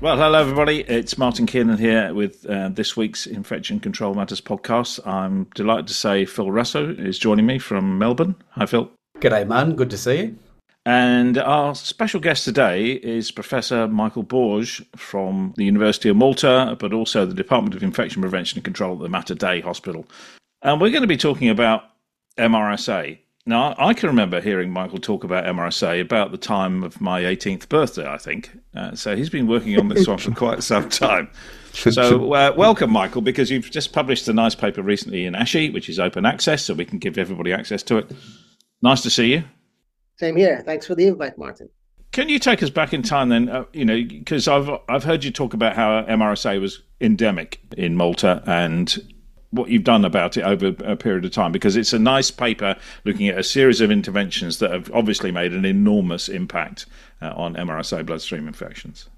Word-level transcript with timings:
Well, 0.00 0.16
hello 0.16 0.40
everybody. 0.40 0.80
It's 0.80 1.18
Martin 1.18 1.44
Kiernan 1.44 1.76
here 1.76 2.14
with 2.14 2.46
uh, 2.46 2.70
this 2.70 2.96
week's 2.96 3.26
Infection 3.26 3.78
Control 3.80 4.14
Matters 4.14 4.40
podcast. 4.40 5.06
I'm 5.06 5.44
delighted 5.54 5.88
to 5.88 5.94
say 5.94 6.24
Phil 6.24 6.50
Russo 6.50 6.94
is 6.94 7.18
joining 7.18 7.44
me 7.44 7.58
from 7.58 7.98
Melbourne. 7.98 8.34
Hi, 8.52 8.64
Phil. 8.64 8.90
G'day, 9.18 9.46
man. 9.46 9.76
Good 9.76 9.90
to 9.90 9.98
see 9.98 10.16
you. 10.22 10.38
And 10.86 11.36
our 11.36 11.74
special 11.74 12.18
guest 12.18 12.46
today 12.46 12.92
is 12.92 13.30
Professor 13.30 13.86
Michael 13.88 14.22
Borg 14.22 14.68
from 14.96 15.52
the 15.58 15.66
University 15.66 16.08
of 16.08 16.16
Malta, 16.16 16.78
but 16.80 16.94
also 16.94 17.26
the 17.26 17.34
Department 17.34 17.74
of 17.74 17.82
Infection 17.82 18.22
Prevention 18.22 18.56
and 18.56 18.64
Control 18.64 18.94
at 18.94 19.02
the 19.02 19.10
Mater 19.10 19.34
Dei 19.34 19.60
Hospital. 19.60 20.06
And 20.62 20.80
we're 20.80 20.88
going 20.88 21.02
to 21.02 21.08
be 21.08 21.18
talking 21.18 21.50
about 21.50 21.82
MRSA. 22.38 23.18
Now, 23.46 23.74
I 23.78 23.94
can 23.94 24.08
remember 24.08 24.40
hearing 24.40 24.70
Michael 24.70 24.98
talk 24.98 25.24
about 25.24 25.44
MRSA 25.44 26.00
about 26.00 26.30
the 26.30 26.36
time 26.38 26.82
of 26.84 27.00
my 27.00 27.22
18th 27.22 27.68
birthday, 27.68 28.06
I 28.06 28.18
think. 28.18 28.50
Uh, 28.74 28.94
so 28.94 29.16
he's 29.16 29.30
been 29.30 29.46
working 29.46 29.78
on 29.78 29.88
this 29.88 30.06
one 30.06 30.18
for 30.18 30.30
quite 30.34 30.62
some 30.62 30.88
time. 30.90 31.30
So, 31.72 32.34
uh, 32.34 32.52
welcome, 32.56 32.90
Michael, 32.90 33.22
because 33.22 33.50
you've 33.50 33.70
just 33.70 33.92
published 33.92 34.28
a 34.28 34.32
nice 34.32 34.54
paper 34.54 34.82
recently 34.82 35.24
in 35.24 35.34
ASHE, 35.34 35.72
which 35.72 35.88
is 35.88 35.98
open 35.98 36.26
access, 36.26 36.64
so 36.64 36.74
we 36.74 36.84
can 36.84 36.98
give 36.98 37.16
everybody 37.16 37.52
access 37.52 37.82
to 37.84 37.96
it. 37.98 38.10
Nice 38.82 39.02
to 39.02 39.10
see 39.10 39.32
you. 39.32 39.44
Same 40.16 40.36
here. 40.36 40.62
Thanks 40.66 40.86
for 40.86 40.94
the 40.94 41.06
invite, 41.06 41.38
Martin. 41.38 41.70
Can 42.12 42.28
you 42.28 42.38
take 42.38 42.62
us 42.62 42.70
back 42.70 42.92
in 42.92 43.02
time 43.02 43.28
then? 43.28 43.48
Uh, 43.48 43.64
you 43.72 43.84
know, 43.84 44.02
because 44.02 44.48
I've 44.48 44.68
I've 44.88 45.04
heard 45.04 45.22
you 45.22 45.30
talk 45.30 45.54
about 45.54 45.76
how 45.76 46.02
MRSA 46.02 46.60
was 46.60 46.82
endemic 47.00 47.60
in 47.76 47.96
Malta 47.96 48.42
and 48.46 48.98
what 49.50 49.68
you've 49.68 49.84
done 49.84 50.04
about 50.04 50.36
it 50.36 50.42
over 50.42 50.68
a 50.84 50.96
period 50.96 51.24
of 51.24 51.32
time 51.32 51.52
because 51.52 51.76
it's 51.76 51.92
a 51.92 51.98
nice 51.98 52.30
paper 52.30 52.76
looking 53.04 53.28
at 53.28 53.38
a 53.38 53.42
series 53.42 53.80
of 53.80 53.90
interventions 53.90 54.58
that 54.58 54.70
have 54.70 54.90
obviously 54.92 55.32
made 55.32 55.52
an 55.52 55.64
enormous 55.64 56.28
impact 56.28 56.86
uh, 57.20 57.32
on 57.34 57.54
MRSA 57.54 58.06
bloodstream 58.06 58.46
infections. 58.46 59.08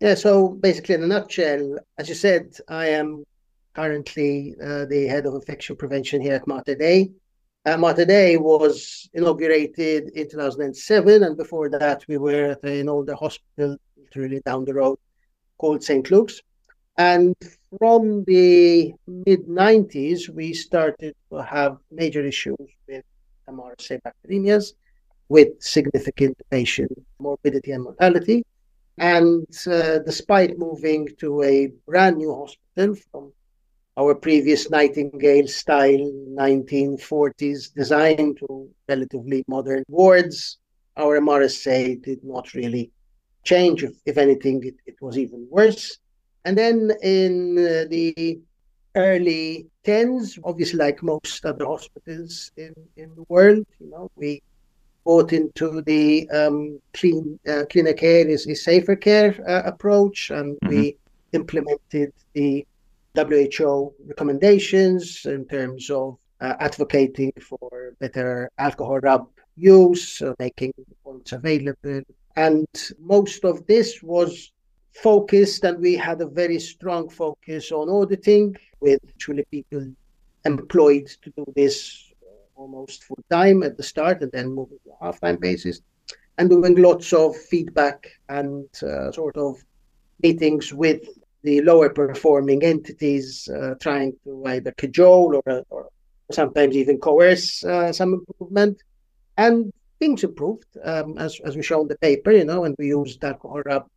Yeah, 0.00 0.14
so 0.14 0.48
basically, 0.48 0.96
in 0.96 1.04
a 1.04 1.06
nutshell, 1.06 1.78
as 1.96 2.08
you 2.08 2.14
said, 2.14 2.56
I 2.68 2.88
am 2.88 3.24
currently 3.74 4.54
uh, 4.62 4.84
the 4.86 5.06
head 5.06 5.26
of 5.26 5.34
infection 5.34 5.76
prevention 5.76 6.20
here 6.20 6.34
at 6.34 6.46
Mater 6.46 6.74
Dei. 6.74 7.12
Uh, 7.64 7.76
Mater 7.76 8.04
Dei 8.04 8.36
was 8.36 9.08
inaugurated 9.14 10.10
in 10.10 10.28
2007, 10.28 11.22
and 11.22 11.36
before 11.36 11.68
that, 11.70 12.04
we 12.08 12.18
were 12.18 12.52
at 12.52 12.62
an 12.64 12.88
older 12.88 13.14
hospital 13.14 13.76
literally 13.96 14.40
down 14.44 14.64
the 14.64 14.74
road 14.74 14.98
called 15.58 15.82
St. 15.82 16.10
Luke's. 16.10 16.40
And 16.98 17.34
from 17.78 18.24
the 18.24 18.92
mid 19.06 19.46
90s, 19.46 20.28
we 20.28 20.52
started 20.52 21.14
to 21.30 21.36
have 21.42 21.78
major 21.90 22.24
issues 22.24 22.56
with 22.88 23.04
MRSA 23.48 24.00
bacteremias 24.02 24.72
with 25.28 25.48
significant 25.60 26.36
patient 26.50 26.92
morbidity 27.18 27.72
and 27.72 27.84
mortality. 27.84 28.44
And 28.98 29.46
uh, 29.66 29.98
despite 29.98 30.58
moving 30.58 31.08
to 31.18 31.42
a 31.42 31.72
brand 31.86 32.16
new 32.16 32.34
hospital 32.34 32.94
from 33.10 33.32
our 33.98 34.14
previous 34.14 34.70
Nightingale 34.70 35.48
style 35.48 36.10
1940s 36.38 37.74
design 37.74 38.34
to 38.40 38.68
relatively 38.88 39.44
modern 39.48 39.84
wards, 39.88 40.58
our 40.96 41.20
MRSA 41.20 42.02
did 42.02 42.22
not 42.22 42.54
really 42.54 42.90
change. 43.44 43.84
If, 44.04 44.16
anything, 44.18 44.64
it, 44.64 44.76
it 44.86 44.96
was 45.00 45.18
even 45.18 45.46
worse. 45.50 45.98
And 46.46 46.56
then 46.56 46.92
in 47.02 47.56
the 47.56 48.38
early 48.94 49.66
10s, 49.84 50.38
obviously, 50.44 50.78
like 50.78 51.02
most 51.02 51.44
other 51.44 51.66
hospitals 51.66 52.52
in, 52.56 52.72
in 52.96 53.12
the 53.16 53.24
world, 53.28 53.66
you 53.80 53.90
know, 53.90 54.08
we 54.14 54.40
bought 55.04 55.32
into 55.32 55.82
the 55.82 56.30
um, 56.30 56.80
clean 56.92 57.40
uh, 57.48 57.64
cleaner 57.68 57.94
care 57.94 58.28
is, 58.28 58.46
is 58.46 58.62
safer 58.62 58.94
care 58.94 59.34
uh, 59.48 59.62
approach, 59.68 60.30
and 60.30 60.54
mm-hmm. 60.54 60.68
we 60.68 60.96
implemented 61.32 62.12
the 62.34 62.64
WHO 63.16 63.92
recommendations 64.06 65.26
in 65.26 65.46
terms 65.46 65.90
of 65.90 66.16
uh, 66.40 66.54
advocating 66.60 67.32
for 67.40 67.92
better 67.98 68.48
alcohol 68.58 69.00
rub 69.00 69.26
use, 69.56 70.22
making 70.38 70.72
points 71.02 71.32
available, 71.32 72.02
and 72.36 72.68
most 73.00 73.44
of 73.44 73.66
this 73.66 74.00
was 74.00 74.52
focused 75.02 75.64
and 75.64 75.78
we 75.80 75.94
had 75.94 76.20
a 76.20 76.26
very 76.26 76.58
strong 76.58 77.08
focus 77.08 77.72
on 77.72 77.88
auditing 77.88 78.56
with 78.80 79.00
truly 79.18 79.44
people 79.50 79.86
employed 80.44 81.06
to 81.22 81.30
do 81.36 81.44
this 81.54 82.12
almost 82.54 83.04
full 83.04 83.24
time 83.30 83.62
at 83.62 83.76
the 83.76 83.82
start 83.82 84.22
and 84.22 84.32
then 84.32 84.48
moving 84.48 84.78
to 84.84 84.90
a 84.90 85.04
half 85.04 85.20
time 85.20 85.36
basis 85.36 85.80
and 86.38 86.50
doing 86.50 86.74
lots 86.76 87.12
of 87.12 87.36
feedback 87.36 88.10
and 88.28 88.66
uh, 88.82 89.10
sort 89.12 89.36
of 89.36 89.56
meetings 90.22 90.72
with 90.72 91.02
the 91.42 91.60
lower 91.62 91.90
performing 91.90 92.62
entities 92.62 93.48
uh, 93.48 93.74
trying 93.80 94.12
to 94.24 94.44
either 94.46 94.72
cajole 94.72 95.40
or, 95.46 95.64
or 95.70 95.88
sometimes 96.30 96.76
even 96.76 96.98
coerce 96.98 97.64
uh, 97.64 97.92
some 97.92 98.14
improvement. 98.14 98.82
And 99.36 99.72
things 99.98 100.24
improved 100.24 100.66
um, 100.84 101.16
as, 101.18 101.40
as 101.44 101.56
we 101.56 101.62
show 101.62 101.82
in 101.82 101.88
the 101.88 101.98
paper 101.98 102.30
you 102.30 102.44
know 102.44 102.64
and 102.64 102.74
we 102.78 102.88
used 102.88 103.22
alcohol 103.24 103.62
rub 103.64 103.88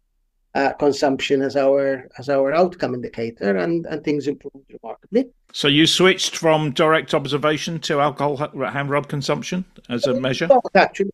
uh, 0.55 0.73
consumption 0.73 1.41
as 1.41 1.55
our 1.55 2.07
as 2.17 2.29
our 2.29 2.53
outcome 2.53 2.93
indicator, 2.93 3.57
and, 3.57 3.85
and 3.85 4.03
things 4.03 4.27
improved 4.27 4.71
remarkably. 4.71 5.29
So 5.53 5.67
you 5.67 5.85
switched 5.87 6.37
from 6.37 6.71
direct 6.71 7.13
observation 7.13 7.79
to 7.81 7.99
alcohol 7.99 8.37
hand 8.37 8.89
rub 8.89 9.07
consumption 9.07 9.65
as 9.89 10.05
a 10.05 10.13
measure. 10.19 10.47
Actually, 10.75 11.11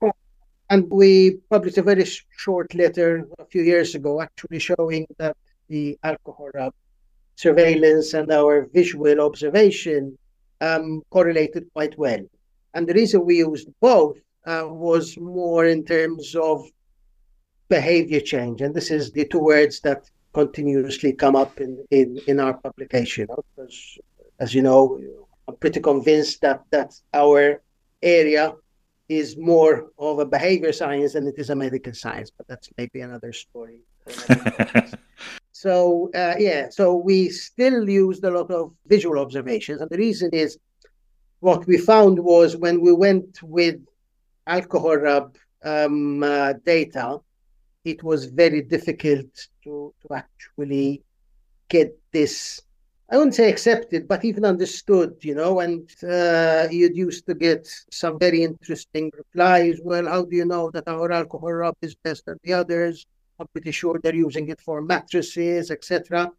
and 0.69 0.89
we 0.89 1.37
published 1.49 1.77
a 1.77 1.83
very 1.83 2.05
short 2.37 2.73
letter 2.73 3.27
a 3.39 3.45
few 3.45 3.61
years 3.61 3.95
ago, 3.95 4.21
actually 4.21 4.59
showing 4.59 5.05
that 5.17 5.37
the 5.67 5.97
alcohol 6.03 6.49
rub 6.53 6.73
surveillance 7.35 8.13
and 8.13 8.31
our 8.31 8.67
visual 8.73 9.19
observation 9.21 10.17
um, 10.61 11.03
correlated 11.09 11.67
quite 11.73 11.97
well. 11.97 12.19
And 12.73 12.87
the 12.87 12.93
reason 12.93 13.25
we 13.25 13.37
used 13.37 13.69
both 13.81 14.17
uh, 14.45 14.63
was 14.65 15.17
more 15.17 15.65
in 15.65 15.83
terms 15.85 16.35
of 16.35 16.65
behavior 17.67 18.19
change. 18.19 18.61
And 18.61 18.73
this 18.73 18.91
is 18.91 19.11
the 19.11 19.25
two 19.25 19.39
words 19.39 19.79
that 19.81 20.09
continuously 20.33 21.13
come 21.13 21.35
up 21.35 21.59
in, 21.59 21.83
in, 21.91 22.19
in 22.27 22.39
our 22.39 22.53
publication. 22.53 23.27
Because, 23.55 23.97
as 24.39 24.53
you 24.53 24.61
know, 24.61 24.99
I'm 25.47 25.55
pretty 25.57 25.79
convinced 25.79 26.41
that, 26.41 26.63
that 26.71 26.93
our 27.13 27.61
area 28.01 28.53
is 29.07 29.37
more 29.37 29.91
of 29.99 30.19
a 30.19 30.25
behavior 30.25 30.73
science 30.73 31.13
than 31.13 31.27
it 31.27 31.35
is 31.37 31.49
a 31.49 31.55
medical 31.55 31.93
science, 31.93 32.31
but 32.35 32.47
that's 32.47 32.69
maybe 32.77 33.01
another 33.01 33.31
story. 33.31 33.79
so, 35.51 36.09
uh, 36.15 36.35
yeah, 36.39 36.69
so 36.69 36.95
we 36.95 37.29
still 37.29 37.87
used 37.87 38.23
a 38.23 38.31
lot 38.31 38.49
of 38.49 38.73
visual 38.87 39.19
observations. 39.19 39.81
And 39.81 39.89
the 39.89 39.97
reason 39.97 40.31
is 40.33 40.57
what 41.39 41.67
we 41.67 41.77
found 41.77 42.19
was 42.19 42.57
when 42.57 42.81
we 42.81 42.93
went 42.93 43.41
with 43.43 43.79
alcohol 44.47 44.95
rub 44.97 45.37
um, 45.63 46.23
uh, 46.23 46.53
data, 46.65 47.19
it 47.85 48.03
was 48.03 48.25
very 48.25 48.61
difficult 48.61 49.47
to, 49.63 49.93
to 50.01 50.13
actually 50.13 51.03
get 51.69 51.97
this 52.11 52.61
I 53.07 53.17
wouldn't 53.17 53.35
say 53.35 53.49
accepted, 53.49 54.07
but 54.07 54.25
even 54.25 54.45
understood, 54.45 55.17
you 55.21 55.35
know. 55.35 55.59
And 55.59 55.87
uh, 56.03 56.67
you'd 56.71 56.97
used 56.97 57.27
to 57.27 57.35
get 57.35 57.67
some 57.91 58.17
very 58.17 58.43
interesting 58.43 59.11
replies. 59.15 59.79
Well, 59.83 60.07
how 60.07 60.25
do 60.25 60.35
you 60.35 60.45
know 60.45 60.71
that 60.71 60.87
our 60.87 61.11
alcohol 61.11 61.53
rub 61.53 61.75
is 61.83 61.93
best 61.93 62.25
than 62.25 62.39
the 62.43 62.53
others? 62.53 63.05
I'm 63.39 63.47
pretty 63.47 63.71
sure 63.71 63.99
they're 64.01 64.15
using 64.15 64.49
it 64.49 64.59
for 64.59 64.81
mattresses, 64.81 65.69
etc. 65.69 66.31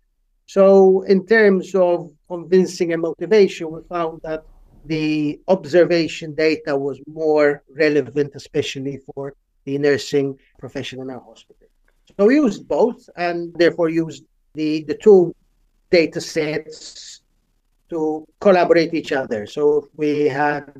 So, 0.47 1.03
in 1.03 1.25
terms 1.25 1.73
of 1.77 2.11
convincing 2.27 2.93
and 2.93 3.03
motivation, 3.03 3.71
we 3.71 3.83
found 3.89 4.21
that 4.25 4.45
the 4.87 5.41
observation 5.47 6.35
data 6.35 6.77
was 6.77 7.01
more 7.07 7.63
relevant, 7.77 8.33
especially 8.35 8.99
for 9.15 9.35
the 9.67 9.77
nursing 9.77 10.39
profession 10.59 11.01
in 11.01 11.11
our 11.11 11.21
hospital. 11.21 11.69
So 12.17 12.27
we 12.27 12.37
used 12.37 12.67
both 12.67 13.09
and 13.17 13.53
therefore 13.55 13.91
used 13.91 14.25
the, 14.55 14.85
the 14.85 14.95
two 14.95 15.35
data 15.91 16.21
sets 16.21 17.21
to 17.91 18.27
collaborate 18.41 18.95
each 18.95 19.13
other. 19.13 19.47
So 19.47 19.89
we 19.95 20.27
had 20.27 20.73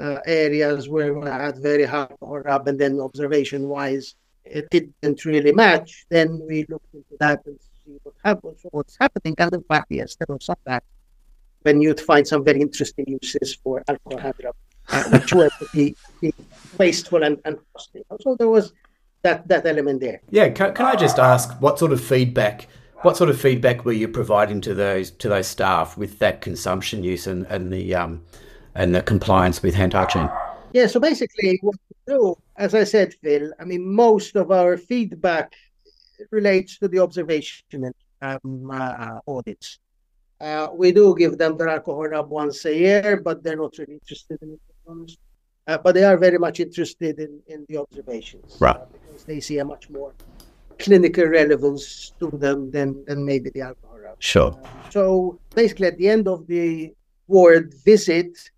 uh, 0.00 0.18
areas 0.24 0.88
where 0.88 1.12
we 1.12 1.26
had 1.28 1.58
very 1.58 1.84
high 1.84 2.14
or 2.20 2.48
up 2.48 2.68
and 2.68 2.78
then 2.78 3.00
observation 3.00 3.68
wise 3.68 4.14
it 4.44 4.68
didn't 4.70 5.24
really 5.24 5.52
match, 5.52 6.04
then 6.10 6.40
we 6.46 6.66
looked 6.68 6.92
into 6.94 7.16
that 7.18 7.40
and 7.46 7.58
see 7.84 7.98
what 8.02 8.14
happens, 8.24 8.60
what's 8.70 8.96
happening. 9.00 9.34
And 9.38 9.54
in 9.54 9.62
fact, 9.62 9.86
yes, 9.90 10.16
there 10.16 10.26
was 10.28 10.44
some 10.44 10.56
that 10.64 10.84
when 11.62 11.80
you'd 11.80 12.00
find 12.00 12.26
some 12.26 12.44
very 12.44 12.60
interesting 12.60 13.06
uses 13.08 13.54
for 13.54 13.82
alcohol 13.88 14.18
hand 14.18 14.34
uh, 14.90 15.04
which 15.04 15.32
were 15.32 15.48
be 15.72 15.96
wasteful 16.78 17.22
and, 17.22 17.38
and 17.44 17.58
costly. 17.72 18.02
So 18.20 18.36
there 18.36 18.48
was 18.48 18.72
that 19.22 19.48
that 19.48 19.66
element 19.66 20.00
there. 20.00 20.20
Yeah, 20.30 20.48
can, 20.50 20.74
can 20.74 20.86
I 20.86 20.96
just 20.96 21.18
ask 21.18 21.50
what 21.60 21.78
sort 21.78 21.92
of 21.92 22.00
feedback? 22.00 22.68
What 23.02 23.16
sort 23.16 23.28
of 23.30 23.40
feedback 23.40 23.84
were 23.84 23.92
you 23.92 24.08
providing 24.08 24.60
to 24.62 24.74
those 24.74 25.10
to 25.10 25.28
those 25.28 25.46
staff 25.46 25.96
with 25.96 26.18
that 26.20 26.40
consumption 26.40 27.02
use 27.02 27.26
and, 27.26 27.46
and 27.46 27.72
the 27.72 27.94
um 27.94 28.22
and 28.74 28.94
the 28.94 29.02
compliance 29.02 29.62
with 29.62 29.74
hand 29.74 29.92
hygiene? 29.92 30.30
Yeah, 30.72 30.86
so 30.86 31.00
basically 31.00 31.58
what 31.62 31.76
we 31.88 32.14
do, 32.14 32.36
as 32.56 32.74
I 32.74 32.84
said, 32.84 33.14
Phil, 33.22 33.52
I 33.58 33.64
mean 33.64 33.92
most 33.94 34.36
of 34.36 34.50
our 34.50 34.76
feedback 34.76 35.52
relates 36.30 36.78
to 36.78 36.88
the 36.88 37.00
observation 37.00 37.64
and 37.72 37.94
um, 38.22 38.70
uh, 38.70 39.20
audits. 39.26 39.78
Uh, 40.40 40.68
we 40.74 40.92
do 40.92 41.14
give 41.16 41.38
them 41.38 41.56
the 41.56 41.70
alcohol 41.70 42.08
rub 42.08 42.28
once 42.28 42.64
a 42.64 42.74
year, 42.74 43.20
but 43.22 43.42
they're 43.42 43.56
not 43.56 43.76
really 43.78 43.94
interested 43.94 44.38
in 44.42 44.54
it, 44.54 45.16
uh, 45.66 45.78
but 45.78 45.94
they 45.94 46.04
are 46.04 46.16
very 46.16 46.38
much 46.38 46.60
interested 46.60 47.18
in, 47.18 47.40
in 47.46 47.64
the 47.68 47.78
observations. 47.78 48.56
Right. 48.60 48.76
Uh, 48.76 48.86
because 48.92 49.24
they 49.24 49.40
see 49.40 49.58
a 49.58 49.64
much 49.64 49.88
more 49.90 50.12
clinical 50.78 51.26
relevance 51.26 52.12
to 52.18 52.30
them 52.30 52.70
than, 52.70 53.04
than 53.06 53.24
maybe 53.24 53.50
the 53.50 53.62
alcohol 53.62 53.98
rub. 53.98 54.22
Sure. 54.22 54.58
so 54.90 55.38
basically, 55.54 55.86
at 55.86 55.98
the 55.98 56.08
end 56.08 56.28
of 56.28 56.46
the 56.46 56.92
ward 57.26 57.74
visit, 57.84 58.50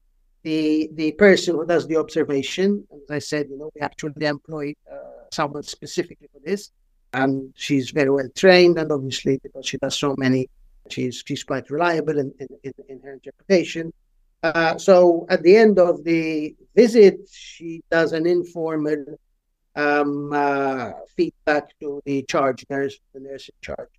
the 0.42 0.88
the 0.94 1.12
person 1.12 1.56
who 1.56 1.66
does 1.66 1.86
the 1.88 1.96
observation, 1.96 2.86
as 2.92 3.10
I 3.10 3.18
said, 3.18 3.48
you 3.50 3.58
know, 3.58 3.70
we 3.74 3.80
actually 3.80 4.26
employ 4.26 4.74
uh, 4.90 4.96
someone 5.32 5.64
specifically 5.64 6.28
for 6.32 6.40
this, 6.44 6.70
and 7.12 7.52
she's 7.56 7.90
very 7.90 8.10
well 8.10 8.28
trained, 8.34 8.78
and 8.78 8.92
obviously 8.92 9.38
because 9.42 9.66
she 9.66 9.76
does 9.78 9.98
so 9.98 10.14
many, 10.16 10.48
she's 10.88 11.22
she's 11.26 11.42
quite 11.42 11.68
reliable 11.68 12.18
in, 12.18 12.32
in, 12.38 12.72
in 12.88 13.00
her 13.00 13.14
interpretation. 13.14 13.92
Uh, 14.42 14.76
so 14.78 15.26
at 15.28 15.42
the 15.42 15.56
end 15.56 15.78
of 15.78 16.04
the 16.04 16.54
visit, 16.74 17.20
she 17.30 17.82
does 17.90 18.12
an 18.12 18.26
informal 18.26 19.04
um, 19.74 20.32
uh, 20.32 20.92
feedback 21.16 21.78
to 21.80 22.00
the 22.04 22.22
charge 22.22 22.64
nurse, 22.70 22.98
the 23.12 23.20
nurse 23.20 23.48
in 23.48 23.54
charge 23.60 23.90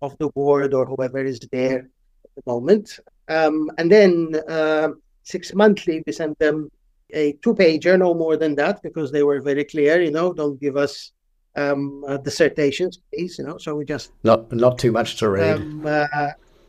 of 0.00 0.16
the 0.18 0.28
ward 0.34 0.74
or 0.74 0.84
whoever 0.86 1.24
is 1.24 1.38
there 1.52 1.78
at 1.78 2.30
the 2.34 2.42
moment. 2.46 2.98
Um, 3.28 3.70
and 3.78 3.90
then 3.90 4.34
uh, 4.48 4.88
six 5.22 5.54
monthly, 5.54 6.02
we 6.06 6.12
send 6.12 6.36
them 6.38 6.70
a 7.12 7.32
two 7.42 7.54
pager, 7.54 7.98
no 7.98 8.14
more 8.14 8.36
than 8.36 8.54
that, 8.56 8.82
because 8.82 9.12
they 9.12 9.22
were 9.22 9.40
very 9.40 9.64
clear, 9.64 10.00
you 10.00 10.10
know, 10.10 10.32
don't 10.32 10.60
give 10.60 10.76
us 10.76 11.12
um, 11.56 12.04
uh, 12.08 12.16
dissertations, 12.16 12.98
please, 13.12 13.38
you 13.38 13.44
know, 13.44 13.58
so 13.58 13.74
we 13.76 13.84
just. 13.84 14.12
Not 14.24 14.50
not 14.52 14.78
too 14.78 14.92
much 14.92 15.16
to 15.18 15.28
read. 15.28 15.56
Um, 15.56 15.86
uh, 15.86 16.06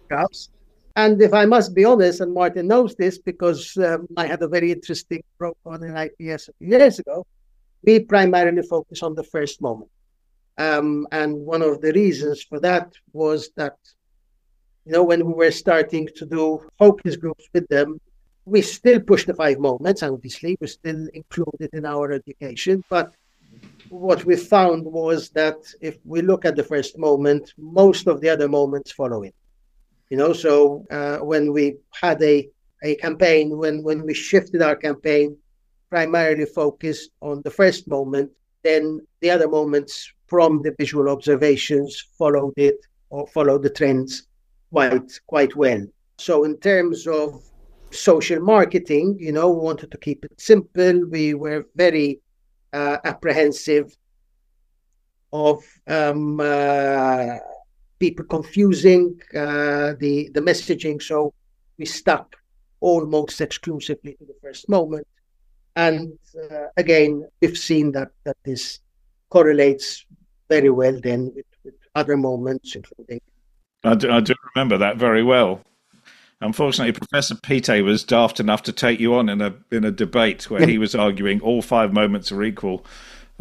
drafts. 0.10 0.50
And 0.96 1.20
if 1.22 1.34
I 1.34 1.46
must 1.46 1.74
be 1.74 1.86
honest, 1.86 2.22
and 2.22 2.34
Martin 2.34 2.68
knows 2.68 2.96
this 2.96 3.18
because 3.18 3.76
um, 3.78 4.08
I 4.16 4.28
had 4.28 4.42
a 4.44 4.48
very 4.48 4.72
interesting 4.72 5.24
program 5.40 5.82
on 5.82 5.84
in 5.84 5.98
IPS 5.98 6.50
years 6.60 7.00
ago, 7.00 7.26
we 7.84 8.00
primarily 8.00 8.62
focus 8.62 9.02
on 9.02 9.16
the 9.16 9.24
first 9.24 9.62
moment. 9.62 9.90
Um, 10.58 11.08
and 11.12 11.36
one 11.36 11.64
of 11.64 11.82
the 11.82 11.92
reasons 11.94 12.44
for 12.44 12.60
that 12.60 12.94
was 13.12 13.50
that, 13.56 13.78
you 14.86 14.92
know, 14.92 15.04
when 15.04 15.26
we 15.26 15.34
were 15.34 15.52
starting 15.52 16.08
to 16.16 16.26
do 16.26 16.64
focus 16.78 17.16
groups 17.16 17.48
with 17.54 17.68
them, 17.70 18.00
we 18.46 18.62
still 18.62 19.00
push 19.00 19.26
the 19.26 19.34
five 19.34 19.58
moments, 19.60 20.04
obviously, 20.04 20.58
we 20.60 20.68
still 20.68 21.08
include 21.14 21.56
it 21.60 21.72
in 21.74 21.86
our 21.86 22.12
education. 22.12 22.84
But 22.90 23.14
what 23.90 24.26
we 24.26 24.36
found 24.36 24.84
was 24.84 25.30
that 25.30 25.56
if 25.82 25.98
we 26.06 26.22
look 26.22 26.46
at 26.46 26.56
the 26.56 26.64
first 26.64 26.98
moment, 26.98 27.54
most 27.58 28.08
of 28.08 28.22
the 28.22 28.30
other 28.30 28.50
moments 28.50 28.92
follow 28.92 29.24
it. 29.24 29.34
You 30.14 30.20
know, 30.20 30.32
so 30.32 30.86
uh, 30.92 31.18
when 31.26 31.52
we 31.52 31.78
had 32.00 32.22
a, 32.22 32.48
a 32.84 32.94
campaign, 32.98 33.58
when, 33.58 33.82
when 33.82 34.06
we 34.06 34.14
shifted 34.14 34.62
our 34.62 34.76
campaign, 34.76 35.36
primarily 35.90 36.46
focused 36.46 37.10
on 37.22 37.42
the 37.42 37.50
first 37.50 37.88
moment, 37.88 38.30
then 38.62 39.00
the 39.22 39.32
other 39.32 39.48
moments 39.48 40.14
from 40.28 40.62
the 40.62 40.76
visual 40.78 41.10
observations 41.10 42.00
followed 42.16 42.54
it 42.58 42.76
or 43.10 43.26
followed 43.26 43.64
the 43.64 43.72
trends 43.72 44.28
quite 44.70 45.20
quite 45.26 45.56
well. 45.56 45.84
So 46.20 46.44
in 46.44 46.58
terms 46.58 47.08
of 47.08 47.42
social 47.90 48.40
marketing, 48.40 49.18
you 49.20 49.32
know, 49.32 49.50
we 49.50 49.66
wanted 49.66 49.90
to 49.94 49.98
keep 49.98 50.26
it 50.26 50.40
simple. 50.40 51.08
We 51.10 51.34
were 51.34 51.66
very 51.76 52.22
uh, 52.72 52.98
apprehensive 53.04 53.98
of 55.32 55.64
um, 55.88 56.40
uh, 56.40 57.38
people 58.06 58.26
confusing 58.38 59.04
uh, 59.44 59.90
the 60.04 60.30
the 60.36 60.44
messaging, 60.50 60.98
so 61.10 61.34
we 61.80 61.86
stuck 61.86 62.28
almost 62.82 63.40
exclusively 63.48 64.14
to 64.20 64.26
the 64.26 64.38
first 64.42 64.68
moment. 64.78 65.08
And 65.76 66.20
uh, 66.44 66.66
again, 66.84 67.12
we've 67.40 67.58
seen 67.58 67.94
that 67.94 68.10
that 68.26 68.38
this 68.44 68.64
correlates 69.30 70.06
very 70.50 70.70
well 70.70 71.00
then 71.08 71.22
with, 71.36 71.52
with 71.64 71.76
other 71.96 72.18
moments, 72.18 72.76
including. 72.76 73.22
I 73.86 73.96
do, 73.96 74.12
I 74.12 74.20
do 74.20 74.34
remember 74.54 74.78
that 74.78 74.98
very 74.98 75.24
well. 75.24 75.62
Unfortunately, 76.42 76.92
Professor 76.92 77.36
Pittet 77.36 77.86
was 77.86 78.04
daft 78.04 78.40
enough 78.42 78.64
to 78.64 78.74
take 78.74 79.00
you 79.00 79.16
on 79.16 79.30
in 79.30 79.40
a 79.42 79.52
in 79.72 79.86
a 79.86 79.92
debate 79.92 80.50
where 80.50 80.68
he 80.68 80.78
was 80.78 80.94
arguing 80.94 81.40
all 81.40 81.62
five 81.62 81.94
moments 81.94 82.34
are 82.34 82.44
equal, 82.44 82.86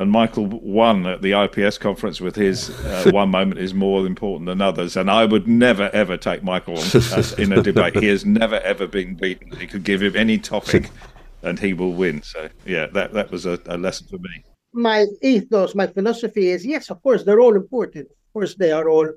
and 0.02 0.10
Michael 0.10 0.46
won 0.46 1.06
at 1.06 1.22
the 1.22 1.32
IPS 1.32 1.78
conference 1.78 2.20
with 2.20 2.36
his 2.36 2.70
uh, 2.84 3.10
one 3.12 3.30
moment 3.30 3.58
is 3.60 3.72
more 3.72 4.06
important 4.06 4.46
than 4.46 4.60
others. 4.60 4.96
And 4.96 5.10
I 5.10 5.24
would 5.24 5.48
never 5.48 5.88
ever 5.94 6.16
take 6.16 6.42
Michael 6.42 6.78
on 6.78 6.84
uh, 6.94 7.24
in 7.38 7.52
a 7.52 7.62
debate. 7.70 7.96
He 7.96 8.08
has 8.08 8.26
never 8.26 8.56
ever 8.60 8.86
been 8.86 9.14
beaten. 9.14 9.56
He 9.56 9.66
could 9.66 9.84
give 9.84 10.02
him 10.02 10.14
any 10.16 10.38
topic, 10.38 10.90
and 11.42 11.58
he 11.58 11.72
will 11.72 11.94
win. 11.94 12.22
So 12.22 12.48
yeah, 12.66 12.86
that 12.88 13.12
that 13.14 13.30
was 13.30 13.46
a, 13.46 13.58
a 13.66 13.78
lesson 13.78 14.06
for 14.08 14.18
me. 14.18 14.44
My 14.74 15.06
ethos, 15.22 15.74
my 15.74 15.86
philosophy 15.86 16.48
is 16.48 16.66
yes, 16.66 16.90
of 16.90 17.02
course 17.02 17.24
they're 17.24 17.40
all 17.40 17.56
important. 17.56 18.06
Of 18.06 18.32
course 18.34 18.54
they 18.54 18.72
are 18.72 18.88
all 18.88 19.08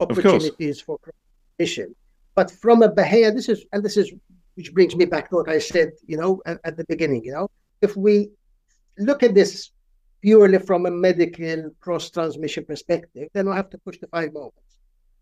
opportunities 0.00 0.80
for 0.80 0.98
competition 0.98 1.94
but 2.34 2.50
from 2.50 2.82
a 2.82 2.88
behavior, 2.88 3.32
this 3.32 3.48
is, 3.48 3.66
and 3.72 3.84
this 3.84 3.96
is, 3.96 4.12
which 4.54 4.72
brings 4.72 4.94
me 4.96 5.04
back 5.04 5.28
to 5.30 5.36
what 5.36 5.48
I 5.48 5.58
said, 5.58 5.92
you 6.06 6.16
know, 6.16 6.40
at, 6.46 6.58
at 6.64 6.76
the 6.76 6.84
beginning, 6.88 7.24
you 7.24 7.32
know, 7.32 7.50
if 7.82 7.96
we 7.96 8.30
look 8.98 9.22
at 9.22 9.34
this 9.34 9.70
purely 10.20 10.58
from 10.58 10.86
a 10.86 10.90
medical 10.90 11.70
cross 11.80 12.10
transmission 12.10 12.64
perspective, 12.64 13.28
then 13.32 13.48
we 13.48 13.54
have 13.54 13.70
to 13.70 13.78
push 13.78 13.98
the 13.98 14.06
five 14.08 14.32
moments. 14.32 14.78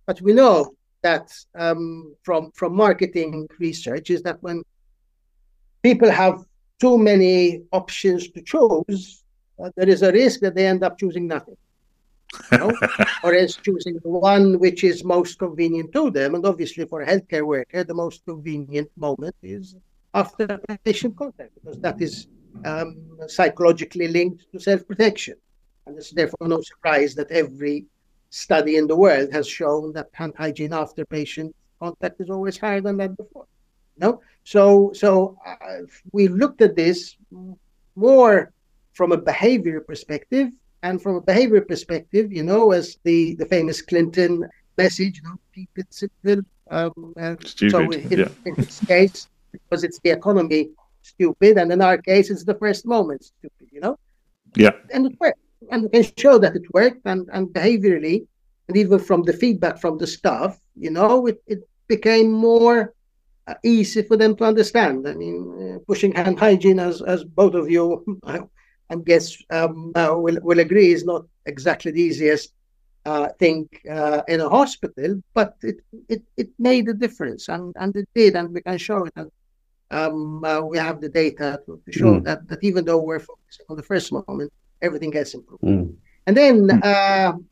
But 0.06 0.20
we 0.20 0.32
know 0.32 0.72
that 1.02 1.30
um, 1.54 2.14
from 2.22 2.50
from 2.52 2.74
marketing 2.74 3.48
research 3.58 4.10
is 4.10 4.22
that 4.22 4.42
when 4.42 4.62
people 5.82 6.10
have 6.10 6.44
too 6.80 6.98
many 6.98 7.62
options 7.72 8.30
to 8.30 8.42
choose, 8.42 9.22
uh, 9.62 9.70
there 9.76 9.88
is 9.88 10.02
a 10.02 10.12
risk 10.12 10.40
that 10.40 10.54
they 10.54 10.66
end 10.66 10.82
up 10.82 10.98
choosing 10.98 11.26
nothing 11.26 11.56
you 12.52 12.58
know, 12.58 12.72
or 13.24 13.34
else 13.34 13.56
choosing 13.56 13.98
the 14.02 14.08
one 14.08 14.58
which 14.58 14.84
is 14.84 15.04
most 15.04 15.38
convenient 15.38 15.92
to 15.92 16.10
them. 16.10 16.34
And 16.34 16.44
obviously, 16.44 16.84
for 16.86 17.02
a 17.02 17.06
healthcare 17.06 17.46
worker, 17.46 17.84
the 17.84 17.94
most 17.94 18.24
convenient 18.24 18.90
moment 18.96 19.34
is 19.42 19.76
after 20.14 20.60
patient 20.84 21.16
contact 21.16 21.54
because 21.54 21.78
that 21.80 22.00
is 22.00 22.28
um, 22.64 23.18
psychologically 23.26 24.08
linked 24.08 24.44
to 24.52 24.60
self 24.60 24.86
protection. 24.86 25.34
And 25.86 25.96
it's 25.96 26.10
therefore 26.10 26.48
no 26.48 26.60
surprise 26.60 27.14
that 27.14 27.30
every 27.30 27.86
study 28.30 28.76
in 28.76 28.86
the 28.86 28.96
world 28.96 29.32
has 29.32 29.48
shown 29.48 29.92
that 29.94 30.08
hand 30.12 30.34
hygiene 30.36 30.72
after 30.72 31.04
patient 31.04 31.54
contact 31.80 32.20
is 32.20 32.28
always 32.28 32.58
higher 32.58 32.80
than 32.80 32.98
that 32.98 33.16
before. 33.16 33.46
No, 33.96 34.20
so 34.44 34.92
so 34.94 35.36
uh, 35.46 35.80
we 36.12 36.28
looked 36.28 36.60
at 36.60 36.76
this 36.76 37.16
more 37.96 38.52
from 38.92 39.12
a 39.12 39.16
behavior 39.16 39.80
perspective 39.80 40.50
and 40.82 41.02
from 41.02 41.16
a 41.16 41.20
behavior 41.20 41.60
perspective, 41.60 42.32
you 42.32 42.42
know, 42.42 42.72
as 42.72 42.98
the, 43.02 43.34
the 43.36 43.46
famous 43.46 43.82
Clinton 43.82 44.48
message, 44.76 45.20
you 45.22 45.28
know, 45.28 45.38
keep 45.54 45.70
it 45.76 45.86
simple. 45.90 46.40
Um, 46.70 47.14
stupid. 47.44 47.70
So 47.70 47.80
yeah. 47.80 48.28
in 48.44 48.54
this 48.54 48.84
case, 48.84 49.28
because 49.52 49.84
it's 49.84 49.98
the 50.00 50.10
economy, 50.10 50.70
stupid, 51.08 51.58
and 51.58 51.72
in 51.72 51.80
our 51.82 51.98
case, 51.98 52.30
it's 52.30 52.44
the 52.44 52.58
first 52.62 52.86
moment, 52.86 53.24
stupid. 53.24 53.68
You 53.72 53.80
know. 53.80 53.96
Yeah. 54.54 54.74
And 54.92 55.06
it 55.06 55.14
worked, 55.20 55.40
and 55.70 55.82
we 55.84 55.88
can 55.88 56.04
show 56.16 56.38
that 56.38 56.56
it 56.56 56.66
worked, 56.72 57.02
and 57.04 57.28
and 57.32 57.48
behaviorally, 57.48 58.26
and 58.68 58.76
even 58.76 58.98
from 58.98 59.22
the 59.22 59.32
feedback 59.32 59.80
from 59.80 59.98
the 59.98 60.06
staff, 60.06 60.58
you 60.76 60.90
know, 60.90 61.26
it, 61.26 61.42
it 61.46 61.60
became 61.86 62.30
more 62.32 62.94
uh, 63.46 63.54
easy 63.64 64.02
for 64.02 64.16
them 64.16 64.36
to 64.36 64.44
understand. 64.44 65.08
I 65.08 65.14
mean, 65.14 65.38
uh, 65.60 65.78
pushing 65.86 66.12
hand 66.12 66.38
hygiene, 66.38 66.80
as 66.80 67.02
as 67.02 67.24
both 67.24 67.54
of 67.54 67.70
you 67.70 67.84
I 68.90 68.96
guess 68.96 69.36
um, 69.50 69.92
uh, 69.94 70.14
will 70.16 70.38
will 70.42 70.60
agree 70.60 70.92
is 70.92 71.04
not 71.04 71.26
exactly 71.46 71.92
the 71.92 72.00
easiest 72.00 72.52
uh, 73.04 73.28
thing 73.38 73.68
uh, 73.90 74.22
in 74.28 74.40
a 74.40 74.48
hospital, 74.48 75.22
but 75.34 75.56
it, 75.62 75.80
it 76.08 76.22
it 76.36 76.50
made 76.58 76.88
a 76.88 76.94
difference, 76.94 77.48
and 77.48 77.74
and 77.76 77.94
it 77.96 78.08
did, 78.14 78.36
and 78.36 78.52
we 78.52 78.60
can 78.62 78.78
show 78.78 79.04
it. 79.04 79.12
And 79.16 79.30
um, 79.90 80.45
uh, 80.45 80.61
we 80.61 80.78
have 80.78 81.00
the 81.00 81.09
data 81.09 81.61
to, 81.66 81.80
to 81.85 81.92
show 81.92 82.14
mm. 82.14 82.25
that 82.25 82.47
that 82.49 82.62
even 82.62 82.85
though 82.85 82.99
we're 82.99 83.21
focusing 83.21 83.66
on 83.68 83.76
the 83.76 83.83
first 83.83 84.12
moment, 84.12 84.52
everything 84.83 85.11
gets 85.11 85.35
improved. 85.35 85.62
Mm. 85.62 85.95
And 86.26 86.37
then 86.37 86.68
mm. 86.68 87.45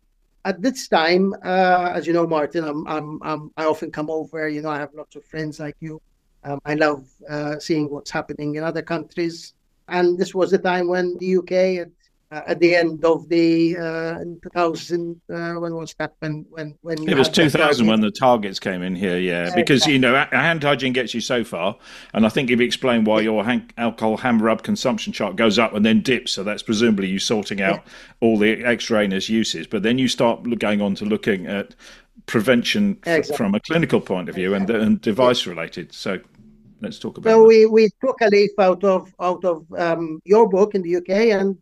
at 0.44 0.60
this 0.60 0.88
time, 0.88 1.34
uh, 1.42 1.92
as 1.94 2.06
you 2.06 2.12
know, 2.12 2.26
Martin, 2.26 2.64
I'm, 2.64 2.86
I'm, 2.86 3.18
I'm, 3.22 3.50
i 3.56 3.64
often 3.64 3.90
come 3.90 4.10
over. 4.10 4.48
You 4.48 4.62
know, 4.62 4.70
I 4.70 4.78
have 4.78 4.92
lots 4.94 5.16
of 5.16 5.24
friends 5.24 5.58
like 5.58 5.76
you. 5.80 6.00
Um, 6.44 6.60
I 6.64 6.74
love 6.74 7.08
uh, 7.28 7.58
seeing 7.58 7.90
what's 7.90 8.10
happening 8.10 8.54
in 8.54 8.62
other 8.62 8.82
countries. 8.82 9.54
And 9.88 10.18
this 10.18 10.34
was 10.34 10.50
the 10.50 10.58
time 10.58 10.88
when 10.88 11.16
the 11.18 11.36
UK 11.38 11.50
had 11.78 11.92
uh, 12.30 12.42
at 12.46 12.58
the 12.58 12.74
end 12.74 13.04
of 13.04 13.28
the 13.28 13.76
uh, 13.76 14.18
2000 14.42 15.20
uh, 15.30 15.54
when 15.54 15.74
was 15.74 15.94
that 15.98 16.14
when 16.18 16.44
when 16.50 16.76
when 16.82 17.08
it 17.08 17.16
was 17.16 17.28
2000 17.28 17.86
when 17.86 18.00
the 18.00 18.10
targets 18.10 18.58
came 18.58 18.82
in 18.82 18.96
here 18.96 19.18
yeah 19.18 19.54
because 19.54 19.86
you 19.86 19.98
know 19.98 20.14
hand 20.32 20.62
hygiene 20.62 20.92
gets 20.92 21.14
you 21.14 21.20
so 21.20 21.44
far 21.44 21.76
and 22.14 22.26
i 22.26 22.28
think 22.28 22.50
you've 22.50 22.60
explained 22.60 23.06
why 23.06 23.20
your 23.20 23.44
hand, 23.44 23.72
alcohol 23.78 24.16
hand 24.16 24.40
rub 24.40 24.62
consumption 24.62 25.12
chart 25.12 25.36
goes 25.36 25.58
up 25.58 25.72
and 25.74 25.86
then 25.86 26.00
dips 26.00 26.32
so 26.32 26.42
that's 26.42 26.62
presumably 26.62 27.06
you 27.06 27.18
sorting 27.18 27.60
out 27.60 27.82
yeah. 27.84 27.92
all 28.20 28.36
the 28.38 28.64
extraneous 28.64 29.28
uses 29.28 29.66
but 29.66 29.82
then 29.82 29.98
you 29.98 30.08
start 30.08 30.42
going 30.58 30.80
on 30.80 30.94
to 30.94 31.04
looking 31.04 31.46
at 31.46 31.74
prevention 32.26 32.98
exactly. 33.06 33.36
from 33.36 33.54
a 33.54 33.60
clinical 33.60 34.00
point 34.00 34.28
of 34.28 34.34
view 34.34 34.52
and, 34.52 34.68
and 34.68 35.00
device 35.00 35.46
related 35.46 35.92
so 35.92 36.18
let's 36.80 36.98
talk 36.98 37.18
about 37.18 37.30
so 37.30 37.42
that. 37.42 37.46
we 37.46 37.66
we 37.66 37.88
took 38.04 38.20
a 38.20 38.26
leaf 38.26 38.50
out 38.58 38.82
of 38.82 39.12
out 39.20 39.44
of 39.44 39.64
um, 39.78 40.20
your 40.24 40.48
book 40.48 40.74
in 40.74 40.82
the 40.82 40.96
uk 40.96 41.08
and 41.08 41.56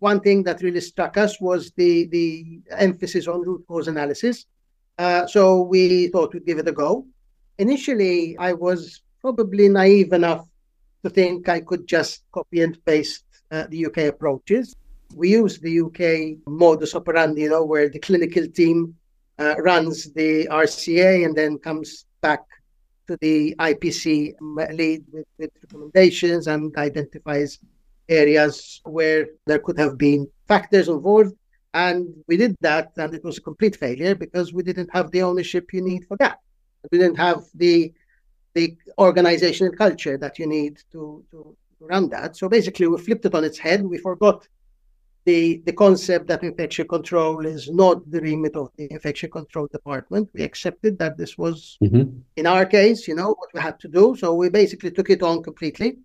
one 0.00 0.20
thing 0.20 0.42
that 0.44 0.62
really 0.62 0.80
struck 0.80 1.16
us 1.16 1.40
was 1.40 1.72
the 1.72 2.06
the 2.06 2.60
emphasis 2.70 3.26
on 3.26 3.42
root 3.42 3.64
cause 3.66 3.88
analysis. 3.88 4.46
Uh, 4.98 5.26
so 5.26 5.62
we 5.62 6.08
thought 6.08 6.34
we'd 6.34 6.46
give 6.46 6.58
it 6.58 6.68
a 6.68 6.72
go. 6.72 7.06
Initially, 7.58 8.36
I 8.38 8.52
was 8.52 9.02
probably 9.20 9.68
naive 9.68 10.12
enough 10.12 10.46
to 11.04 11.10
think 11.10 11.48
I 11.48 11.60
could 11.60 11.86
just 11.86 12.24
copy 12.32 12.62
and 12.62 12.84
paste 12.84 13.24
uh, 13.50 13.66
the 13.68 13.86
UK 13.86 13.98
approaches. 14.14 14.74
We 15.14 15.30
use 15.30 15.58
the 15.58 15.80
UK 15.80 16.38
modus 16.46 16.94
operandi, 16.94 17.42
you 17.42 17.50
know, 17.50 17.64
where 17.64 17.88
the 17.88 17.98
clinical 17.98 18.46
team 18.46 18.94
uh, 19.38 19.54
runs 19.58 20.12
the 20.12 20.46
RCA 20.50 21.24
and 21.24 21.34
then 21.34 21.58
comes 21.58 22.04
back 22.20 22.42
to 23.06 23.16
the 23.20 23.54
IPC 23.58 24.34
lead 24.40 25.04
with, 25.10 25.26
with 25.38 25.50
recommendations 25.62 26.46
and 26.46 26.76
identifies 26.76 27.58
areas 28.08 28.80
where 28.84 29.28
there 29.46 29.58
could 29.58 29.78
have 29.78 29.98
been 29.98 30.28
factors 30.46 30.88
involved. 30.88 31.34
And 31.74 32.08
we 32.26 32.36
did 32.36 32.56
that, 32.60 32.92
and 32.96 33.14
it 33.14 33.22
was 33.22 33.38
a 33.38 33.42
complete 33.42 33.76
failure 33.76 34.14
because 34.14 34.52
we 34.52 34.62
didn't 34.62 34.90
have 34.92 35.10
the 35.10 35.22
ownership 35.22 35.72
you 35.72 35.82
need 35.82 36.06
for 36.06 36.16
that. 36.16 36.38
We 36.90 36.98
didn't 36.98 37.16
have 37.16 37.44
the 37.54 37.92
the 38.54 38.76
organizational 38.98 39.74
culture 39.74 40.16
that 40.18 40.38
you 40.38 40.46
need 40.46 40.78
to, 40.92 41.22
to 41.30 41.56
run 41.80 42.08
that. 42.08 42.36
So 42.36 42.48
basically, 42.48 42.88
we 42.88 42.98
flipped 42.98 43.26
it 43.26 43.34
on 43.34 43.44
its 43.44 43.58
head. 43.58 43.84
We 43.84 43.98
forgot 43.98 44.48
the 45.24 45.62
the 45.66 45.72
concept 45.72 46.26
that 46.28 46.42
infection 46.42 46.88
control 46.88 47.44
is 47.44 47.68
not 47.68 47.96
the 48.10 48.20
remit 48.20 48.56
of 48.56 48.70
the 48.76 48.90
infection 48.90 49.30
control 49.30 49.66
department. 49.70 50.30
We 50.32 50.42
accepted 50.42 50.98
that 50.98 51.18
this 51.18 51.36
was, 51.36 51.76
mm-hmm. 51.82 52.18
in 52.36 52.46
our 52.46 52.64
case, 52.64 53.06
you 53.06 53.14
know, 53.14 53.30
what 53.40 53.50
we 53.54 53.60
had 53.60 53.78
to 53.80 53.88
do. 53.88 54.16
So 54.16 54.34
we 54.34 54.48
basically 54.48 54.90
took 54.90 55.10
it 55.10 55.22
on 55.22 55.42
completely. 55.42 55.98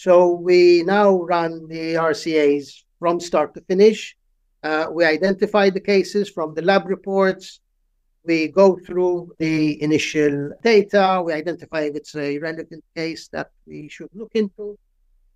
So 0.00 0.32
we 0.32 0.82
now 0.82 1.20
run 1.24 1.68
the 1.68 1.92
RCAs 1.92 2.84
from 2.98 3.20
start 3.20 3.52
to 3.52 3.60
finish. 3.60 4.16
Uh, 4.62 4.86
we 4.90 5.04
identify 5.04 5.68
the 5.68 5.86
cases 5.92 6.30
from 6.30 6.54
the 6.54 6.62
lab 6.62 6.86
reports. 6.86 7.60
We 8.24 8.48
go 8.48 8.78
through 8.78 9.34
the 9.38 9.82
initial 9.82 10.52
data. 10.62 11.22
We 11.22 11.34
identify 11.34 11.82
if 11.82 11.96
it's 11.96 12.16
a 12.16 12.38
relevant 12.38 12.82
case 12.96 13.28
that 13.34 13.50
we 13.66 13.90
should 13.90 14.08
look 14.14 14.30
into. 14.32 14.78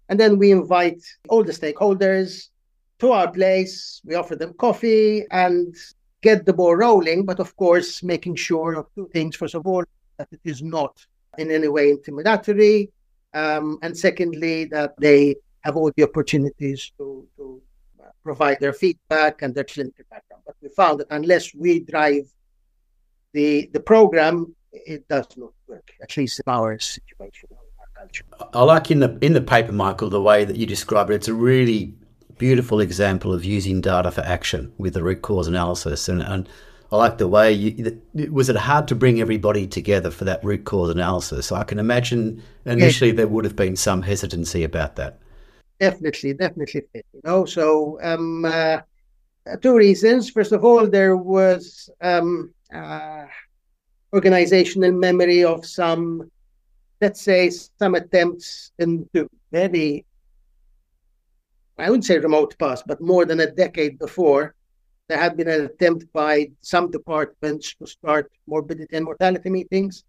And 0.08 0.18
then 0.18 0.38
we 0.38 0.50
invite 0.50 1.02
all 1.28 1.44
the 1.44 1.52
stakeholders 1.52 2.48
to 3.00 3.12
our 3.12 3.30
place. 3.30 4.00
We 4.02 4.14
offer 4.14 4.34
them 4.34 4.54
coffee 4.54 5.26
and 5.30 5.76
get 6.22 6.46
the 6.46 6.54
ball 6.54 6.74
rolling. 6.74 7.26
But 7.26 7.38
of 7.38 7.54
course, 7.56 8.02
making 8.02 8.36
sure 8.36 8.76
of 8.76 8.86
two 8.94 9.10
things. 9.12 9.36
First 9.36 9.56
of 9.56 9.66
all, 9.66 9.84
that 10.16 10.28
it 10.32 10.40
is 10.42 10.62
not 10.62 11.04
in 11.36 11.50
any 11.50 11.68
way 11.68 11.94
intimidatory 11.94 12.88
um, 13.34 13.78
and 13.82 13.96
secondly, 13.96 14.64
that 14.66 14.94
they 14.98 15.36
have 15.62 15.76
all 15.76 15.90
the 15.96 16.04
opportunities 16.04 16.92
to, 16.98 17.26
to 17.36 17.60
uh, 18.02 18.08
provide 18.22 18.60
their 18.60 18.72
feedback 18.72 19.42
and 19.42 19.54
their 19.54 19.64
clinical 19.64 20.04
background. 20.10 20.42
But 20.46 20.56
we 20.62 20.68
found 20.68 21.00
that 21.00 21.08
unless 21.10 21.54
we 21.54 21.80
drive 21.80 22.24
the 23.32 23.68
the 23.72 23.80
program, 23.80 24.54
it 24.72 25.06
does 25.08 25.26
not 25.36 25.52
work. 25.66 25.90
At 26.02 26.16
least 26.16 26.40
in 26.46 26.52
our 26.52 26.78
situation, 26.78 27.48
our 27.52 28.02
culture. 28.02 28.24
I 28.54 28.62
like 28.62 28.90
in 28.90 29.00
the 29.00 29.18
in 29.20 29.32
the 29.32 29.40
paper, 29.40 29.72
Michael, 29.72 30.10
the 30.10 30.22
way 30.22 30.44
that 30.44 30.56
you 30.56 30.66
describe 30.66 31.10
it. 31.10 31.14
It's 31.14 31.28
a 31.28 31.34
really 31.34 31.94
beautiful 32.38 32.80
example 32.80 33.32
of 33.32 33.44
using 33.44 33.80
data 33.80 34.10
for 34.10 34.20
action 34.22 34.72
with 34.78 34.94
the 34.94 35.02
root 35.02 35.22
cause 35.22 35.48
analysis 35.48 36.08
and 36.08 36.22
and 36.22 36.48
I 36.94 36.96
like 36.96 37.18
the 37.18 37.26
way 37.26 37.52
you, 37.52 38.00
was 38.30 38.48
it 38.48 38.54
hard 38.54 38.86
to 38.86 38.94
bring 38.94 39.20
everybody 39.20 39.66
together 39.66 40.12
for 40.12 40.24
that 40.26 40.44
root 40.44 40.64
cause 40.64 40.90
analysis? 40.90 41.50
I 41.50 41.64
can 41.64 41.80
imagine 41.80 42.40
initially 42.66 43.10
there 43.10 43.26
would 43.26 43.44
have 43.44 43.56
been 43.56 43.74
some 43.74 44.00
hesitancy 44.00 44.62
about 44.62 44.94
that. 44.94 45.18
Definitely, 45.80 46.34
definitely. 46.34 46.84
You 46.94 47.02
know, 47.24 47.46
so 47.46 47.98
um, 48.00 48.44
uh, 48.44 48.78
two 49.60 49.76
reasons. 49.76 50.30
First 50.30 50.52
of 50.52 50.64
all, 50.64 50.86
there 50.86 51.16
was 51.16 51.90
um, 52.00 52.54
uh, 52.72 53.24
organizational 54.12 54.92
memory 54.92 55.42
of 55.42 55.66
some, 55.66 56.30
let's 57.00 57.20
say, 57.20 57.50
some 57.50 57.96
attempts 57.96 58.70
into 58.78 59.28
very, 59.50 60.04
I 61.76 61.90
wouldn't 61.90 62.04
say 62.04 62.18
remote 62.20 62.56
past, 62.60 62.86
but 62.86 63.00
more 63.00 63.24
than 63.24 63.40
a 63.40 63.50
decade 63.50 63.98
before 63.98 64.54
there 65.08 65.18
had 65.18 65.36
been 65.36 65.48
an 65.48 65.66
attempt 65.66 66.10
by 66.12 66.50
some 66.60 66.90
departments 66.90 67.74
to 67.74 67.86
start 67.86 68.30
morbidity 68.46 68.96
and 68.96 69.04
mortality 69.04 69.50
meetings. 69.50 70.04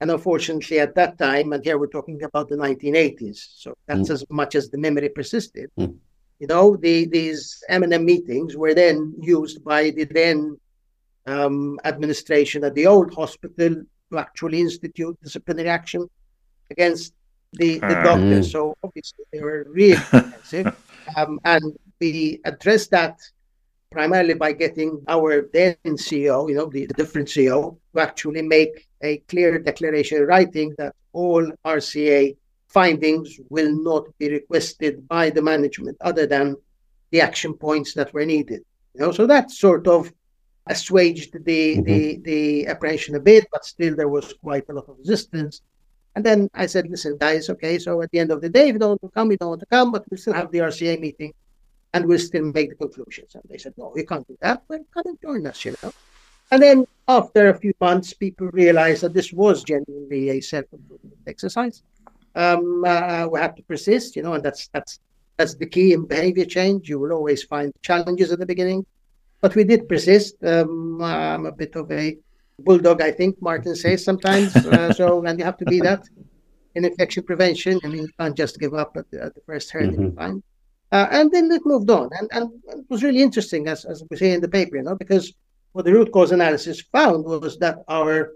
And 0.00 0.10
unfortunately, 0.10 0.80
at 0.80 0.94
that 0.94 1.18
time, 1.18 1.52
and 1.52 1.62
here 1.62 1.76
we're 1.76 1.86
talking 1.86 2.22
about 2.22 2.48
the 2.48 2.56
1980s, 2.56 3.38
so 3.56 3.74
that's 3.86 4.08
mm. 4.08 4.12
as 4.12 4.24
much 4.30 4.54
as 4.54 4.70
the 4.70 4.78
memory 4.78 5.10
persisted. 5.10 5.70
Mm. 5.78 5.96
You 6.38 6.46
know, 6.46 6.74
the, 6.76 7.04
these 7.04 7.62
M&M 7.68 8.02
meetings 8.02 8.56
were 8.56 8.72
then 8.72 9.14
used 9.20 9.62
by 9.62 9.90
the 9.90 10.04
then 10.04 10.58
um, 11.26 11.78
administration 11.84 12.64
at 12.64 12.74
the 12.74 12.86
old 12.86 13.12
hospital 13.12 13.82
to 14.10 14.18
actually 14.18 14.60
institute 14.60 15.18
disciplinary 15.22 15.68
action 15.68 16.08
against 16.70 17.12
the, 17.52 17.78
the 17.80 17.98
uh, 17.98 18.02
doctors. 18.02 18.48
Mm. 18.48 18.52
So 18.52 18.74
obviously, 18.82 19.24
they 19.34 19.40
were 19.40 19.66
really 19.68 19.92
expensive. 20.12 20.74
um, 21.14 21.38
and 21.44 21.78
we 22.00 22.40
addressed 22.46 22.90
that 22.92 23.18
primarily 23.90 24.34
by 24.34 24.52
getting 24.52 25.02
our 25.08 25.48
then 25.52 25.76
CEO, 25.84 26.48
you 26.48 26.54
know, 26.54 26.66
the, 26.66 26.86
the 26.86 26.94
different 26.94 27.28
CEO, 27.28 27.76
to 27.92 28.00
actually 28.00 28.42
make 28.42 28.88
a 29.02 29.18
clear 29.28 29.58
declaration 29.58 30.24
writing 30.24 30.74
that 30.78 30.94
all 31.12 31.44
RCA 31.64 32.36
findings 32.68 33.40
will 33.48 33.72
not 33.82 34.06
be 34.18 34.30
requested 34.30 35.08
by 35.08 35.28
the 35.28 35.42
management 35.42 35.96
other 36.00 36.24
than 36.24 36.56
the 37.10 37.20
action 37.20 37.52
points 37.52 37.92
that 37.94 38.12
were 38.14 38.24
needed. 38.24 38.62
You 38.94 39.00
know, 39.00 39.12
so 39.12 39.26
that 39.26 39.50
sort 39.50 39.88
of 39.88 40.12
assuaged 40.66 41.32
the, 41.44 41.76
mm-hmm. 41.76 41.82
the, 41.82 42.20
the 42.24 42.66
apprehension 42.68 43.16
a 43.16 43.20
bit, 43.20 43.46
but 43.50 43.64
still 43.64 43.96
there 43.96 44.08
was 44.08 44.32
quite 44.34 44.68
a 44.68 44.72
lot 44.72 44.88
of 44.88 44.98
resistance. 44.98 45.62
And 46.14 46.24
then 46.24 46.48
I 46.54 46.66
said, 46.66 46.88
listen, 46.88 47.16
guys, 47.18 47.50
okay, 47.50 47.78
so 47.78 48.02
at 48.02 48.10
the 48.12 48.20
end 48.20 48.30
of 48.30 48.40
the 48.40 48.48
day, 48.48 48.68
if 48.68 48.74
you 48.74 48.78
don't 48.78 48.90
want 48.90 49.02
to 49.02 49.08
come, 49.08 49.30
you 49.32 49.36
don't 49.36 49.50
want 49.50 49.60
to 49.60 49.66
come, 49.66 49.90
but 49.90 50.04
we 50.10 50.16
still 50.16 50.34
have 50.34 50.52
the 50.52 50.58
RCA 50.58 51.00
meeting 51.00 51.32
and 51.92 52.06
we'll 52.06 52.18
still 52.18 52.44
make 52.44 52.70
the 52.70 52.76
conclusions. 52.76 53.34
And 53.34 53.42
they 53.48 53.58
said, 53.58 53.74
no, 53.76 53.92
we 53.94 54.04
can't 54.04 54.26
do 54.26 54.36
that. 54.40 54.62
Well, 54.68 54.84
come 54.94 55.04
and 55.06 55.20
join 55.20 55.46
us, 55.46 55.64
you 55.64 55.74
know. 55.82 55.92
And 56.52 56.62
then 56.62 56.86
after 57.06 57.48
a 57.48 57.58
few 57.58 57.72
months, 57.80 58.12
people 58.12 58.48
realized 58.48 59.02
that 59.02 59.14
this 59.14 59.32
was 59.32 59.62
genuinely 59.62 60.30
a 60.30 60.40
self-improvement 60.40 61.16
exercise. 61.26 61.82
Um, 62.34 62.84
uh, 62.84 63.26
we 63.28 63.40
have 63.40 63.54
to 63.56 63.62
persist, 63.62 64.16
you 64.16 64.22
know, 64.22 64.34
and 64.34 64.42
that's 64.42 64.68
that's 64.68 65.00
that's 65.36 65.54
the 65.54 65.66
key 65.66 65.92
in 65.92 66.06
behavior 66.06 66.44
change. 66.44 66.88
You 66.88 66.98
will 67.00 67.12
always 67.12 67.42
find 67.42 67.72
challenges 67.82 68.30
at 68.30 68.38
the 68.38 68.46
beginning, 68.46 68.84
but 69.40 69.54
we 69.54 69.64
did 69.64 69.88
persist. 69.88 70.36
Um, 70.44 71.02
I'm 71.02 71.46
a 71.46 71.52
bit 71.52 71.74
of 71.76 71.90
a 71.90 72.16
bulldog, 72.60 73.02
I 73.02 73.10
think 73.10 73.40
Martin 73.40 73.74
says 73.74 74.04
sometimes. 74.04 74.54
uh, 74.74 74.92
so, 74.92 75.24
and 75.24 75.38
you 75.38 75.44
have 75.44 75.56
to 75.58 75.64
be 75.64 75.80
that 75.80 76.08
in 76.74 76.84
infection 76.84 77.24
prevention. 77.24 77.80
I 77.84 77.88
mean, 77.88 78.02
you 78.02 78.12
can't 78.18 78.36
just 78.36 78.58
give 78.58 78.74
up 78.74 78.96
at 78.96 79.10
the, 79.10 79.24
at 79.24 79.34
the 79.34 79.40
first 79.42 79.70
hurdle 79.70 79.92
mm-hmm. 79.92 80.02
you 80.02 80.12
find. 80.12 80.42
Uh, 80.92 81.06
and 81.10 81.30
then 81.30 81.50
it 81.50 81.62
moved 81.64 81.90
on. 81.90 82.10
And, 82.18 82.28
and 82.32 82.50
it 82.68 82.84
was 82.88 83.02
really 83.02 83.22
interesting, 83.22 83.68
as, 83.68 83.84
as 83.84 84.02
we 84.10 84.16
say 84.16 84.32
in 84.32 84.40
the 84.40 84.48
paper, 84.48 84.76
you 84.76 84.82
know, 84.82 84.96
because 84.96 85.32
what 85.72 85.84
the 85.84 85.92
root 85.92 86.10
cause 86.12 86.32
analysis 86.32 86.80
found 86.80 87.24
was 87.24 87.58
that 87.58 87.78
our 87.88 88.32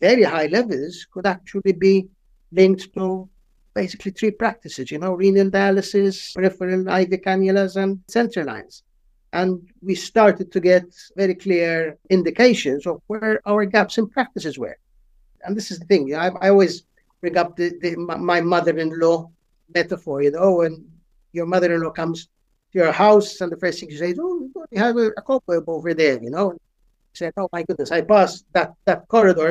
very 0.00 0.22
high 0.22 0.46
levels 0.46 1.06
could 1.10 1.26
actually 1.26 1.72
be 1.72 2.08
linked 2.52 2.92
to 2.94 3.28
basically 3.74 4.12
three 4.12 4.30
practices, 4.30 4.90
you 4.90 4.98
know, 4.98 5.14
renal 5.14 5.50
dialysis, 5.50 6.34
peripheral 6.34 6.88
IV 6.88 7.10
cannulas, 7.22 7.76
and 7.76 8.00
central 8.08 8.46
lines. 8.46 8.82
And 9.32 9.68
we 9.82 9.94
started 9.94 10.52
to 10.52 10.60
get 10.60 10.84
very 11.16 11.34
clear 11.34 11.98
indications 12.08 12.86
of 12.86 13.02
where 13.08 13.40
our 13.44 13.64
gaps 13.66 13.98
in 13.98 14.08
practices 14.08 14.58
were. 14.58 14.78
And 15.42 15.56
this 15.56 15.70
is 15.70 15.78
the 15.78 15.84
thing, 15.86 16.08
you 16.08 16.16
I, 16.16 16.28
I 16.40 16.48
always 16.50 16.84
bring 17.20 17.36
up 17.36 17.56
the, 17.56 17.72
the 17.82 17.96
my 17.96 18.40
mother 18.40 18.78
in 18.78 18.98
law 18.98 19.30
metaphor, 19.74 20.22
you 20.22 20.30
know, 20.30 20.62
and 20.62 20.84
your 21.36 21.46
mother-in-law 21.46 21.90
comes 21.90 22.18
to 22.72 22.78
your 22.80 22.92
house 22.92 23.40
and 23.40 23.52
the 23.52 23.56
first 23.56 23.78
thing 23.78 23.90
she 23.90 23.98
says, 23.98 24.18
"Oh, 24.20 24.48
you 24.70 24.78
have 24.86 24.96
a, 24.96 25.08
a 25.20 25.22
cobweb 25.22 25.68
over 25.68 25.92
there," 25.94 26.18
you 26.26 26.30
know. 26.30 26.46
She 27.12 27.24
said, 27.24 27.34
"Oh 27.36 27.48
my 27.52 27.62
goodness, 27.62 27.92
I 27.92 28.00
pass 28.00 28.44
that 28.52 28.74
that 28.86 29.06
corridor, 29.08 29.50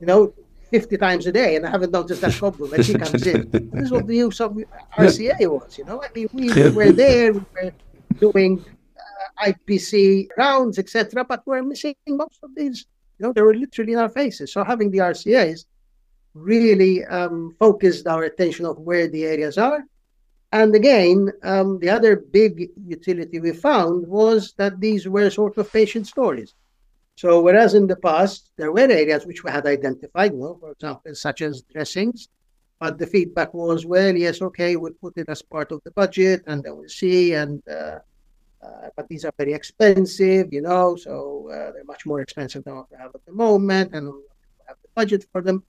you 0.00 0.06
know, 0.06 0.32
50 0.70 0.96
times 0.96 1.26
a 1.26 1.32
day 1.32 1.56
and 1.56 1.66
I 1.66 1.70
haven't 1.70 1.92
noticed 1.92 2.20
that 2.20 2.34
cobweb." 2.34 2.72
And 2.74 2.84
she 2.84 2.94
comes 2.94 3.26
in. 3.26 3.40
this 3.72 3.84
is 3.86 3.90
what 3.90 4.06
the 4.06 4.16
use 4.16 4.40
of 4.40 4.56
RCA 4.96 5.46
was, 5.56 5.78
you 5.78 5.84
know. 5.84 6.02
I 6.02 6.08
mean, 6.14 6.28
we, 6.32 6.52
we 6.52 6.70
were 6.70 6.92
there, 6.92 7.32
we 7.32 7.44
were 7.56 7.72
doing 8.20 8.64
uh, 9.04 9.48
IPC 9.48 10.28
rounds, 10.36 10.78
etc., 10.78 11.24
but 11.24 11.42
we're 11.46 11.62
missing 11.62 11.94
most 12.06 12.40
of 12.42 12.50
these. 12.54 12.86
You 13.18 13.26
know, 13.26 13.32
they 13.32 13.42
were 13.42 13.54
literally 13.54 13.92
in 13.92 13.98
our 13.98 14.08
faces. 14.08 14.52
So 14.52 14.64
having 14.64 14.90
the 14.90 14.98
RCAs 14.98 15.66
really 16.34 17.04
um, 17.04 17.54
focused 17.58 18.06
our 18.06 18.24
attention 18.24 18.66
of 18.66 18.78
where 18.78 19.08
the 19.08 19.24
areas 19.24 19.58
are. 19.58 19.84
And 20.52 20.74
again, 20.74 21.32
um, 21.42 21.78
the 21.78 21.88
other 21.88 22.16
big 22.16 22.70
utility 22.86 23.40
we 23.40 23.52
found 23.52 24.06
was 24.06 24.52
that 24.58 24.80
these 24.80 25.08
were 25.08 25.30
sort 25.30 25.56
of 25.56 25.72
patient 25.72 26.06
stories. 26.06 26.54
So 27.16 27.40
whereas 27.40 27.74
in 27.74 27.86
the 27.86 27.96
past 27.96 28.50
there 28.56 28.70
were 28.70 28.80
areas 28.80 29.26
which 29.26 29.44
we 29.44 29.50
had 29.50 29.66
identified, 29.66 30.32
well, 30.34 30.58
for 30.60 30.72
example, 30.72 31.14
such 31.14 31.40
as 31.40 31.62
dressings, 31.62 32.28
but 32.78 32.98
the 32.98 33.06
feedback 33.06 33.54
was, 33.54 33.86
well, 33.86 34.14
yes, 34.14 34.42
okay, 34.42 34.76
we'll 34.76 35.00
put 35.00 35.16
it 35.16 35.28
as 35.28 35.40
part 35.40 35.72
of 35.72 35.80
the 35.84 35.90
budget, 35.92 36.42
and 36.46 36.62
then 36.62 36.76
we'll 36.76 36.88
see. 36.88 37.32
And 37.32 37.62
uh, 37.68 37.98
uh, 38.62 38.88
but 38.96 39.08
these 39.08 39.24
are 39.24 39.32
very 39.38 39.54
expensive, 39.54 40.52
you 40.52 40.60
know, 40.60 40.96
so 40.96 41.48
uh, 41.50 41.72
they're 41.72 41.84
much 41.84 42.06
more 42.06 42.20
expensive 42.20 42.62
than 42.64 42.76
what 42.76 42.90
we 42.90 42.96
have 42.96 43.14
at 43.14 43.24
the 43.24 43.32
moment, 43.32 43.94
and 43.94 44.06
we 44.06 44.20
have 44.68 44.76
the 44.82 44.88
budget 44.94 45.24
for 45.32 45.42
them. 45.42 45.62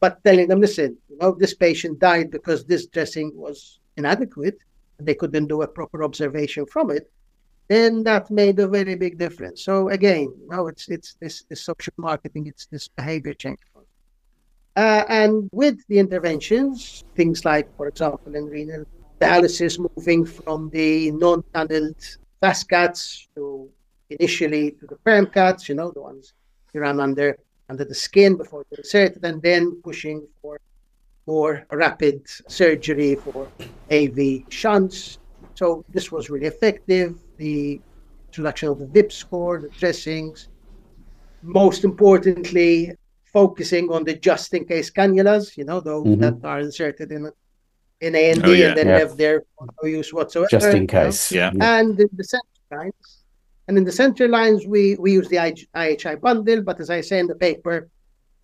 But 0.00 0.22
telling 0.22 0.46
them, 0.46 0.60
listen, 0.60 0.96
you 1.08 1.16
know, 1.16 1.32
this 1.32 1.54
patient 1.54 1.98
died 1.98 2.30
because 2.30 2.64
this 2.64 2.86
dressing 2.86 3.32
was 3.34 3.80
inadequate, 3.98 4.58
they 4.98 5.14
couldn't 5.14 5.46
do 5.46 5.62
a 5.62 5.68
proper 5.68 6.02
observation 6.02 6.64
from 6.66 6.90
it 6.90 7.10
then 7.68 8.02
that 8.02 8.30
made 8.30 8.58
a 8.58 8.66
very 8.66 8.94
big 8.94 9.18
difference. 9.18 9.62
So 9.62 9.90
again, 9.90 10.32
you 10.40 10.48
know, 10.50 10.66
it's 10.68 10.88
it's 10.88 11.14
this, 11.20 11.44
this 11.48 11.60
social 11.60 11.92
marketing, 11.98 12.46
it's 12.46 12.66
this 12.66 12.88
behavior 12.88 13.34
change. 13.34 13.58
Uh, 14.74 15.04
and 15.08 15.48
with 15.52 15.76
the 15.88 15.98
interventions, 15.98 17.04
things 17.14 17.44
like, 17.44 17.66
for 17.76 17.88
example, 17.88 18.34
in 18.34 18.46
renal 18.46 18.84
dialysis, 19.20 19.78
moving 19.78 20.24
from 20.24 20.70
the 20.70 21.10
non-tunneled 21.10 22.02
vascaths 22.42 23.26
to 23.34 23.68
initially 24.10 24.70
to 24.72 24.86
the 24.86 24.94
permcaths, 24.96 25.68
you 25.68 25.74
know, 25.74 25.90
the 25.90 26.00
ones 26.00 26.32
you 26.72 26.80
run 26.80 27.00
under 27.00 27.36
under 27.68 27.84
the 27.84 27.94
skin 27.94 28.34
before 28.36 28.64
they're 28.70 28.78
inserted, 28.78 29.22
and 29.24 29.42
then 29.42 29.78
pushing 29.82 30.26
for 30.40 30.58
more 31.34 31.66
rapid 31.70 32.16
surgery 32.60 33.14
for 33.24 33.40
AV 33.98 34.18
shunts. 34.60 35.18
So 35.54 35.66
this 35.94 36.06
was 36.14 36.30
really 36.32 36.48
effective. 36.54 37.10
The 37.36 37.80
introduction 38.28 38.66
of 38.70 38.78
the 38.82 38.86
VIP 38.86 39.10
score, 39.12 39.54
the 39.60 39.68
dressings. 39.80 40.48
Most 41.42 41.84
importantly, 41.90 42.74
focusing 43.40 43.84
on 43.94 44.00
the 44.08 44.14
just 44.28 44.48
in 44.54 44.64
case 44.72 44.88
cannulas, 44.98 45.56
you 45.58 45.64
know, 45.68 45.80
those 45.80 46.06
mm-hmm. 46.06 46.22
that 46.22 46.36
are 46.52 46.60
inserted 46.68 47.08
in 47.16 47.22
in 48.06 48.14
A 48.14 48.24
and 48.32 48.42
D 48.42 48.48
oh, 48.48 48.68
and 48.68 48.78
then 48.78 48.88
yeah. 48.88 48.98
have 48.98 49.16
their 49.22 49.36
no 49.60 49.84
use 50.00 50.10
whatsoever. 50.16 50.48
Just 50.50 50.74
in 50.80 50.86
case. 50.86 51.32
You 51.32 51.40
know? 51.40 51.52
Yeah. 51.58 51.78
And 51.78 52.00
in 52.04 52.10
the 52.20 52.26
center 52.32 52.64
lines, 52.76 53.08
and 53.66 53.76
in 53.76 53.84
the 53.84 53.96
center 54.02 54.26
lines, 54.38 54.66
we, 54.66 54.96
we 54.96 55.12
use 55.12 55.28
the 55.28 55.40
IHI 55.82 56.20
bundle, 56.20 56.62
but 56.62 56.80
as 56.80 56.88
I 56.90 57.00
say 57.02 57.18
in 57.18 57.26
the 57.26 57.34
paper, 57.48 57.76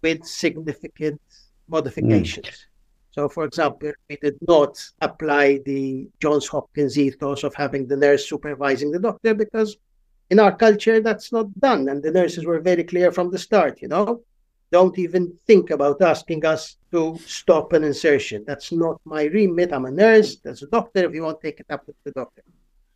with 0.02 0.20
significant 0.24 1.20
modifications. 1.66 2.46
Mm. 2.46 2.73
So, 3.14 3.28
for 3.28 3.44
example, 3.44 3.92
we 4.11 4.16
did 4.16 4.38
not 4.42 4.85
apply 5.00 5.61
the 5.64 6.09
Johns 6.21 6.49
Hopkins 6.49 6.99
ethos 6.99 7.44
of 7.44 7.54
having 7.54 7.87
the 7.87 7.97
nurse 7.97 8.28
supervising 8.28 8.90
the 8.90 8.99
doctor 8.99 9.35
because 9.35 9.76
in 10.30 10.40
our 10.40 10.56
culture 10.56 10.99
that's 11.00 11.30
not 11.30 11.47
done. 11.61 11.88
And 11.88 12.02
the 12.02 12.11
nurses 12.11 12.44
were 12.44 12.59
very 12.59 12.83
clear 12.83 13.12
from 13.12 13.30
the 13.30 13.38
start, 13.38 13.80
you 13.80 13.87
know, 13.87 14.23
don't 14.73 14.99
even 14.99 15.33
think 15.47 15.71
about 15.71 16.02
asking 16.02 16.44
us 16.44 16.76
to 16.90 17.16
stop 17.25 17.73
an 17.73 17.85
insertion. 17.85 18.42
That's 18.49 18.73
not 18.73 19.00
my 19.04 19.26
remit. 19.26 19.73
I'm 19.73 19.85
a 19.85 19.92
nurse, 19.92 20.38
that's 20.42 20.62
a 20.62 20.66
doctor. 20.66 21.04
If 21.04 21.14
you 21.14 21.23
want, 21.23 21.40
take 21.40 21.61
it 21.61 21.66
up 21.71 21.87
with 21.87 21.94
the 22.02 22.11
doctor. 22.11 22.42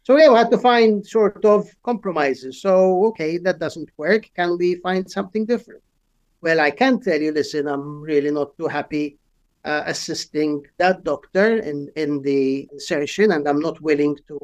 So 0.03 0.17
yeah, 0.17 0.31
we 0.31 0.39
had 0.39 0.51
to 0.51 0.59
find 0.59 1.07
sort 1.07 1.45
of 1.45 1.71
compromises. 1.85 2.61
So 2.61 3.07
okay, 3.11 3.39
that 3.39 3.61
doesn't 3.61 3.91
work. 3.97 4.29
Can 4.35 4.59
we 4.59 4.75
find 4.87 5.09
something 5.09 5.47
different? 5.47 5.83
Well, 6.41 6.59
I 6.59 6.73
can 6.73 6.99
tell 6.99 7.21
you, 7.21 7.31
listen, 7.31 7.69
I'm 7.69 8.01
really 8.01 8.33
not 8.33 8.59
too 8.59 8.67
happy 8.67 9.17
uh, 9.65 9.83
assisting 9.87 10.65
that 10.79 11.05
doctor 11.05 11.59
in, 11.59 11.91
in 11.97 12.23
the 12.23 12.69
insertion, 12.73 13.33
and 13.33 13.49
I'm 13.49 13.61
not 13.61 13.81
willing 13.81 14.17
to 14.29 14.39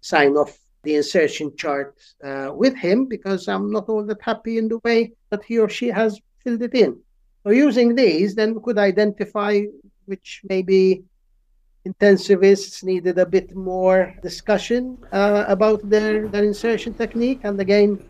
sign 0.00 0.36
off 0.36 0.58
the 0.82 0.96
insertion 0.96 1.54
chart 1.56 1.96
uh, 2.22 2.50
with 2.54 2.76
him 2.76 3.06
because 3.06 3.48
I'm 3.48 3.70
not 3.70 3.88
all 3.88 4.04
that 4.04 4.22
happy 4.22 4.58
in 4.58 4.68
the 4.68 4.78
way 4.84 5.12
that 5.30 5.44
he 5.44 5.58
or 5.58 5.68
she 5.68 5.88
has 5.88 6.20
filled 6.44 6.62
it 6.62 6.74
in. 6.74 6.98
So 7.42 7.50
using 7.50 7.94
these, 7.94 8.34
then 8.34 8.54
we 8.54 8.60
could 8.62 8.78
identify 8.78 9.62
which 10.06 10.42
maybe 10.48 11.02
intensivists 11.86 12.84
needed 12.84 13.18
a 13.18 13.26
bit 13.26 13.54
more 13.54 14.14
discussion 14.22 14.98
uh, 15.12 15.44
about 15.48 15.88
their, 15.88 16.28
their 16.28 16.44
insertion 16.44 16.94
technique. 16.94 17.40
And 17.44 17.60
again, 17.60 18.02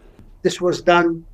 this 0.43 0.61
was 0.61 0.83
done 0.83 1.25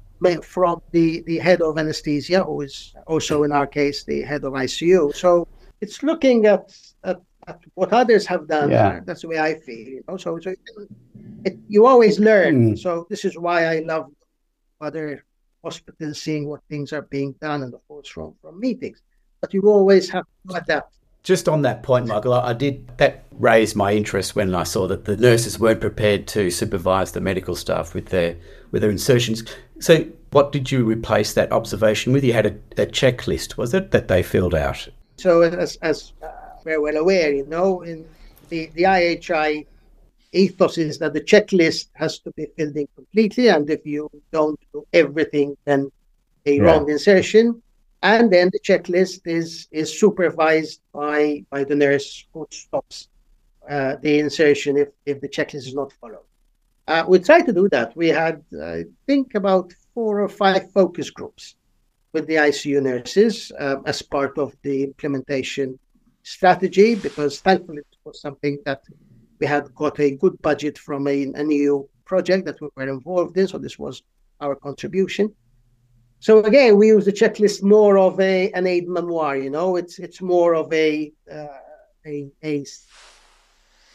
from 0.42 0.80
the, 0.92 1.22
the 1.26 1.38
head 1.38 1.60
of 1.60 1.78
anesthesia, 1.78 2.42
who 2.44 2.62
is 2.62 2.94
also 3.06 3.42
in 3.42 3.52
our 3.52 3.66
case 3.66 4.04
the 4.04 4.22
head 4.22 4.44
of 4.44 4.52
ICU. 4.52 5.14
So 5.14 5.46
it's 5.80 6.02
looking 6.02 6.46
at, 6.46 6.76
at, 7.04 7.20
at 7.46 7.60
what 7.74 7.92
others 7.92 8.26
have 8.26 8.48
done. 8.48 8.70
Yeah. 8.70 9.00
That's 9.04 9.22
the 9.22 9.28
way 9.28 9.38
I 9.38 9.60
feel. 9.60 9.88
You 9.88 10.04
know? 10.08 10.16
So, 10.16 10.38
so 10.40 10.54
it, 11.44 11.58
you 11.68 11.86
always 11.86 12.18
learn. 12.18 12.74
Mm. 12.74 12.78
So 12.78 13.06
this 13.10 13.24
is 13.24 13.36
why 13.36 13.66
I 13.66 13.80
love 13.80 14.10
other 14.80 15.24
hospitals 15.62 16.20
seeing 16.20 16.48
what 16.48 16.60
things 16.68 16.92
are 16.92 17.02
being 17.02 17.32
done 17.40 17.62
and 17.62 17.74
of 17.74 17.86
course 17.88 18.08
from, 18.08 18.34
from 18.40 18.60
meetings. 18.60 19.02
But 19.40 19.52
you 19.54 19.62
always 19.62 20.08
have 20.10 20.24
to 20.48 20.54
adapt. 20.56 20.94
Just 21.22 21.48
on 21.48 21.62
that 21.62 21.82
point, 21.82 22.06
Michael, 22.06 22.34
I 22.34 22.52
did 22.52 22.86
that 22.98 23.24
raised 23.32 23.74
my 23.74 23.94
interest 23.94 24.36
when 24.36 24.54
I 24.54 24.64
saw 24.64 24.86
that 24.88 25.06
the 25.06 25.16
nurses 25.16 25.58
weren't 25.58 25.80
prepared 25.80 26.26
to 26.28 26.50
supervise 26.50 27.12
the 27.12 27.20
medical 27.22 27.56
staff 27.56 27.94
with 27.94 28.08
their 28.08 28.36
with 28.70 28.82
their 28.82 28.90
insertions. 28.90 29.42
So, 29.80 30.06
what 30.30 30.52
did 30.52 30.70
you 30.70 30.84
replace 30.84 31.34
that 31.34 31.52
observation 31.52 32.12
with? 32.12 32.24
You 32.24 32.32
had 32.32 32.46
a, 32.46 32.82
a 32.82 32.86
checklist, 32.86 33.56
was 33.56 33.74
it, 33.74 33.90
that 33.90 34.08
they 34.08 34.22
filled 34.22 34.54
out? 34.54 34.88
So, 35.16 35.42
as, 35.42 35.76
as 35.76 36.12
uh, 36.22 36.28
we're 36.64 36.80
well 36.80 36.96
aware, 36.96 37.32
you 37.32 37.46
know, 37.46 37.82
in 37.82 38.06
the, 38.48 38.66
the 38.74 38.82
IHI 38.84 39.66
ethos 40.32 40.78
is 40.78 40.98
that 40.98 41.12
the 41.12 41.20
checklist 41.20 41.88
has 41.94 42.18
to 42.20 42.30
be 42.32 42.46
filled 42.56 42.76
in 42.76 42.88
completely, 42.94 43.48
and 43.48 43.68
if 43.70 43.86
you 43.86 44.10
don't 44.32 44.60
do 44.72 44.86
everything, 44.92 45.56
then 45.64 45.90
a 46.46 46.56
yeah. 46.56 46.62
wrong 46.62 46.88
insertion. 46.90 47.62
And 48.02 48.30
then 48.30 48.50
the 48.52 48.60
checklist 48.60 49.22
is 49.24 49.66
is 49.70 49.98
supervised 49.98 50.80
by 50.92 51.44
by 51.48 51.64
the 51.64 51.74
nurse 51.74 52.26
who 52.34 52.46
stops 52.50 53.08
uh, 53.68 53.96
the 54.02 54.18
insertion 54.18 54.76
if 54.76 54.88
if 55.06 55.20
the 55.22 55.28
checklist 55.28 55.66
is 55.68 55.74
not 55.74 55.92
followed. 55.92 56.28
Uh, 56.86 57.04
we 57.08 57.18
tried 57.18 57.46
to 57.46 57.52
do 57.52 57.68
that. 57.70 57.96
We 57.96 58.08
had, 58.08 58.42
I 58.62 58.84
think, 59.06 59.34
about 59.34 59.72
four 59.94 60.20
or 60.20 60.28
five 60.28 60.70
focus 60.72 61.10
groups 61.10 61.56
with 62.12 62.26
the 62.26 62.34
ICU 62.34 62.82
nurses 62.82 63.50
um, 63.58 63.82
as 63.86 64.02
part 64.02 64.38
of 64.38 64.54
the 64.62 64.84
implementation 64.84 65.78
strategy 66.22 66.94
because 66.94 67.40
thankfully 67.40 67.78
it 67.78 67.96
was 68.04 68.20
something 68.20 68.58
that 68.64 68.82
we 69.40 69.46
had 69.46 69.74
got 69.74 69.98
a 70.00 70.12
good 70.12 70.40
budget 70.42 70.78
from 70.78 71.06
a, 71.06 71.24
an 71.34 71.50
EU 71.50 71.84
project 72.04 72.46
that 72.46 72.60
we 72.60 72.68
were 72.76 72.88
involved 72.88 73.36
in, 73.36 73.48
so 73.48 73.58
this 73.58 73.78
was 73.78 74.02
our 74.40 74.54
contribution. 74.54 75.34
So 76.20 76.42
again, 76.44 76.76
we 76.78 76.88
use 76.88 77.04
the 77.04 77.12
checklist 77.12 77.62
more 77.62 77.98
of 77.98 78.18
a 78.20 78.50
an 78.52 78.66
aid 78.66 78.88
memoir. 78.88 79.36
You 79.36 79.50
know, 79.50 79.76
it's 79.76 79.98
it's 79.98 80.22
more 80.22 80.54
of 80.54 80.72
a 80.72 81.12
uh, 81.30 81.58
a, 82.06 82.30
a 82.42 82.64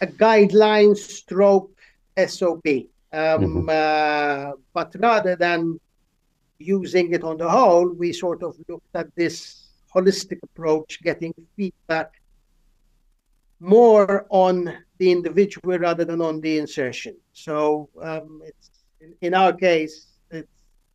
a 0.01 0.07
guideline 0.07 0.95
stroke 0.95 1.78
SOP. 2.27 2.65
Um, 3.11 3.65
mm-hmm. 3.65 3.69
uh, 3.69 4.51
but 4.73 4.95
rather 4.99 5.35
than 5.35 5.79
using 6.59 7.13
it 7.13 7.23
on 7.23 7.37
the 7.37 7.49
whole, 7.49 7.89
we 7.89 8.13
sort 8.13 8.43
of 8.43 8.55
looked 8.67 8.95
at 8.95 9.07
this 9.15 9.69
holistic 9.95 10.39
approach, 10.43 11.01
getting 11.01 11.33
feedback 11.55 12.21
more 13.59 14.25
on 14.29 14.73
the 14.97 15.11
individual 15.11 15.77
rather 15.79 16.05
than 16.05 16.21
on 16.21 16.39
the 16.41 16.57
insertion. 16.57 17.15
So 17.33 17.89
um, 18.01 18.41
it's 18.45 18.69
in, 19.01 19.15
in, 19.21 19.33
our 19.33 19.53
case, 19.53 20.07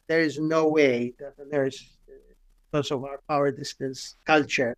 there 0.07 0.21
is 0.21 0.39
no 0.39 0.69
way 0.69 1.15
that 1.19 1.35
a 1.39 1.49
nurse, 1.49 1.97
because 2.71 2.91
of 2.91 3.05
our 3.05 3.21
power 3.29 3.51
distance 3.51 4.17
culture, 4.25 4.77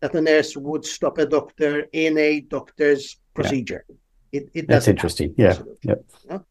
that 0.00 0.14
a 0.14 0.20
nurse 0.20 0.56
would 0.56 0.84
stop 0.84 1.18
a 1.18 1.26
doctor 1.26 1.86
in 1.92 2.18
a 2.18 2.40
doctor's 2.40 3.16
procedure. 3.34 3.84
Yeah. 3.88 3.96
It, 4.34 4.50
it 4.52 4.68
That's 4.68 4.88
interesting. 4.88 5.32
Yeah. 5.36 5.58
yeah. 5.82 5.94
You 6.22 6.30
know? 6.30 6.44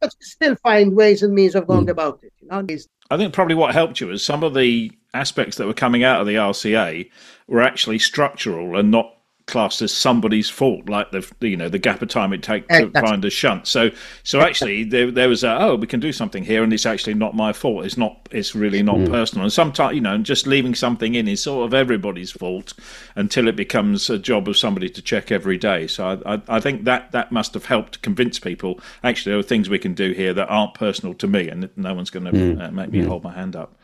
But 0.00 0.14
still 0.20 0.54
find 0.56 0.94
ways 0.94 1.22
and 1.22 1.32
means 1.32 1.54
of 1.54 1.66
going 1.66 1.86
mm. 1.86 1.90
about 1.90 2.20
it. 2.22 2.32
You 2.40 2.48
know? 2.48 2.66
I 3.10 3.16
think 3.16 3.32
probably 3.32 3.54
what 3.54 3.72
helped 3.72 4.00
you 4.00 4.10
is 4.10 4.24
some 4.24 4.42
of 4.42 4.52
the 4.52 4.92
aspects 5.14 5.56
that 5.56 5.66
were 5.66 5.72
coming 5.72 6.04
out 6.04 6.20
of 6.20 6.26
the 6.26 6.34
RCA 6.34 7.10
were 7.46 7.62
actually 7.62 7.98
structural 7.98 8.78
and 8.78 8.90
not 8.90 9.14
classed 9.46 9.82
as 9.82 9.92
somebody's 9.92 10.48
fault, 10.48 10.88
like 10.88 11.10
the 11.10 11.26
you 11.40 11.56
know 11.56 11.68
the 11.68 11.78
gap 11.78 12.02
of 12.02 12.08
time 12.08 12.32
it 12.32 12.42
takes 12.42 12.66
to 12.68 12.90
find 12.90 13.24
a 13.24 13.30
shunt. 13.30 13.66
So 13.66 13.90
so 14.22 14.40
actually 14.40 14.84
there 14.84 15.10
there 15.10 15.28
was 15.28 15.44
a 15.44 15.58
oh 15.60 15.76
we 15.76 15.86
can 15.86 16.00
do 16.00 16.12
something 16.12 16.44
here, 16.44 16.62
and 16.62 16.72
it's 16.72 16.86
actually 16.86 17.14
not 17.14 17.34
my 17.34 17.52
fault. 17.52 17.84
It's 17.84 17.96
not 17.96 18.28
it's 18.30 18.54
really 18.54 18.82
not 18.82 18.96
mm. 18.96 19.08
personal. 19.08 19.44
And 19.44 19.52
sometimes 19.52 19.94
you 19.94 20.00
know 20.00 20.18
just 20.18 20.46
leaving 20.46 20.74
something 20.74 21.14
in 21.14 21.28
is 21.28 21.42
sort 21.42 21.66
of 21.66 21.74
everybody's 21.74 22.30
fault 22.30 22.72
until 23.16 23.48
it 23.48 23.56
becomes 23.56 24.08
a 24.10 24.18
job 24.18 24.48
of 24.48 24.56
somebody 24.56 24.88
to 24.88 25.02
check 25.02 25.32
every 25.32 25.58
day. 25.58 25.86
So 25.86 26.20
I 26.24 26.34
I, 26.34 26.42
I 26.48 26.60
think 26.60 26.84
that 26.84 27.12
that 27.12 27.32
must 27.32 27.54
have 27.54 27.66
helped 27.66 28.02
convince 28.02 28.38
people 28.38 28.80
actually 29.02 29.32
there 29.32 29.38
are 29.38 29.42
things 29.42 29.68
we 29.68 29.78
can 29.78 29.94
do 29.94 30.12
here 30.12 30.32
that 30.34 30.48
aren't 30.48 30.74
personal 30.74 31.14
to 31.14 31.26
me, 31.26 31.48
and 31.48 31.68
no 31.76 31.94
one's 31.94 32.10
going 32.10 32.26
to 32.26 32.32
mm. 32.32 32.62
uh, 32.62 32.70
make 32.70 32.90
me 32.90 33.00
mm. 33.00 33.06
hold 33.06 33.24
my 33.24 33.32
hand 33.32 33.56
up. 33.56 33.76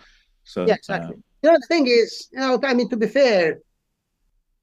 So 0.44 0.66
yeah, 0.66 0.74
exactly. 0.74 1.16
Uh, 1.16 1.20
you 1.42 1.50
know, 1.50 1.58
the 1.58 1.66
thing 1.68 1.86
is, 1.86 2.28
you 2.32 2.40
know, 2.40 2.58
I 2.62 2.74
mean, 2.74 2.88
to 2.88 2.96
be 2.96 3.06
fair, 3.06 3.58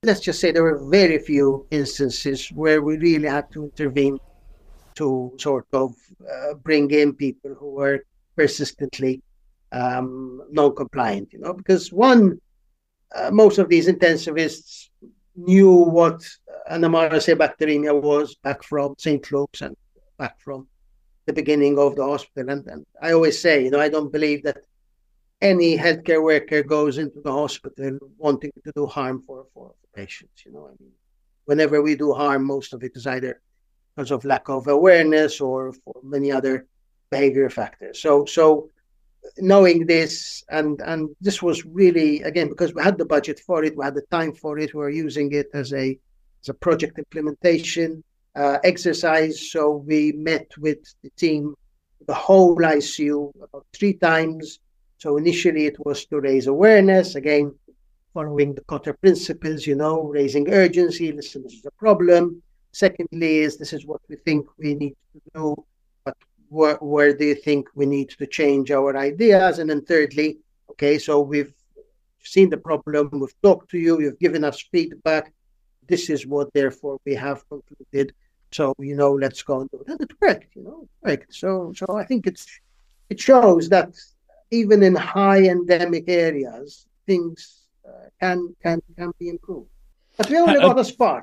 let's 0.06 0.20
just 0.20 0.40
say 0.40 0.52
there 0.52 0.64
were 0.64 0.90
very 0.90 1.20
few 1.20 1.66
instances 1.72 2.50
where 2.50 2.82
we 2.82 2.98
really 2.98 3.28
had 3.28 3.52
to 3.52 3.64
intervene 3.66 4.20
to 4.96 5.34
sort 5.38 5.68
of 5.74 5.94
uh, 6.32 6.54
bring 6.54 6.90
in 6.92 7.14
people 7.14 7.54
who 7.56 7.72
were 7.72 8.06
persistently 8.36 9.22
um, 9.72 10.42
non-compliant. 10.52 11.34
You 11.34 11.40
know, 11.40 11.54
because 11.54 11.92
one, 11.92 12.40
uh, 13.16 13.32
most 13.32 13.58
of 13.58 13.68
these 13.68 13.88
intensivists 13.88 14.90
knew 15.36 15.72
what 15.72 16.24
an 16.68 16.82
MRSA 16.82 17.36
bacteremia 17.36 18.00
was 18.00 18.36
back 18.36 18.64
from 18.64 18.96
St. 18.98 19.32
Luke's 19.32 19.62
and 19.62 19.76
back 20.18 20.40
from 20.40 20.68
the 21.26 21.34
beginning 21.34 21.78
of 21.78 21.96
the 21.96 22.04
hospital. 22.06 22.50
And, 22.52 22.66
and 22.68 22.86
I 23.02 23.12
always 23.12 23.42
say, 23.42 23.64
you 23.64 23.72
know, 23.72 23.80
I 23.80 23.90
don't 23.90 24.12
believe 24.12 24.44
that 24.44 24.58
any 25.42 25.78
healthcare 25.78 26.24
worker 26.24 26.64
goes 26.64 26.98
into 26.98 27.22
the 27.22 27.32
hospital 27.32 27.98
wanting 28.18 28.52
to 28.64 28.72
do 28.76 28.86
harm 28.86 29.22
for, 29.22 29.46
for 29.54 29.74
patients. 29.96 30.46
You 30.46 30.54
know, 30.54 30.68
I 30.68 30.72
mean, 30.82 30.92
whenever 31.46 31.82
we 31.82 31.96
do 31.96 32.14
harm, 32.14 32.46
most 32.46 32.74
of 32.74 32.84
it 32.84 32.94
is 32.96 33.08
either 33.08 33.42
because 33.96 34.12
of 34.12 34.26
lack 34.26 34.50
of 34.50 34.68
awareness 34.68 35.40
or 35.40 35.74
for 35.74 35.96
many 36.04 36.32
other 36.32 36.68
behavior 37.10 37.50
factors. 37.50 38.02
So, 38.02 38.26
so 38.26 38.70
knowing 39.38 39.86
this 39.86 40.44
and 40.50 40.82
and 40.82 41.10
this 41.20 41.42
was 41.42 41.66
really 41.66 42.22
again 42.24 42.48
because 42.50 42.74
we 42.74 42.84
had 42.84 42.98
the 42.98 43.06
budget 43.06 43.40
for 43.40 43.64
it, 43.64 43.76
we 43.78 43.84
had 43.84 43.96
the 43.96 44.06
time 44.12 44.34
for 44.34 44.58
it, 44.60 44.74
we 44.74 44.80
were 44.80 44.90
using 44.90 45.32
it 45.34 45.48
as 45.54 45.74
a 45.74 45.98
as 46.42 46.50
a 46.50 46.54
project 46.54 46.98
implementation 46.98 48.04
uh, 48.36 48.58
exercise. 48.64 49.52
So 49.52 49.84
we 49.88 50.12
met 50.12 50.48
with 50.58 50.80
the 51.04 51.10
team, 51.12 51.56
the 52.08 52.14
whole 52.14 52.56
ICU 52.58 53.34
about 53.44 53.66
three 53.74 53.94
times. 53.94 54.60
So 54.98 55.18
initially 55.18 55.66
it 55.66 55.78
was 55.86 56.06
to 56.06 56.20
raise 56.20 56.48
awareness 56.48 57.16
again 57.16 57.54
following 58.14 58.56
the 58.56 58.62
Kotter 58.62 58.98
principles, 59.00 59.68
you 59.68 59.76
know, 59.76 60.04
raising 60.04 60.50
urgency, 60.50 61.12
listen, 61.12 61.44
this 61.44 61.54
is 61.54 61.66
a 61.66 61.72
problem. 61.72 62.42
Secondly, 62.72 63.40
is 63.40 63.58
this 63.58 63.74
is 63.74 63.86
what 63.86 64.00
we 64.08 64.16
think 64.16 64.48
we 64.58 64.74
need 64.74 64.96
to 65.14 65.22
do, 65.34 65.66
but 66.06 66.16
where, 66.48 66.76
where 66.76 67.14
do 67.14 67.26
you 67.26 67.36
think 67.36 67.68
we 67.76 67.86
need 67.86 68.10
to 68.10 68.26
change 68.26 68.72
our 68.72 68.96
ideas? 68.96 69.60
And 69.60 69.70
then 69.70 69.82
thirdly, 69.82 70.38
okay, 70.72 70.98
so 70.98 71.20
we've 71.20 71.54
seen 72.24 72.50
the 72.50 72.58
problem, 72.58 73.10
we've 73.12 73.42
talked 73.42 73.70
to 73.72 73.78
you, 73.78 74.00
you've 74.00 74.20
given 74.20 74.46
us 74.46 74.64
feedback. 74.72 75.34
This 75.88 76.10
is 76.10 76.26
what, 76.26 76.54
therefore, 76.54 76.98
we 77.06 77.16
have 77.16 77.48
concluded. 77.50 78.14
So, 78.52 78.74
you 78.80 78.96
know, 78.96 79.12
let's 79.12 79.44
go 79.44 79.60
and 79.60 79.70
do 79.72 79.82
it. 79.82 79.88
And 79.90 80.02
it 80.02 80.12
worked, 80.22 80.56
you 80.56 80.64
know, 80.64 80.88
it 81.04 81.08
worked. 81.10 81.34
So, 81.36 81.74
so 81.76 81.98
I 81.98 82.06
think 82.06 82.28
it's 82.28 82.48
it 83.10 83.20
shows 83.20 83.70
that 83.70 83.90
even 84.52 84.84
in 84.84 84.96
high 84.96 85.44
endemic 85.44 86.06
areas, 86.08 86.88
things 87.06 87.64
uh, 87.88 88.10
can 88.20 88.56
can 88.62 88.82
can 88.98 89.12
be 89.20 89.30
improved. 89.30 89.70
But 90.18 90.30
we 90.30 90.38
only 90.38 90.58
uh, 90.58 90.74
got 90.74 90.80
a 90.80 90.84
far. 90.84 91.22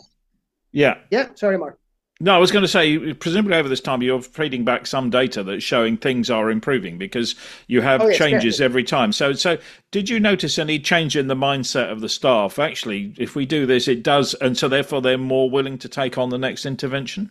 Yeah. 0.73 0.99
Yeah. 1.11 1.29
Sorry, 1.35 1.59
Mark. 1.59 1.79
No, 2.23 2.37
I 2.37 2.39
was 2.39 2.53
going 2.53 2.63
to 2.63 2.69
say, 2.69 3.15
presumably 3.15 3.57
over 3.57 3.69
this 3.69 3.81
time, 3.81 4.01
you're 4.01 4.23
feeding 4.23 4.65
back 4.65 4.87
some 4.87 5.11
data 5.11 5.43
that's 5.43 5.65
showing 5.65 5.97
things 5.97 6.31
are 6.31 6.53
improving 6.53 6.97
because 6.97 7.35
you 7.67 7.81
have 7.81 8.01
oh, 8.01 8.07
yes, 8.07 8.17
changes 8.17 8.61
every 8.61 8.85
time. 8.85 9.11
So, 9.11 9.33
so 9.33 9.59
did 9.91 10.09
you 10.09 10.21
notice 10.21 10.57
any 10.57 10.79
change 10.79 11.17
in 11.17 11.27
the 11.27 11.35
mindset 11.35 11.91
of 11.91 12.01
the 12.01 12.09
staff? 12.09 12.61
Actually, 12.61 13.13
if 13.19 13.35
we 13.35 13.45
do 13.45 13.67
this, 13.67 13.89
it 13.89 14.05
does, 14.05 14.35
and 14.35 14.57
so 14.57 14.69
therefore 14.69 15.03
they're 15.03 15.19
more 15.19 15.51
willing 15.51 15.79
to 15.79 15.89
take 15.89 16.17
on 16.17 16.31
the 16.31 16.39
next 16.39 16.65
intervention. 16.65 17.29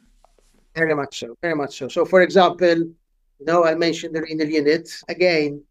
Very 0.76 0.94
much 0.94 1.20
so. 1.20 1.38
Very 1.42 1.56
much 1.56 1.78
so. 1.78 1.88
So, 1.88 2.04
for 2.04 2.22
example, 2.22 2.80
you 2.80 3.46
know, 3.46 3.64
I 3.64 3.76
mentioned 3.76 4.14
the 4.14 4.24
renal 4.24 4.50
unit 4.50 4.90
again. 5.08 5.64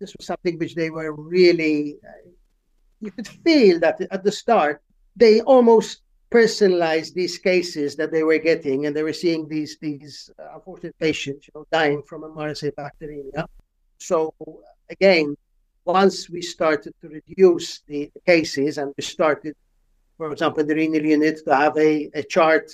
This 0.00 0.14
was 0.16 0.26
something 0.26 0.58
which 0.58 0.74
they 0.74 0.90
were 0.90 1.12
really 1.12 1.96
uh, 2.06 2.30
you 3.00 3.10
could 3.10 3.28
feel 3.28 3.78
that 3.80 4.00
at 4.10 4.24
the 4.24 4.32
start 4.32 4.82
they 5.16 5.40
almost 5.42 6.02
personalized 6.30 7.14
these 7.14 7.38
cases 7.38 7.96
that 7.96 8.12
they 8.12 8.22
were 8.22 8.38
getting, 8.38 8.86
and 8.86 8.94
they 8.94 9.02
were 9.02 9.12
seeing 9.12 9.48
these 9.48 9.78
these 9.80 10.30
uh, 10.38 10.56
unfortunate 10.56 10.98
patients, 10.98 11.48
you 11.48 11.52
know, 11.54 11.66
dying 11.72 12.02
from 12.02 12.22
MRSA 12.22 12.72
bacteremia. 12.72 13.46
So 13.98 14.32
again, 14.90 15.36
once 15.84 16.28
we 16.28 16.42
started 16.42 16.94
to 17.00 17.08
reduce 17.08 17.80
the, 17.88 18.10
the 18.14 18.20
cases, 18.20 18.78
and 18.78 18.92
we 18.96 19.02
started, 19.02 19.56
for 20.16 20.30
example, 20.30 20.64
the 20.64 20.74
renal 20.74 21.04
unit 21.04 21.40
to 21.46 21.56
have 21.56 21.76
a, 21.78 22.10
a 22.14 22.22
chart 22.22 22.70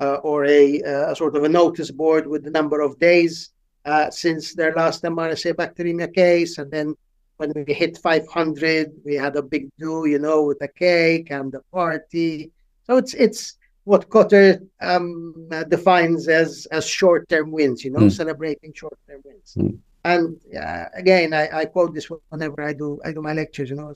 uh, 0.00 0.16
or 0.16 0.44
a, 0.44 0.82
uh, 0.82 1.12
a, 1.12 1.16
sort 1.16 1.34
of 1.34 1.44
a 1.44 1.48
notice 1.48 1.90
board 1.90 2.26
with 2.26 2.44
the 2.44 2.50
number 2.50 2.80
of 2.80 2.98
days 2.98 3.50
uh, 3.88 4.10
since 4.10 4.54
their 4.54 4.74
last 4.74 5.02
MRSA 5.02 5.54
bacteremia 5.54 6.12
case, 6.14 6.58
and 6.58 6.70
then 6.70 6.94
when 7.38 7.52
we 7.54 7.72
hit 7.72 7.96
500, 7.96 8.92
we 9.04 9.14
had 9.14 9.36
a 9.36 9.42
big 9.42 9.70
do, 9.78 10.06
you 10.06 10.18
know, 10.18 10.42
with 10.42 10.60
a 10.60 10.68
cake 10.68 11.30
and 11.30 11.54
a 11.54 11.62
party. 11.72 12.50
So 12.86 12.96
it's 12.98 13.14
it's 13.14 13.56
what 13.84 14.10
Kotter 14.10 14.60
um, 14.80 15.48
uh, 15.50 15.64
defines 15.64 16.28
as 16.28 16.66
as 16.70 16.86
short 16.86 17.28
term 17.30 17.50
wins, 17.50 17.84
you 17.84 17.90
know, 17.90 18.06
mm. 18.06 18.12
celebrating 18.12 18.72
short 18.74 18.98
term 19.08 19.22
wins. 19.24 19.54
Mm. 19.56 19.78
And 20.04 20.36
uh, 20.54 20.86
again, 20.94 21.32
I, 21.32 21.60
I 21.60 21.64
quote 21.64 21.94
this 21.94 22.08
whenever 22.28 22.60
I 22.62 22.74
do 22.74 23.00
I 23.06 23.12
do 23.12 23.22
my 23.22 23.32
lectures. 23.32 23.70
You 23.70 23.76
know, 23.76 23.94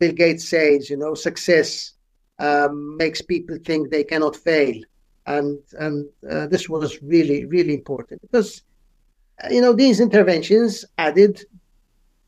Bill 0.00 0.12
Gates 0.12 0.48
says, 0.48 0.90
you 0.90 0.96
know, 0.96 1.14
success 1.14 1.92
um, 2.40 2.96
makes 2.96 3.22
people 3.22 3.58
think 3.64 3.90
they 3.90 4.04
cannot 4.04 4.34
fail, 4.34 4.76
and 5.26 5.58
and 5.78 6.08
uh, 6.28 6.46
this 6.48 6.68
was 6.68 7.00
really 7.02 7.44
really 7.44 7.74
important 7.74 8.20
because 8.22 8.62
you 9.50 9.60
know 9.60 9.72
these 9.72 10.00
interventions 10.00 10.84
added 10.98 11.44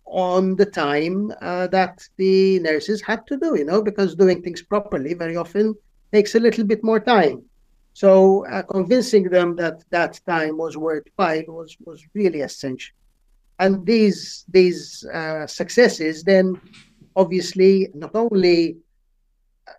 on 0.06 0.56
the 0.56 0.66
time 0.66 1.32
uh, 1.40 1.66
that 1.68 2.06
the 2.18 2.58
nurses 2.60 3.00
had 3.00 3.26
to 3.26 3.38
do, 3.38 3.56
you 3.56 3.64
know, 3.64 3.82
because 3.82 4.14
doing 4.14 4.42
things 4.42 4.60
properly 4.62 5.14
very 5.14 5.36
often 5.36 5.74
takes 6.12 6.34
a 6.34 6.40
little 6.40 6.64
bit 6.64 6.84
more 6.84 7.00
time. 7.00 7.42
So 7.94 8.46
uh, 8.46 8.62
convincing 8.62 9.24
them 9.24 9.56
that 9.56 9.84
that 9.90 10.20
time 10.26 10.58
was 10.58 10.76
worthwhile 10.76 11.44
was 11.48 11.76
was 11.84 12.04
really 12.14 12.40
essential. 12.40 12.94
And 13.58 13.86
these 13.86 14.44
these 14.48 15.04
uh, 15.04 15.46
successes 15.46 16.22
then 16.22 16.60
obviously 17.16 17.88
not 17.94 18.14
only 18.14 18.76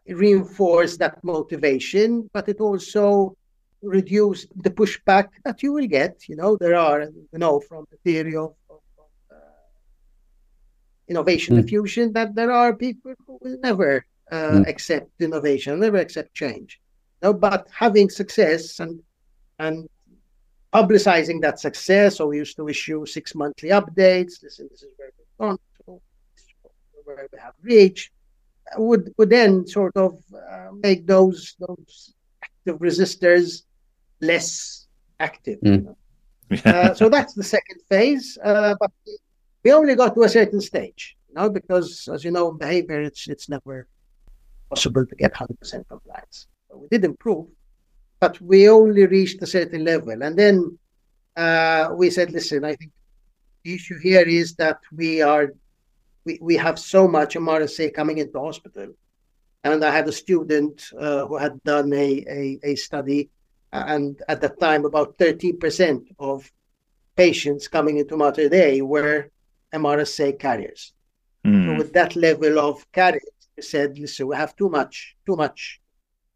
reinforce 0.07 0.97
that 0.97 1.23
motivation, 1.23 2.29
but 2.33 2.47
it 2.49 2.59
also 2.59 3.35
reduce 3.83 4.47
the 4.55 4.69
pushback 4.69 5.29
that 5.43 5.61
you 5.61 5.73
will 5.73 5.87
get. 5.87 6.27
You 6.27 6.35
know, 6.35 6.57
there 6.57 6.75
are, 6.75 7.01
you 7.01 7.39
know, 7.39 7.59
from 7.59 7.85
the 7.91 7.97
theory 7.97 8.35
of 8.35 8.55
innovation 11.07 11.55
mm. 11.55 11.61
diffusion 11.61 12.13
that 12.13 12.35
there 12.35 12.51
are 12.51 12.75
people 12.75 13.13
who 13.25 13.37
will 13.41 13.57
never 13.61 14.05
uh, 14.31 14.35
mm. 14.35 14.67
accept 14.67 15.09
innovation, 15.19 15.79
never 15.79 15.97
accept 15.97 16.33
change. 16.33 16.79
No, 17.21 17.33
but 17.33 17.67
having 17.71 18.09
success 18.09 18.79
and 18.79 19.01
and 19.59 19.87
publicizing 20.73 21.39
that 21.41 21.59
success, 21.59 22.17
so 22.17 22.27
we 22.27 22.37
used 22.37 22.55
to 22.57 22.67
issue 22.67 23.05
six 23.05 23.35
monthly 23.35 23.69
updates. 23.69 24.41
Listen, 24.41 24.67
this 24.71 24.83
is 24.83 24.91
where 24.97 25.11
we've 25.17 25.37
gone 25.39 25.59
to, 25.85 26.01
where 27.05 27.27
we 27.31 27.39
have 27.39 27.53
reached. 27.61 28.11
Would 28.77 29.13
would 29.17 29.29
then 29.29 29.67
sort 29.67 29.95
of 29.95 30.11
uh, 30.33 30.69
make 30.87 31.05
those 31.05 31.55
those 31.59 32.13
active 32.43 32.79
resistors 32.79 33.63
less 34.23 34.87
active. 35.19 35.59
Mm. 35.61 35.71
You 35.71 35.81
know? 35.81 35.97
uh, 36.65 36.93
so 36.93 37.09
that's 37.09 37.33
the 37.33 37.43
second 37.43 37.79
phase. 37.89 38.37
Uh, 38.43 38.75
but 38.79 38.91
we 39.63 39.71
only 39.71 39.95
got 39.95 40.15
to 40.15 40.23
a 40.23 40.29
certain 40.29 40.61
stage, 40.61 41.15
you 41.29 41.35
know, 41.35 41.49
because 41.49 42.07
as 42.13 42.23
you 42.23 42.31
know, 42.31 42.51
behavior, 42.51 43.01
it's 43.01 43.27
it's 43.27 43.49
never 43.49 43.87
possible 44.69 45.05
to 45.05 45.15
get 45.15 45.33
100% 45.33 45.87
compliance. 45.87 46.47
So 46.69 46.77
we 46.77 46.87
did 46.87 47.05
improve, 47.05 47.47
but 48.19 48.39
we 48.41 48.69
only 48.69 49.05
reached 49.05 49.41
a 49.41 49.47
certain 49.47 49.83
level. 49.83 50.23
And 50.23 50.37
then 50.37 50.77
uh, 51.35 51.89
we 51.95 52.09
said, 52.09 52.31
listen, 52.31 52.65
I 52.65 52.75
think 52.75 52.91
the 53.63 53.75
issue 53.75 53.99
here 53.99 54.27
is 54.27 54.55
that 54.55 54.79
we 54.91 55.21
are 55.21 55.53
we, 56.25 56.39
we 56.41 56.55
have 56.55 56.79
so 56.79 57.07
much 57.07 57.35
MRSA 57.35 57.93
coming 57.93 58.17
into 58.17 58.39
hospital. 58.39 58.93
And 59.63 59.83
I 59.83 59.91
had 59.91 60.07
a 60.07 60.11
student 60.11 60.83
uh, 60.97 61.25
who 61.27 61.37
had 61.37 61.61
done 61.63 61.93
a, 61.93 62.25
a, 62.27 62.59
a 62.63 62.75
study, 62.75 63.29
and 63.73 64.21
at 64.27 64.39
that 64.41 64.59
time, 64.59 64.85
about 64.85 65.17
30% 65.17 66.05
of 66.19 66.49
patients 67.15 67.67
coming 67.67 67.97
into 67.97 68.15
Mater 68.15 68.47
Dei 68.47 68.81
were 68.81 69.29
MRSA 69.73 70.37
carriers. 70.39 70.93
Mm. 71.45 71.65
So 71.65 71.77
with 71.77 71.93
that 71.93 72.15
level 72.15 72.59
of 72.59 72.89
carriers, 72.91 73.23
we 73.57 73.63
said, 73.63 73.97
listen, 73.97 74.27
we 74.27 74.35
have 74.35 74.55
too 74.55 74.69
much, 74.69 75.15
too 75.25 75.35
much 75.35 75.81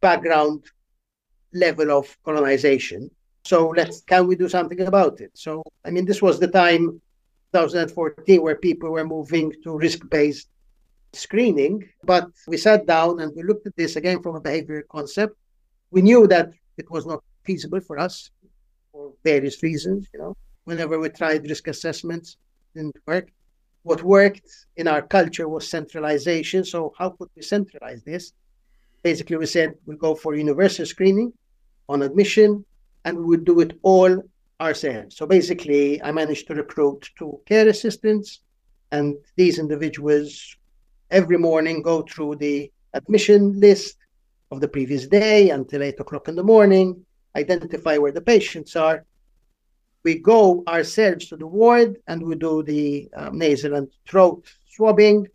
background 0.01 0.65
level 1.53 1.91
of 1.91 2.17
colonization. 2.23 3.09
So 3.45 3.69
let's 3.69 4.01
can 4.01 4.27
we 4.27 4.35
do 4.35 4.49
something 4.49 4.81
about 4.81 5.21
it? 5.21 5.31
So 5.35 5.63
I 5.85 5.91
mean, 5.91 6.05
this 6.05 6.21
was 6.21 6.39
the 6.39 6.47
time, 6.47 7.01
2014, 7.53 8.41
where 8.41 8.55
people 8.55 8.89
were 8.89 9.05
moving 9.05 9.53
to 9.63 9.77
risk-based 9.77 10.49
screening. 11.13 11.87
But 12.03 12.27
we 12.47 12.57
sat 12.57 12.85
down 12.85 13.21
and 13.21 13.31
we 13.35 13.43
looked 13.43 13.67
at 13.67 13.75
this 13.75 13.95
again 13.95 14.21
from 14.21 14.35
a 14.35 14.41
behavior 14.41 14.83
concept. 14.91 15.35
We 15.91 16.01
knew 16.01 16.27
that 16.27 16.51
it 16.77 16.89
was 16.89 17.05
not 17.05 17.23
feasible 17.43 17.81
for 17.81 17.97
us 17.99 18.29
for 18.91 19.13
various 19.23 19.61
reasons. 19.63 20.07
You 20.13 20.19
know, 20.19 20.37
whenever 20.65 20.99
we 20.99 21.09
tried 21.09 21.49
risk 21.49 21.67
assessments, 21.67 22.37
didn't 22.75 22.95
work. 23.05 23.29
What 23.83 24.03
worked 24.03 24.49
in 24.75 24.87
our 24.87 25.01
culture 25.01 25.47
was 25.47 25.69
centralization. 25.69 26.65
So 26.65 26.93
how 26.97 27.11
could 27.11 27.29
we 27.35 27.41
centralize 27.41 28.03
this? 28.03 28.33
Basically, 29.03 29.37
we 29.37 29.45
said 29.45 29.75
we'll 29.85 29.97
go 29.97 30.15
for 30.15 30.35
universal 30.35 30.85
screening 30.85 31.31
on 31.87 32.01
admission, 32.01 32.65
and 33.05 33.17
we 33.17 33.23
would 33.23 33.45
do 33.45 33.61
it 33.61 33.79
all 33.83 34.21
ourselves. 34.59 35.15
So 35.15 35.25
basically, 35.25 36.01
I 36.03 36.11
managed 36.11 36.47
to 36.47 36.55
recruit 36.55 37.09
two 37.17 37.39
care 37.45 37.67
assistants, 37.67 38.41
and 38.91 39.15
these 39.35 39.59
individuals 39.59 40.57
every 41.11 41.37
morning 41.37 41.81
go 41.81 42.01
through 42.01 42.35
the 42.35 42.71
admission 42.93 43.59
list 43.59 43.96
of 44.51 44.61
the 44.61 44.67
previous 44.67 45.07
day 45.07 45.49
until 45.49 45.83
eight 45.83 45.99
o'clock 45.99 46.27
in 46.27 46.35
the 46.35 46.43
morning, 46.43 47.05
identify 47.35 47.97
where 47.97 48.11
the 48.11 48.21
patients 48.21 48.75
are. 48.75 49.05
We 50.03 50.19
go 50.19 50.63
ourselves 50.67 51.27
to 51.29 51.37
the 51.37 51.47
ward 51.47 51.97
and 52.07 52.23
we 52.23 52.35
do 52.35 52.63
the 52.63 53.09
um, 53.15 53.37
nasal 53.37 53.75
and 53.75 53.87
throat 54.07 54.45
swabbing. 54.69 55.27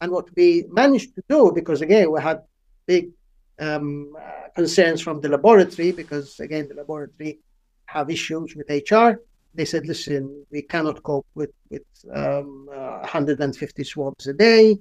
And 0.00 0.12
what 0.12 0.28
we 0.36 0.66
managed 0.68 1.14
to 1.16 1.22
do, 1.28 1.52
because 1.54 1.80
again, 1.82 2.10
we 2.12 2.20
had 2.20 2.42
big 2.86 3.10
um, 3.58 4.14
uh, 4.18 4.48
concerns 4.54 5.00
from 5.00 5.20
the 5.20 5.28
laboratory, 5.28 5.92
because 5.92 6.38
again, 6.40 6.68
the 6.68 6.74
laboratory 6.74 7.38
have 7.86 8.10
issues 8.10 8.54
with 8.54 8.68
HR. 8.68 9.20
They 9.54 9.64
said, 9.64 9.86
listen, 9.86 10.44
we 10.50 10.62
cannot 10.62 11.02
cope 11.02 11.26
with, 11.34 11.52
with 11.70 11.82
um, 12.12 12.68
uh, 12.72 12.98
150 13.00 13.84
swabs 13.84 14.26
a 14.26 14.32
day 14.32 14.78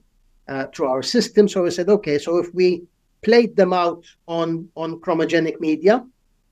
uh, 0.48 0.66
through 0.74 0.88
our 0.88 1.04
system. 1.04 1.48
So 1.48 1.64
we 1.64 1.72
said, 1.72 1.90
okay, 1.90 2.18
so 2.18 2.38
if 2.38 2.54
we 2.54 2.84
plate 3.24 3.56
them 3.56 3.74
out 3.74 4.06
on, 4.28 4.70
on 4.76 5.00
chromogenic 5.00 5.60
media, 5.60 6.06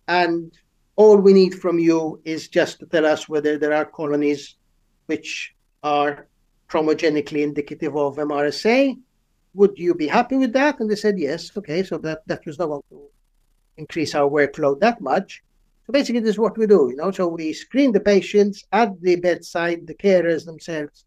and 0.07 0.51
all 0.95 1.17
we 1.17 1.33
need 1.33 1.55
from 1.55 1.79
you 1.79 2.21
is 2.25 2.47
just 2.47 2.79
to 2.79 2.85
tell 2.85 3.05
us 3.05 3.29
whether 3.29 3.57
there 3.57 3.73
are 3.73 3.85
colonies 3.85 4.55
which 5.05 5.53
are 5.83 6.27
chromogenically 6.69 7.43
indicative 7.43 7.95
of 7.95 8.17
MRSA. 8.17 8.97
Would 9.53 9.77
you 9.77 9.93
be 9.93 10.07
happy 10.07 10.37
with 10.37 10.53
that? 10.53 10.79
And 10.79 10.89
they 10.89 10.95
said 10.95 11.19
yes. 11.19 11.51
Okay, 11.55 11.83
so 11.83 11.97
that, 11.99 12.21
that 12.27 12.45
was 12.45 12.57
not 12.57 12.67
going 12.67 12.81
to 12.89 13.09
increase 13.77 14.15
our 14.15 14.29
workload 14.29 14.79
that 14.79 15.01
much. 15.01 15.41
So 15.85 15.91
basically, 15.91 16.21
this 16.21 16.35
is 16.35 16.39
what 16.39 16.57
we 16.57 16.67
do. 16.67 16.89
You 16.91 16.95
know, 16.95 17.11
so 17.11 17.27
we 17.27 17.51
screen 17.53 17.91
the 17.91 17.99
patients 17.99 18.63
at 18.71 18.89
the 19.01 19.15
bedside. 19.17 19.87
The 19.87 19.95
carers 19.95 20.45
themselves 20.45 21.05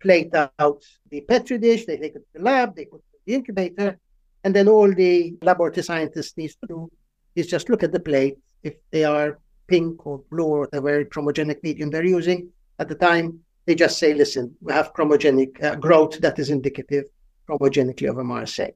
plate 0.00 0.32
out 0.34 0.82
the 1.10 1.20
petri 1.22 1.58
dish. 1.58 1.84
They 1.84 1.98
take 1.98 2.16
it 2.16 2.20
to 2.20 2.38
the 2.38 2.42
lab. 2.42 2.74
They 2.74 2.86
put 2.86 3.00
it 3.00 3.04
in 3.14 3.20
the 3.26 3.34
incubator, 3.34 3.98
and 4.44 4.54
then 4.54 4.68
all 4.68 4.92
the 4.92 5.34
laboratory 5.42 5.84
scientist 5.84 6.36
needs 6.36 6.56
to 6.56 6.66
do 6.66 6.90
is 7.34 7.46
just 7.46 7.68
look 7.68 7.82
at 7.82 7.92
the 7.92 8.00
plate. 8.00 8.36
If 8.62 8.74
they 8.90 9.04
are 9.04 9.38
pink 9.66 10.06
or 10.06 10.22
blue 10.30 10.44
or 10.44 10.60
whatever 10.60 11.04
chromogenic 11.04 11.62
medium 11.62 11.90
they're 11.90 12.04
using 12.04 12.48
at 12.78 12.88
the 12.88 12.94
time, 12.94 13.40
they 13.66 13.74
just 13.74 13.98
say, 13.98 14.14
"Listen, 14.14 14.54
we 14.60 14.72
have 14.72 14.92
chromogenic 14.94 15.62
uh, 15.62 15.76
growth 15.76 16.20
that 16.20 16.38
is 16.38 16.50
indicative 16.50 17.04
chromogenically 17.48 18.08
of 18.10 18.16
MRSA." 18.16 18.72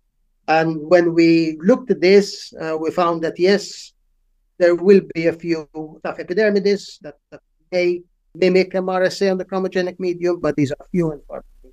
And 0.49 0.81
when 0.89 1.13
we 1.13 1.59
looked 1.61 1.91
at 1.91 2.01
this, 2.01 2.53
uh, 2.61 2.77
we 2.79 2.91
found 2.91 3.23
that 3.25 3.39
yes, 3.39 3.93
there 4.59 4.75
will 4.75 5.03
be 5.15 5.27
a 5.27 5.33
few 5.33 5.69
staph 5.75 6.19
epidermidis 6.25 7.01
that, 7.01 7.17
that 7.31 7.41
may 7.73 8.03
mimic 8.35 8.73
MRSA 8.73 9.33
on 9.33 9.39
the 9.39 9.45
chromogenic 9.45 9.99
medium, 9.99 10.41
but 10.41 10.57
these 10.57 10.73
are 10.73 10.87
few 10.91 11.13
and 11.13 11.23
far 11.25 11.43
between. 11.57 11.73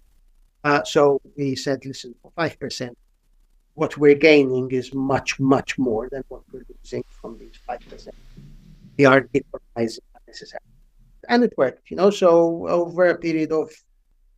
Uh, 0.63 0.83
so 0.83 1.21
we 1.37 1.55
said, 1.55 1.85
listen, 1.85 2.15
5%, 2.37 2.89
what 3.75 3.97
we're 3.97 4.15
gaining 4.15 4.69
is 4.71 4.93
much, 4.93 5.39
much 5.39 5.77
more 5.77 6.09
than 6.09 6.23
what 6.27 6.41
we're 6.51 6.65
losing 6.69 7.03
from 7.07 7.37
these 7.37 7.57
5%. 7.67 8.09
We 8.97 9.05
are 9.05 9.27
unnecessarily. 9.75 10.65
And 11.29 11.43
it 11.43 11.53
worked, 11.57 11.89
you 11.89 11.97
know, 11.97 12.09
so 12.09 12.67
over 12.67 13.07
a 13.07 13.17
period 13.17 13.51
of 13.51 13.71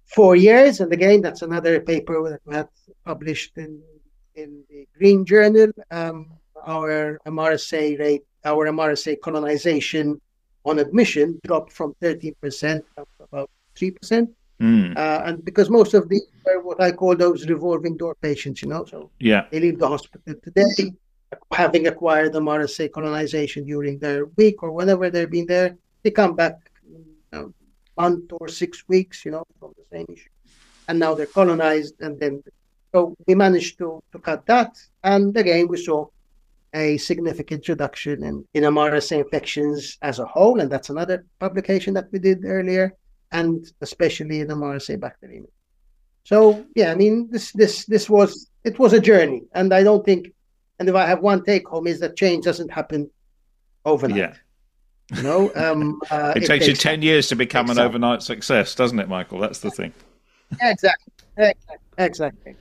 four 0.05 0.35
years, 0.35 0.79
and 0.79 0.91
again, 0.93 1.21
that's 1.21 1.41
another 1.41 1.79
paper 1.79 2.29
that 2.29 2.41
we 2.45 2.55
had 2.55 2.69
published 3.05 3.57
in, 3.57 3.81
in 4.35 4.63
the 4.69 4.87
Green 4.97 5.25
Journal, 5.25 5.71
um, 5.91 6.29
our 6.65 7.19
MRSA 7.25 7.99
rate, 7.99 8.23
our 8.45 8.67
MRSA 8.67 9.19
colonization 9.21 10.21
on 10.63 10.79
admission 10.79 11.39
dropped 11.43 11.71
from 11.71 11.95
13% 12.01 12.83
to 12.95 13.05
about 13.19 13.49
3%. 13.75 14.27
Mm. 14.61 14.95
Uh, 14.95 15.21
and 15.25 15.43
because 15.43 15.69
most 15.69 15.93
of 15.93 16.07
these 16.07 16.27
are 16.47 16.61
what 16.61 16.81
I 16.81 16.91
call 16.91 17.15
those 17.15 17.47
revolving 17.47 17.97
door 17.97 18.15
patients, 18.15 18.61
you 18.61 18.69
know, 18.69 18.85
so 18.85 19.11
yeah, 19.19 19.45
they 19.51 19.59
leave 19.59 19.79
the 19.79 19.87
hospital 19.87 20.33
today, 20.41 20.93
having 21.51 21.87
acquired 21.87 22.33
the 22.33 22.39
MRSA 22.39 22.91
colonization 22.91 23.65
during 23.65 23.99
their 23.99 24.25
week 24.37 24.63
or 24.63 24.71
whenever 24.71 25.09
they've 25.09 25.29
been 25.29 25.45
there, 25.45 25.77
they 26.03 26.11
come 26.11 26.35
back 26.35 26.57
a 27.33 27.45
month 27.97 28.31
or 28.31 28.47
six 28.47 28.87
weeks, 28.87 29.25
you 29.25 29.31
know, 29.31 29.43
from 29.59 29.73
the 29.77 29.83
same 29.91 30.05
issue, 30.09 30.29
and 30.87 30.97
now 30.99 31.13
they're 31.13 31.25
colonized, 31.25 31.95
and 31.99 32.17
then 32.19 32.41
so 32.93 33.13
we 33.27 33.35
managed 33.35 33.77
to 33.79 34.01
to 34.13 34.19
cut 34.19 34.45
that, 34.45 34.71
and 35.03 35.35
again 35.35 35.67
we 35.67 35.77
saw 35.77 36.07
a 36.73 36.97
significant 36.97 37.67
reduction 37.69 38.23
in, 38.23 38.45
in 38.53 38.63
MRSA 38.63 39.23
infections 39.23 39.97
as 40.01 40.19
a 40.19 40.25
whole, 40.25 40.59
and 40.59 40.69
that's 40.69 40.89
another 40.89 41.25
publication 41.39 41.93
that 41.93 42.07
we 42.11 42.19
did 42.19 42.43
earlier, 42.43 42.93
and 43.39 43.65
especially 43.81 44.39
in 44.39 44.47
MRSA 44.47 44.97
bacteremia. 44.97 45.51
So 46.23 46.65
yeah, 46.75 46.91
I 46.91 46.95
mean 46.95 47.29
this 47.29 47.51
this 47.51 47.85
this 47.85 48.09
was 48.09 48.49
it 48.63 48.79
was 48.79 48.93
a 48.93 48.99
journey, 48.99 49.43
and 49.53 49.73
I 49.73 49.83
don't 49.83 50.03
think, 50.03 50.31
and 50.79 50.89
if 50.89 50.95
I 50.95 51.05
have 51.05 51.21
one 51.21 51.43
take 51.43 51.67
home 51.67 51.85
is 51.85 51.99
that 51.99 52.15
change 52.15 52.45
doesn't 52.45 52.71
happen 52.71 53.09
overnight. 53.83 54.17
Yeah. 54.17 54.33
You 55.17 55.21
know, 55.21 55.51
um, 55.55 55.99
uh, 56.09 56.33
it, 56.35 56.43
it, 56.43 56.47
takes, 56.47 56.65
takes 56.65 56.67
you 56.67 56.75
ten 56.75 57.01
years 57.01 57.27
to 57.27 57.35
become 57.35 57.69
an 57.69 57.77
overnight 57.77 58.23
success, 58.23 58.73
doesn't 58.73 58.99
it, 58.99 59.07
Michael? 59.07 59.39
That's 59.39 59.59
the 59.59 59.69
thing. 59.69 59.93
exactly. 60.61 61.13
Exactly. 61.37 61.77
Exactly. 61.97 62.55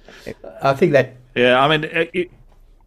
I 0.62 0.74
think 0.74 0.92
that. 0.92 1.16
Yeah, 1.34 1.60
I 1.60 1.68
mean, 1.68 1.84
it, 1.84 2.30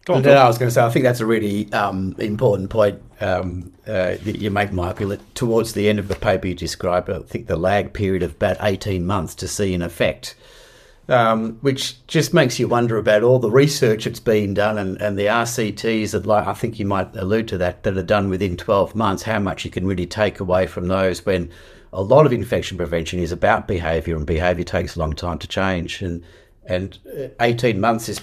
on, 0.09 0.21
no, 0.21 0.33
I 0.33 0.47
was 0.47 0.57
going 0.57 0.67
to 0.67 0.73
say, 0.73 0.83
I 0.83 0.89
think 0.89 1.03
that's 1.03 1.19
a 1.19 1.25
really 1.25 1.71
um, 1.73 2.15
important 2.19 2.69
point 2.69 3.01
um, 3.19 3.73
uh, 3.85 4.15
that 4.23 4.37
you 4.39 4.49
make, 4.51 4.71
Michael. 4.71 5.09
That 5.09 5.35
towards 5.35 5.73
the 5.73 5.89
end 5.89 5.99
of 5.99 6.07
the 6.07 6.15
paper 6.15 6.47
you 6.47 6.55
described, 6.55 7.09
I 7.09 7.19
think 7.19 7.47
the 7.47 7.57
lag 7.57 7.93
period 7.93 8.23
of 8.23 8.31
about 8.31 8.57
18 8.61 9.05
months 9.05 9.35
to 9.35 9.47
see 9.47 9.73
an 9.73 9.81
effect, 9.81 10.35
um, 11.09 11.57
which 11.61 12.05
just 12.07 12.33
makes 12.33 12.59
you 12.59 12.67
wonder 12.67 12.97
about 12.97 13.23
all 13.23 13.39
the 13.39 13.51
research 13.51 14.05
that's 14.05 14.19
been 14.19 14.53
done 14.53 14.77
and, 14.77 15.01
and 15.01 15.17
the 15.17 15.25
RCTs 15.25 16.11
that, 16.11 16.25
like, 16.25 16.47
I 16.47 16.53
think 16.53 16.79
you 16.79 16.85
might 16.85 17.15
allude 17.15 17.47
to 17.49 17.57
that, 17.59 17.83
that 17.83 17.97
are 17.97 18.03
done 18.03 18.29
within 18.29 18.57
12 18.57 18.95
months, 18.95 19.23
how 19.23 19.39
much 19.39 19.65
you 19.65 19.71
can 19.71 19.85
really 19.85 20.05
take 20.05 20.39
away 20.39 20.67
from 20.67 20.87
those 20.87 21.25
when 21.25 21.49
a 21.93 22.01
lot 22.01 22.25
of 22.25 22.33
infection 22.33 22.77
prevention 22.77 23.19
is 23.19 23.31
about 23.31 23.67
behaviour 23.67 24.15
and 24.15 24.25
behaviour 24.25 24.63
takes 24.63 24.95
a 24.95 24.99
long 24.99 25.13
time 25.13 25.39
to 25.39 25.47
change. 25.47 26.01
And, 26.01 26.23
and 26.65 26.97
uh, 27.07 27.29
18 27.39 27.79
months 27.79 28.09
is 28.09 28.19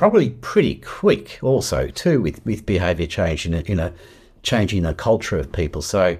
probably 0.00 0.30
pretty 0.30 0.76
quick 0.76 1.38
also 1.42 1.86
too 1.88 2.22
with, 2.22 2.42
with 2.46 2.64
behaviour 2.64 3.06
change 3.06 3.44
in 3.44 3.52
a, 3.52 3.60
in 3.66 3.78
a 3.78 3.92
changing 4.42 4.82
the 4.82 4.94
culture 4.94 5.36
of 5.36 5.52
people. 5.52 5.82
So 5.82 6.16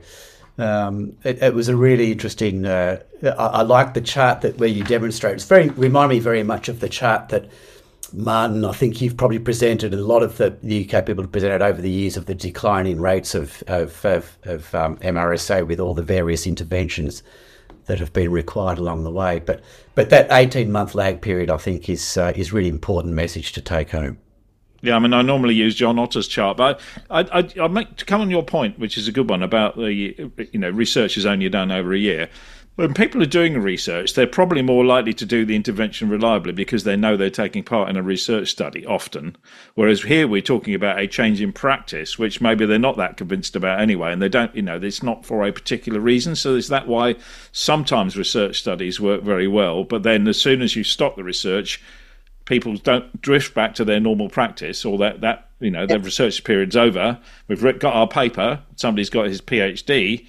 um, 0.59 1.17
it, 1.25 1.43
it, 1.43 1.55
was 1.55 1.71
a 1.71 1.75
really 1.75 2.13
interesting. 2.13 2.67
Uh, 2.67 3.01
I, 3.23 3.47
I 3.47 3.63
like 3.63 3.95
the 3.95 4.03
chart 4.03 4.43
that 4.43 4.59
where 4.59 4.69
you 4.69 4.85
demonstrate. 4.85 5.37
It's 5.37 5.47
very 5.47 5.71
remind 5.71 6.11
me 6.11 6.19
very 6.19 6.43
much 6.43 6.69
of 6.69 6.81
the 6.81 6.91
chart 6.91 7.31
that 7.31 7.49
Martin. 8.13 8.67
I 8.67 8.73
think 8.73 9.01
you've 9.01 9.17
probably 9.17 9.39
presented, 9.39 9.95
a 9.95 9.97
lot 9.97 10.23
of 10.23 10.37
the, 10.37 10.55
the 10.63 10.85
UK 10.87 11.07
people 11.07 11.25
have 11.25 11.33
presented 11.33 11.63
over 11.63 11.81
the 11.81 11.91
years 11.91 12.19
of 12.19 12.27
the 12.27 12.35
declining 12.35 13.01
rates 13.01 13.35
of 13.35 13.63
of, 13.67 14.05
of, 14.05 14.37
of 14.43 14.75
um, 14.75 14.99
MRSA 14.99 15.67
with 15.67 15.81
all 15.81 15.95
the 15.95 16.03
various 16.03 16.47
interventions 16.47 17.23
that 17.91 17.99
have 17.99 18.13
been 18.13 18.31
required 18.31 18.79
along 18.79 19.03
the 19.03 19.11
way. 19.11 19.41
But 19.41 19.63
but 19.97 20.11
that 20.11 20.29
eighteen 20.31 20.71
month 20.71 20.95
lag 20.95 21.21
period, 21.21 21.51
I 21.51 21.57
think, 21.57 21.89
is 21.89 22.17
uh, 22.17 22.33
is 22.37 22.53
really 22.53 22.69
important 22.69 23.15
message 23.15 23.51
to 23.53 23.61
take 23.61 23.91
home. 23.91 24.19
Yeah, 24.81 24.95
I 24.95 25.01
mean, 25.01 25.13
I 25.13 25.23
normally 25.23 25.55
use 25.55 25.75
John 25.75 25.99
Otter's 25.99 26.27
chart, 26.27 26.57
but 26.57 26.81
I, 27.11 27.21
I, 27.21 27.65
I 27.65 27.69
make 27.69 27.97
to 27.97 28.05
come 28.05 28.21
on 28.21 28.31
your 28.31 28.45
point, 28.45 28.79
which 28.79 28.97
is 28.97 29.09
a 29.09 29.13
good 29.13 29.29
one 29.29 29.43
about 29.43 29.77
the 29.77 29.93
you 29.93 30.59
know 30.59 30.71
research 30.71 31.19
is 31.19 31.27
only 31.27 31.49
done 31.49 31.73
over 31.73 31.93
a 31.93 31.99
year 31.99 32.31
when 32.77 32.95
people 32.95 33.23
are 33.23 33.27
doing 33.27 33.61
research, 33.61 34.15
they're 34.15 34.27
probably 34.27 34.63
more 34.63 34.85
likely 34.85 35.13
to 35.13 35.27
do 35.27 35.45
the 35.45 35.57
intervention 35.57 36.09
reliably 36.09 36.53
because 36.53 36.85
they 36.85 36.97
know 36.97 37.17
they're 37.17 37.29
taking 37.29 37.63
part 37.63 37.91
in 37.91 37.97
a 37.97 38.03
research 38.03 38.49
study 38.49 38.87
often. 38.87 39.37
Whereas 39.75 40.03
here 40.03 40.27
we're 40.27 40.41
talking 40.41 40.75
about 40.75 40.99
a 40.99 41.07
change 41.07 41.43
in 41.43 41.53
practice, 41.53 42.19
which 42.19 42.41
maybe 42.41 42.65
they're 42.65 42.79
not 42.79 42.97
that 42.97 43.17
convinced 43.17 43.55
about 43.55 43.81
anyway, 43.81 44.13
and 44.13 44.23
they 44.23 44.29
don't, 44.29 44.55
you 44.55 44.63
know, 44.63 44.79
it's 44.83 45.03
not 45.03 45.27
for 45.27 45.47
a 45.47 45.53
particular 45.53 46.01
reason. 46.01 46.37
So 46.37 46.55
is 46.55 46.69
that 46.69 46.89
why 46.89 47.17
sometimes 47.53 48.17
research 48.17 48.61
studies 48.61 49.01
work 49.01 49.23
very 49.23 49.49
well, 49.49 49.85
but 49.85 50.03
then 50.03 50.27
as 50.27 50.41
soon 50.41 50.63
as 50.63 50.75
you 50.75 50.85
stop 50.85 51.17
the 51.17 51.25
research, 51.25 51.83
people 52.47 52.77
don't 52.77 53.21
drift 53.21 53.55
back 53.55 53.75
to 53.75 53.85
their 53.85 54.01
normal 54.01 54.29
practice 54.29 54.85
or 54.85 54.97
that, 54.99 55.21
that 55.21 55.51
you 55.61 55.71
know, 55.71 55.87
their 55.87 55.99
research 55.99 56.43
period's 56.45 56.77
over. 56.77 57.21
We've 57.47 57.61
got 57.79 57.95
our 57.95 58.09
paper, 58.09 58.63
somebody's 58.77 59.11
got 59.11 59.27
his 59.27 59.43
PhD, 59.43 60.27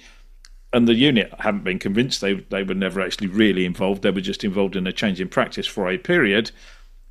and 0.72 0.88
the 0.88 0.94
unit 0.94 1.32
haven't 1.38 1.64
been 1.64 1.78
convinced 1.78 2.20
they, 2.20 2.34
they 2.34 2.62
were 2.62 2.74
never 2.74 3.00
actually 3.00 3.28
really 3.28 3.64
involved. 3.64 4.02
They 4.02 4.10
were 4.10 4.20
just 4.20 4.44
involved 4.44 4.76
in 4.76 4.86
a 4.86 4.92
change 4.92 5.20
in 5.20 5.28
practice 5.28 5.66
for 5.66 5.88
a 5.88 5.98
period, 5.98 6.50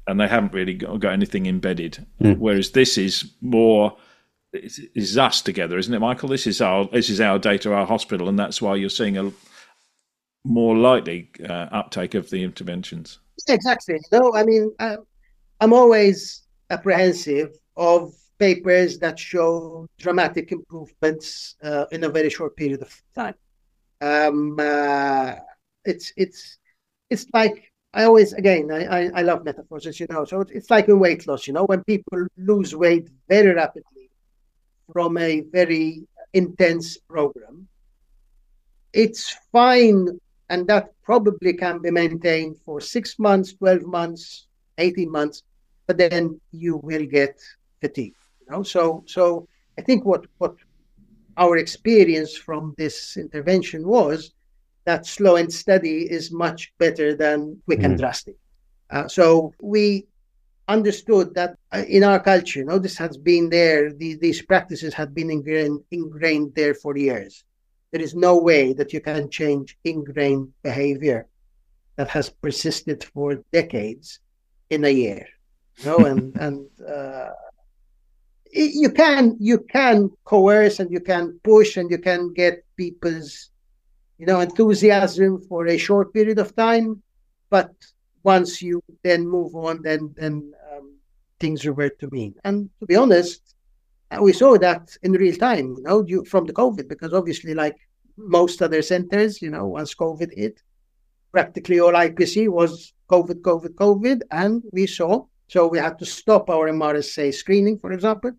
and 0.07 0.19
they 0.19 0.27
haven't 0.27 0.53
really 0.53 0.73
got, 0.73 0.99
got 0.99 1.13
anything 1.13 1.45
embedded. 1.45 2.05
Mm. 2.21 2.37
Whereas 2.37 2.71
this 2.71 2.97
is 2.97 3.31
more 3.41 3.95
is 4.53 5.17
us 5.17 5.41
together, 5.41 5.77
isn't 5.77 5.93
it, 5.93 5.99
Michael? 5.99 6.29
This 6.29 6.47
is 6.47 6.61
our 6.61 6.85
this 6.85 7.09
is 7.09 7.21
our 7.21 7.39
data, 7.39 7.73
our 7.73 7.85
hospital, 7.85 8.27
and 8.27 8.37
that's 8.37 8.61
why 8.61 8.75
you're 8.75 8.89
seeing 8.89 9.17
a 9.17 9.31
more 10.43 10.75
likely 10.75 11.29
uh, 11.47 11.67
uptake 11.71 12.15
of 12.15 12.29
the 12.29 12.43
interventions. 12.43 13.19
Exactly. 13.47 13.99
No, 14.11 14.33
I 14.33 14.43
mean, 14.43 14.73
uh, 14.79 14.97
I'm 15.59 15.73
always 15.73 16.41
apprehensive 16.69 17.55
of 17.77 18.13
papers 18.39 18.97
that 18.99 19.19
show 19.19 19.87
dramatic 19.99 20.51
improvements 20.51 21.55
uh, 21.63 21.85
in 21.91 22.03
a 22.03 22.09
very 22.09 22.29
short 22.29 22.55
period 22.55 22.81
of 22.81 23.01
time. 23.13 23.35
Um, 24.01 24.57
uh, 24.59 25.35
it's 25.85 26.11
it's 26.17 26.57
it's 27.09 27.25
like 27.33 27.71
I 27.93 28.03
always 28.05 28.33
again 28.33 28.71
I, 28.71 28.85
I, 28.85 29.11
I 29.15 29.21
love 29.21 29.45
metaphors 29.45 29.85
as 29.87 29.99
you 29.99 30.07
know. 30.09 30.25
So 30.25 30.41
it's 30.41 30.69
like 30.69 30.87
in 30.87 30.99
weight 30.99 31.27
loss. 31.27 31.47
You 31.47 31.53
know, 31.53 31.65
when 31.65 31.83
people 31.83 32.25
lose 32.37 32.75
weight 32.75 33.09
very 33.29 33.53
rapidly 33.53 34.09
from 34.91 35.17
a 35.17 35.41
very 35.51 36.03
intense 36.33 36.97
program, 36.97 37.67
it's 38.93 39.37
fine 39.51 40.19
and 40.51 40.67
that 40.67 40.91
probably 41.03 41.53
can 41.53 41.79
be 41.79 41.89
maintained 41.91 42.57
for 42.65 42.81
six 42.81 43.17
months, 43.17 43.53
12 43.53 43.83
months, 43.83 44.47
18 44.77 45.09
months, 45.09 45.43
but 45.87 45.97
then 45.97 46.39
you 46.51 46.75
will 46.77 47.05
get 47.05 47.39
fatigue. 47.79 48.15
You 48.41 48.47
know? 48.51 48.63
So 48.63 49.03
so 49.07 49.47
I 49.77 49.81
think 49.81 50.05
what 50.05 50.25
what 50.39 50.55
our 51.37 51.57
experience 51.57 52.35
from 52.35 52.75
this 52.77 53.17
intervention 53.17 53.87
was 53.87 54.33
that 54.85 55.05
slow 55.05 55.35
and 55.35 55.51
steady 55.51 56.09
is 56.09 56.31
much 56.31 56.73
better 56.77 57.15
than 57.15 57.61
quick 57.65 57.79
mm. 57.79 57.85
and 57.85 57.97
drastic. 57.97 58.35
Uh, 58.89 59.07
so 59.07 59.53
we 59.61 60.05
understood 60.67 61.33
that 61.35 61.57
uh, 61.73 61.83
in 61.87 62.03
our 62.03 62.19
culture, 62.19 62.59
you 62.59 62.65
know, 62.65 62.79
this 62.79 62.97
has 62.97 63.17
been 63.17 63.49
there, 63.49 63.93
the, 63.93 64.15
these 64.15 64.41
practices 64.41 64.93
have 64.93 65.13
been 65.13 65.29
ingrained, 65.29 65.81
ingrained 65.91 66.53
there 66.55 66.73
for 66.73 66.97
years. 66.97 67.43
There 67.91 68.01
is 68.01 68.15
no 68.15 68.37
way 68.37 68.73
that 68.73 68.93
you 68.93 69.01
can 69.01 69.29
change 69.29 69.77
ingrained 69.83 70.53
behavior 70.63 71.27
that 71.97 72.09
has 72.09 72.29
persisted 72.29 73.03
for 73.03 73.43
decades 73.51 74.19
in 74.69 74.85
a 74.85 74.89
year. 74.89 75.27
You 75.77 75.85
know, 75.85 75.97
and 76.05 76.35
and 76.45 76.67
uh, 76.87 77.29
you 78.53 78.91
can 78.91 79.35
you 79.39 79.59
can 79.59 80.09
coerce 80.25 80.79
and 80.79 80.91
you 80.91 80.99
can 80.99 81.39
push 81.43 81.77
and 81.77 81.89
you 81.89 81.97
can 81.97 82.33
get 82.33 82.65
people's 82.75 83.49
you 84.17 84.25
know 84.25 84.39
enthusiasm 84.39 85.41
for 85.47 85.67
a 85.67 85.77
short 85.77 86.13
period 86.13 86.39
of 86.39 86.55
time, 86.55 87.01
but 87.49 87.71
once 88.23 88.61
you 88.61 88.83
then 89.03 89.27
move 89.27 89.55
on, 89.55 89.81
then 89.81 90.13
then 90.15 90.53
um, 90.71 90.95
things 91.39 91.65
revert 91.65 91.99
to 91.99 92.09
mean. 92.11 92.35
And 92.43 92.69
to 92.79 92.85
be 92.85 92.95
honest, 92.95 93.55
we 94.19 94.33
saw 94.33 94.57
that 94.57 94.97
in 95.03 95.13
real 95.13 95.35
time, 95.35 95.75
you 95.77 95.83
know, 95.83 96.03
you, 96.05 96.25
from 96.25 96.45
the 96.45 96.53
COVID, 96.53 96.87
because 96.89 97.13
obviously, 97.13 97.53
like 97.53 97.77
most 98.17 98.61
other 98.61 98.81
centers, 98.81 99.41
you 99.41 99.49
know, 99.49 99.67
once 99.67 99.95
COVID 99.95 100.33
hit, 100.35 100.61
practically 101.31 101.79
all 101.79 101.93
IPC 101.93 102.49
was 102.49 102.93
COVID, 103.09 103.41
COVID, 103.41 103.75
COVID, 103.75 104.21
and 104.31 104.63
we 104.71 104.85
saw. 104.85 105.25
So 105.51 105.67
we 105.67 105.79
had 105.79 105.99
to 105.99 106.05
stop 106.05 106.49
our 106.49 106.69
MRSA 106.69 107.33
screening, 107.33 107.77
for 107.77 107.91
example. 107.91 108.31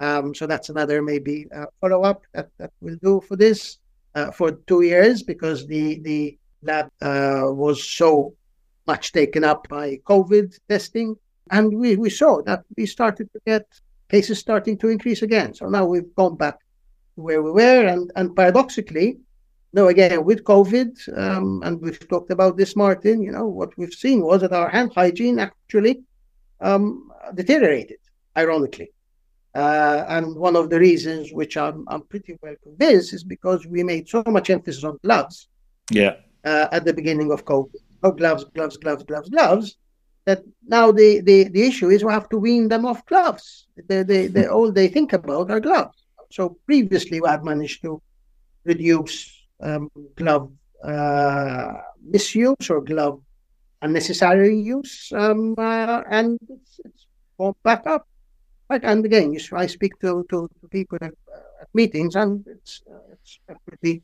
Um, 0.00 0.34
so 0.34 0.48
that's 0.48 0.68
another 0.68 1.00
maybe 1.00 1.46
uh, 1.54 1.66
follow 1.80 2.02
up 2.02 2.22
that, 2.32 2.48
that 2.58 2.72
we'll 2.80 2.98
do 3.00 3.20
for 3.20 3.36
this 3.36 3.78
uh, 4.16 4.32
for 4.32 4.50
two 4.66 4.82
years 4.82 5.22
because 5.22 5.64
the 5.68 6.00
the 6.00 6.36
lab 6.62 6.86
uh, 7.02 7.44
was 7.62 7.78
so 7.88 8.34
much 8.88 9.12
taken 9.12 9.44
up 9.44 9.68
by 9.68 10.00
COVID 10.04 10.58
testing, 10.68 11.14
and 11.52 11.72
we, 11.72 11.94
we 11.94 12.10
saw 12.10 12.42
that 12.42 12.64
we 12.76 12.84
started 12.84 13.30
to 13.32 13.40
get 13.46 13.66
cases 14.08 14.40
starting 14.40 14.76
to 14.78 14.88
increase 14.88 15.22
again. 15.22 15.54
So 15.54 15.68
now 15.68 15.84
we've 15.86 16.12
gone 16.16 16.36
back 16.36 16.58
to 17.14 17.20
where 17.22 17.42
we 17.42 17.52
were, 17.52 17.86
and, 17.86 18.10
and 18.16 18.34
paradoxically, 18.34 19.18
no, 19.72 19.86
again 19.86 20.24
with 20.24 20.42
COVID, 20.42 21.16
um, 21.16 21.62
and 21.64 21.80
we've 21.80 22.08
talked 22.08 22.32
about 22.32 22.56
this, 22.56 22.74
Martin. 22.74 23.22
You 23.22 23.30
know 23.30 23.46
what 23.46 23.70
we've 23.78 23.94
seen 23.94 24.22
was 24.22 24.40
that 24.40 24.52
our 24.52 24.68
hand 24.68 24.90
hygiene 24.96 25.38
actually 25.38 26.02
um, 26.60 27.12
deteriorated, 27.34 27.98
ironically. 28.36 28.90
Uh, 29.54 30.04
and 30.08 30.36
one 30.36 30.54
of 30.54 30.70
the 30.70 30.78
reasons, 30.78 31.32
which 31.32 31.56
I'm, 31.56 31.84
I'm 31.88 32.02
pretty 32.02 32.36
well 32.40 32.54
convinced, 32.62 33.12
is 33.12 33.24
because 33.24 33.66
we 33.66 33.82
made 33.82 34.08
so 34.08 34.22
much 34.26 34.50
emphasis 34.50 34.84
on 34.84 34.98
gloves. 35.02 35.48
Yeah. 35.90 36.16
Uh, 36.44 36.68
at 36.72 36.84
the 36.84 36.94
beginning 36.94 37.32
of 37.32 37.44
COVID, 37.44 37.74
oh, 38.02 38.12
gloves, 38.12 38.44
gloves, 38.44 38.76
gloves, 38.76 39.02
gloves, 39.02 39.28
gloves, 39.28 39.76
that 40.24 40.42
now 40.66 40.92
the, 40.92 41.20
the, 41.20 41.44
the 41.44 41.62
issue 41.62 41.88
is 41.90 42.04
we 42.04 42.12
have 42.12 42.28
to 42.28 42.38
wean 42.38 42.68
them 42.68 42.86
off 42.86 43.04
gloves. 43.06 43.66
They, 43.88 44.02
they, 44.02 44.26
they, 44.28 44.44
hmm. 44.44 44.52
all 44.52 44.70
they 44.70 44.88
think 44.88 45.12
about 45.12 45.50
are 45.50 45.60
gloves. 45.60 46.04
So 46.30 46.58
previously 46.66 47.20
we 47.20 47.28
had 47.28 47.44
managed 47.44 47.82
to 47.82 48.00
reduce 48.64 49.46
um, 49.60 49.90
glove 50.14 50.52
uh, 50.84 51.72
misuse 52.02 52.70
or 52.70 52.80
glove 52.80 53.20
unnecessary 53.82 54.58
use, 54.58 55.12
um, 55.14 55.54
uh, 55.58 56.02
and 56.10 56.38
it's, 56.48 56.80
it's 56.84 57.06
back 57.62 57.86
up. 57.86 58.06
Right, 58.68 58.84
and 58.84 59.04
again, 59.04 59.36
I 59.52 59.66
speak 59.66 59.98
to, 60.00 60.24
to, 60.30 60.48
to 60.60 60.68
people 60.68 60.98
at, 61.00 61.12
at, 61.60 61.68
meetings, 61.74 62.14
and 62.14 62.44
it's 62.46 62.82
uh, 62.88 62.98
it's 63.12 63.40
a 63.48 63.54
pretty 63.66 64.02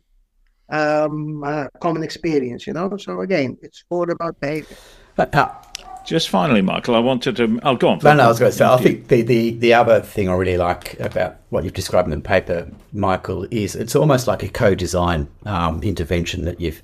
um, 0.68 1.44
uh, 1.44 1.68
common 1.80 2.02
experience, 2.02 2.66
you 2.66 2.72
know. 2.72 2.96
So 2.96 3.20
again, 3.20 3.58
it's 3.62 3.84
all 3.90 4.10
about 4.10 4.40
behavior. 4.40 4.76
Uh, 5.16 5.48
just 6.04 6.28
finally, 6.28 6.62
Michael, 6.62 6.94
I 6.94 6.98
wanted 6.98 7.36
to. 7.36 7.60
I'll 7.62 7.74
oh, 7.74 7.76
go 7.76 7.88
on. 7.88 8.00
No, 8.02 8.14
no, 8.14 8.24
I 8.24 8.28
was 8.28 8.38
going 8.38 8.50
to 8.50 8.56
say. 8.56 8.64
I 8.64 8.76
think 8.78 9.08
the, 9.08 9.22
the, 9.22 9.50
the 9.50 9.74
other 9.74 10.00
thing 10.00 10.28
I 10.28 10.34
really 10.34 10.56
like 10.56 10.98
about 11.00 11.36
what 11.50 11.64
you've 11.64 11.72
described 11.72 12.10
in 12.10 12.18
the 12.18 12.28
paper, 12.28 12.68
Michael, 12.92 13.46
is 13.50 13.74
it's 13.74 13.96
almost 13.96 14.26
like 14.26 14.42
a 14.42 14.48
co-design 14.48 15.28
um, 15.44 15.82
intervention 15.82 16.44
that 16.44 16.60
you've 16.60 16.82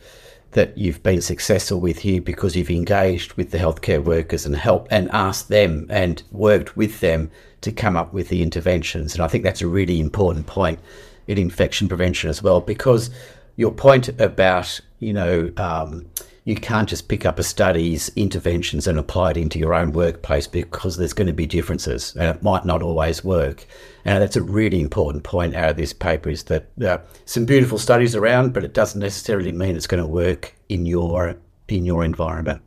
that 0.53 0.77
you've 0.77 1.03
been 1.03 1.21
successful 1.21 1.81
with 1.81 1.99
here 1.99 2.21
because 2.21 2.55
you've 2.57 2.71
engaged 2.71 3.35
with 3.35 3.51
the 3.51 3.59
healthcare 3.59 4.03
workers 4.03 4.47
and 4.47 4.57
helped 4.57 4.93
and 4.93 5.11
asked 5.11 5.49
them 5.49 5.87
and 5.91 6.23
worked 6.31 6.77
with 6.77 7.01
them 7.01 7.31
to 7.63 7.73
come 7.73 7.97
up 7.97 8.13
with 8.13 8.29
the 8.29 8.43
interventions. 8.43 9.15
And 9.15 9.23
I 9.23 9.29
think 9.29 9.45
that's 9.45 9.63
a 9.63 9.69
really 9.69 9.99
important 9.99 10.47
point 10.47 10.79
in 11.27 11.39
infection 11.39 11.89
prevention 11.89 12.29
as 12.29 12.43
well, 12.43 12.61
because 12.61 13.11
your 13.57 13.73
point 13.73 14.09
about 14.21 14.81
you 14.99 15.13
know. 15.13 15.53
Um, 15.57 16.07
you 16.45 16.57
can't 16.57 16.89
just 16.89 17.09
pick 17.09 17.25
up 17.25 17.39
a 17.39 17.43
study's 17.43 18.11
interventions 18.17 18.89
and 18.89 18.99
apply 18.99 19.31
it 19.31 19.37
into 19.37 19.59
your 19.61 19.75
own 19.75 19.93
workplace 19.93 20.49
because 20.49 20.97
there's 20.97 21.13
going 21.13 21.29
to 21.29 21.33
be 21.33 21.47
differences 21.47 22.17
and 22.17 22.37
it 22.37 22.43
might 22.43 22.65
not 22.65 22.83
always 22.83 23.23
work. 23.23 23.65
And 24.05 24.21
that's 24.21 24.35
a 24.35 24.43
really 24.43 24.81
important 24.81 25.23
point 25.23 25.55
out 25.55 25.71
of 25.71 25.77
this 25.77 25.93
paper 25.93 26.31
is 26.31 26.45
that 26.45 26.67
uh, 26.85 26.99
some 27.27 27.45
beautiful 27.45 27.79
studies 27.79 28.17
around, 28.17 28.53
but 28.55 28.65
it 28.65 28.75
doesn't 28.75 29.01
necessarily 29.01 29.53
mean 29.53 29.77
it's 29.77 29.87
going 29.87 30.03
to 30.03 30.09
work 30.09 30.55
in 30.69 30.85
your 30.85 31.37
in 31.69 31.85
your 31.87 32.05
environment. 32.05 32.61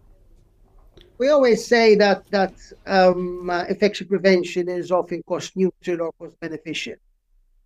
We 1.18 1.30
always 1.30 1.66
say 1.66 1.96
that 1.96 2.26
that 2.32 2.54
um, 2.86 3.50
uh, 3.50 3.66
infection 3.66 4.08
prevention 4.08 4.70
is 4.70 4.90
often 4.90 5.22
cost 5.24 5.56
neutral 5.58 6.02
or 6.02 6.12
cost 6.14 6.40
beneficial. 6.40 6.96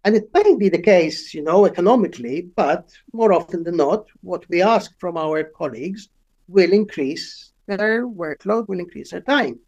And 0.06 0.16
it 0.16 0.30
may 0.34 0.56
be 0.56 0.70
the 0.70 0.82
case, 0.82 1.34
you 1.34 1.44
know, 1.44 1.66
economically, 1.66 2.50
but 2.56 2.90
more 3.12 3.34
often 3.34 3.64
than 3.64 3.78
not, 3.78 4.06
what 4.22 4.48
we 4.50 4.62
ask 4.62 4.98
from 4.98 5.18
our 5.18 5.44
colleagues 5.44 6.10
will 6.48 6.72
increase 6.72 7.52
their 7.68 8.08
workload, 8.08 8.68
will 8.68 8.80
increase 8.80 9.12
their 9.12 9.22
time. 9.22 9.60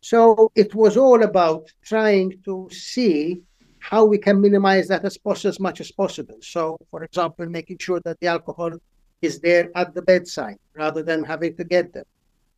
So 0.00 0.50
it 0.54 0.74
was 0.74 0.96
all 0.96 1.22
about 1.22 1.70
trying 1.82 2.40
to 2.44 2.68
see 2.72 3.42
how 3.78 4.04
we 4.04 4.18
can 4.18 4.40
minimize 4.40 4.88
that 4.88 5.04
as, 5.04 5.18
possible, 5.18 5.50
as 5.50 5.60
much 5.60 5.80
as 5.80 5.92
possible. 5.92 6.38
So, 6.40 6.78
for 6.90 7.04
example, 7.04 7.46
making 7.46 7.78
sure 7.78 8.00
that 8.04 8.18
the 8.20 8.28
alcohol 8.28 8.72
is 9.22 9.40
there 9.40 9.70
at 9.74 9.94
the 9.94 10.02
bedside 10.02 10.58
rather 10.74 11.02
than 11.02 11.24
having 11.24 11.56
to 11.56 11.64
get 11.64 11.92
them, 11.92 12.04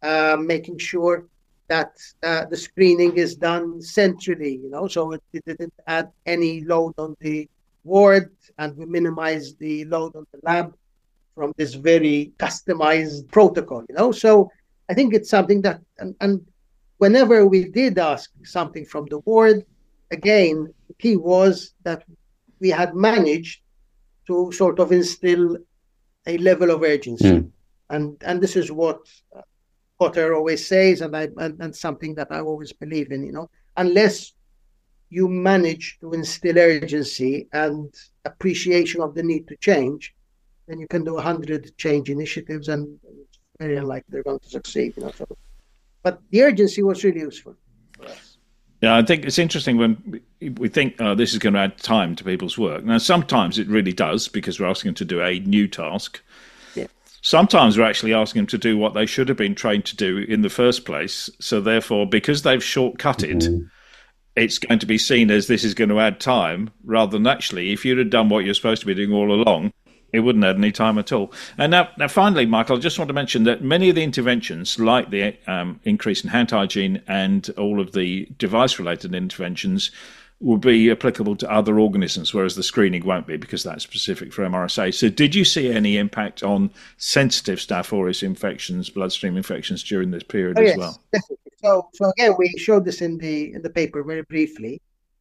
uh, 0.02 0.36
making 0.40 0.78
sure 0.78 1.26
that 1.70 1.92
uh, 2.24 2.44
the 2.46 2.56
screening 2.56 3.16
is 3.16 3.36
done 3.36 3.80
centrally, 3.80 4.54
you 4.62 4.68
know, 4.68 4.88
so 4.88 5.12
it, 5.12 5.22
it, 5.32 5.44
didn't 5.46 5.72
add 5.86 6.10
any 6.26 6.64
load 6.64 6.92
on 6.98 7.16
the 7.20 7.48
ward 7.84 8.30
and 8.58 8.76
we 8.76 8.84
minimize 8.86 9.54
the 9.54 9.84
load 9.84 10.14
on 10.16 10.26
the 10.32 10.40
lab 10.42 10.74
from 11.36 11.52
this 11.56 11.74
very 11.74 12.32
customized 12.38 13.30
protocol, 13.30 13.84
you 13.88 13.94
know. 13.94 14.10
So 14.10 14.50
I 14.88 14.94
think 14.94 15.14
it's 15.14 15.30
something 15.30 15.62
that, 15.62 15.80
and, 15.98 16.16
and 16.20 16.44
whenever 16.98 17.46
we 17.46 17.68
did 17.68 17.98
ask 17.98 18.30
something 18.42 18.84
from 18.84 19.06
the 19.06 19.20
ward, 19.20 19.64
again, 20.10 20.74
the 20.88 20.94
key 20.94 21.16
was 21.16 21.72
that 21.84 22.02
we 22.58 22.70
had 22.70 22.96
managed 22.96 23.60
to 24.26 24.50
sort 24.50 24.80
of 24.80 24.90
instill 24.90 25.56
a 26.26 26.36
level 26.38 26.70
of 26.72 26.82
urgency. 26.82 27.30
Mm. 27.30 27.50
And, 27.90 28.16
and 28.26 28.40
this 28.40 28.56
is 28.56 28.72
what 28.72 29.00
Kotter 30.00 30.34
always 30.34 30.66
says, 30.66 31.00
and 31.02 31.16
I 31.16 31.28
and, 31.36 31.60
and 31.60 31.76
something 31.76 32.14
that 32.14 32.28
I 32.30 32.40
always 32.40 32.72
believe 32.72 33.12
in. 33.12 33.24
You 33.24 33.32
know, 33.32 33.50
unless 33.76 34.32
you 35.10 35.28
manage 35.28 35.98
to 36.00 36.12
instill 36.12 36.58
urgency 36.58 37.48
and 37.52 37.92
appreciation 38.24 39.00
of 39.00 39.14
the 39.14 39.22
need 39.22 39.46
to 39.48 39.56
change, 39.56 40.14
then 40.66 40.78
you 40.78 40.86
can 40.88 41.04
do 41.04 41.18
a 41.18 41.22
hundred 41.22 41.76
change 41.76 42.08
initiatives, 42.08 42.68
and 42.68 42.98
it's 43.04 43.38
very 43.58 43.76
unlikely 43.76 44.06
they're 44.08 44.22
going 44.22 44.38
to 44.38 44.48
succeed. 44.48 44.94
You 44.96 45.04
know, 45.04 45.10
so, 45.10 45.26
but 46.02 46.20
the 46.30 46.42
urgency 46.42 46.82
was 46.82 47.04
really 47.04 47.20
useful. 47.20 47.56
Yeah, 48.80 48.96
I 48.96 49.02
think 49.02 49.26
it's 49.26 49.38
interesting 49.38 49.76
when 49.76 50.22
we 50.40 50.68
think 50.68 50.94
oh, 51.00 51.14
this 51.14 51.34
is 51.34 51.38
going 51.38 51.52
to 51.52 51.60
add 51.60 51.76
time 51.76 52.16
to 52.16 52.24
people's 52.24 52.56
work. 52.56 52.82
Now, 52.82 52.96
sometimes 52.96 53.58
it 53.58 53.68
really 53.68 53.92
does 53.92 54.26
because 54.28 54.58
we're 54.58 54.68
asking 54.68 54.90
them 54.90 54.94
to 54.96 55.04
do 55.04 55.20
a 55.20 55.40
new 55.40 55.68
task. 55.68 56.22
Sometimes 57.22 57.76
we're 57.76 57.84
actually 57.84 58.14
asking 58.14 58.40
them 58.40 58.46
to 58.48 58.58
do 58.58 58.78
what 58.78 58.94
they 58.94 59.06
should 59.06 59.28
have 59.28 59.36
been 59.36 59.54
trained 59.54 59.84
to 59.86 59.96
do 59.96 60.18
in 60.18 60.42
the 60.42 60.48
first 60.48 60.84
place. 60.84 61.28
So, 61.40 61.60
therefore, 61.60 62.06
because 62.06 62.42
they've 62.42 62.60
shortcutted, 62.60 63.42
mm-hmm. 63.42 63.66
it's 64.36 64.58
going 64.58 64.78
to 64.78 64.86
be 64.86 64.98
seen 64.98 65.30
as 65.30 65.46
this 65.46 65.64
is 65.64 65.74
going 65.74 65.90
to 65.90 66.00
add 66.00 66.20
time 66.20 66.70
rather 66.84 67.12
than 67.12 67.26
actually, 67.26 67.72
if 67.72 67.84
you'd 67.84 67.98
have 67.98 68.10
done 68.10 68.28
what 68.28 68.44
you're 68.44 68.54
supposed 68.54 68.80
to 68.80 68.86
be 68.86 68.94
doing 68.94 69.12
all 69.12 69.32
along, 69.32 69.72
it 70.12 70.20
wouldn't 70.20 70.44
add 70.44 70.56
any 70.56 70.72
time 70.72 70.98
at 70.98 71.12
all. 71.12 71.32
And 71.56 71.70
now, 71.70 71.88
now, 71.96 72.08
finally, 72.08 72.46
Michael, 72.46 72.76
I 72.76 72.80
just 72.80 72.98
want 72.98 73.08
to 73.08 73.14
mention 73.14 73.44
that 73.44 73.62
many 73.62 73.88
of 73.90 73.94
the 73.94 74.02
interventions, 74.02 74.78
like 74.78 75.10
the 75.10 75.36
um, 75.46 75.80
increase 75.84 76.24
in 76.24 76.30
hand 76.30 76.50
hygiene 76.50 77.02
and 77.06 77.48
all 77.56 77.80
of 77.80 77.92
the 77.92 78.28
device-related 78.38 79.14
interventions, 79.14 79.90
will 80.40 80.56
be 80.56 80.90
applicable 80.90 81.36
to 81.36 81.50
other 81.50 81.78
organisms, 81.78 82.32
whereas 82.32 82.56
the 82.56 82.62
screening 82.62 83.04
won't 83.04 83.26
be 83.26 83.36
because 83.36 83.62
that's 83.62 83.82
specific 83.82 84.32
for 84.32 84.42
MRSA. 84.42 84.94
So, 84.94 85.08
did 85.10 85.34
you 85.34 85.44
see 85.44 85.70
any 85.70 85.98
impact 85.98 86.42
on 86.42 86.70
sensitive 86.96 87.58
Staph 87.58 87.92
aureus 87.92 88.22
infections, 88.22 88.88
bloodstream 88.88 89.36
infections 89.36 89.82
during 89.82 90.10
this 90.10 90.22
period 90.22 90.58
oh, 90.58 90.62
as 90.62 90.68
yes, 90.68 90.78
well? 90.78 91.00
Definitely. 91.12 91.36
So, 91.62 91.88
so 91.92 92.10
again, 92.10 92.34
we 92.38 92.48
showed 92.56 92.86
this 92.86 93.02
in 93.02 93.18
the 93.18 93.52
in 93.52 93.60
the 93.60 93.68
paper 93.68 94.02
very 94.02 94.22
briefly. 94.22 94.80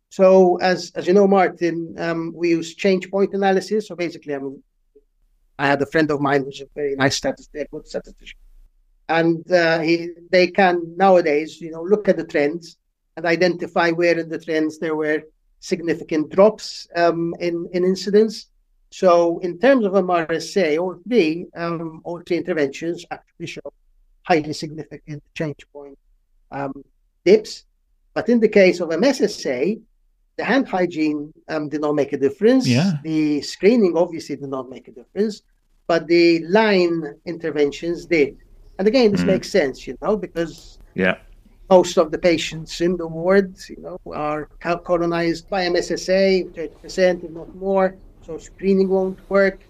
So, 0.09 0.57
as 0.57 0.91
as 0.95 1.05
you 1.05 1.13
know, 1.13 1.27
Martin, 1.27 1.95
um, 1.97 2.33
we 2.33 2.49
use 2.49 2.73
change 2.75 3.11
point 3.11 3.33
analysis. 3.33 3.89
So 3.89 3.95
basically, 3.95 4.35
I 4.35 4.39
mean, 4.39 4.63
I 5.59 5.67
had 5.67 5.81
a 5.81 5.85
friend 5.85 6.09
of 6.11 6.21
mine 6.21 6.45
who's 6.45 6.61
a 6.61 6.65
very 6.73 6.95
nice 6.95 7.17
statistician, 7.17 7.67
good 7.71 7.87
statistician, 7.87 8.39
and 9.09 9.51
uh, 9.51 9.79
he, 9.79 10.11
they 10.31 10.47
can 10.47 10.95
nowadays, 10.95 11.59
you 11.59 11.71
know, 11.71 11.83
look 11.83 12.07
at 12.07 12.15
the 12.15 12.23
trends 12.23 12.77
and 13.19 13.27
identify 13.27 13.91
where 13.91 14.17
in 14.17 14.29
the 14.29 14.39
trends 14.39 14.79
there 14.79 14.95
were 14.95 15.21
significant 15.59 16.29
drops 16.29 16.87
um, 16.95 17.35
in 17.47 17.55
in 17.73 17.83
incidence. 17.83 18.35
So, 18.91 19.39
in 19.39 19.59
terms 19.59 19.83
of 19.85 19.91
MRSA, 19.91 20.79
all 20.81 20.95
three 21.05 21.47
um, 21.63 22.01
all 22.05 22.21
three 22.25 22.37
interventions 22.37 23.05
actually 23.11 23.47
show 23.55 23.67
highly 24.23 24.53
significant 24.53 25.21
change 25.37 25.61
point 25.73 25.97
um, 26.51 26.73
dips. 27.25 27.65
But 28.13 28.29
in 28.29 28.39
the 28.39 28.51
case 28.61 28.79
of 28.79 28.87
MSSA, 28.89 29.81
the 30.37 30.45
hand 30.51 30.65
hygiene 30.75 31.33
um, 31.49 31.67
did 31.67 31.81
not 31.81 31.95
make 32.01 32.13
a 32.13 32.19
difference. 32.25 32.65
Yeah. 32.67 32.93
The 33.03 33.41
screening 33.41 33.97
obviously 33.97 34.37
did 34.37 34.49
not 34.57 34.69
make 34.69 34.87
a 34.87 34.93
difference, 35.01 35.41
but 35.87 36.07
the 36.07 36.25
line 36.59 36.97
interventions 37.25 38.05
did. 38.05 38.37
And 38.77 38.87
again, 38.87 39.11
this 39.11 39.23
mm. 39.23 39.33
makes 39.33 39.49
sense, 39.49 39.85
you 39.85 39.97
know, 40.01 40.15
because 40.15 40.79
yeah, 40.95 41.17
most 41.69 41.97
of 41.97 42.11
the 42.11 42.17
patients 42.17 42.81
in 42.81 42.97
the 42.97 43.07
ward, 43.07 43.55
you 43.69 43.77
know, 43.79 43.99
are 44.11 44.49
colonized 44.83 45.49
by 45.49 45.65
MSSA, 45.65 46.51
30%, 46.53 47.23
if 47.23 47.31
not 47.31 47.53
more. 47.55 47.95
So 48.25 48.37
screening 48.37 48.89
won't 48.89 49.19
work. 49.29 49.61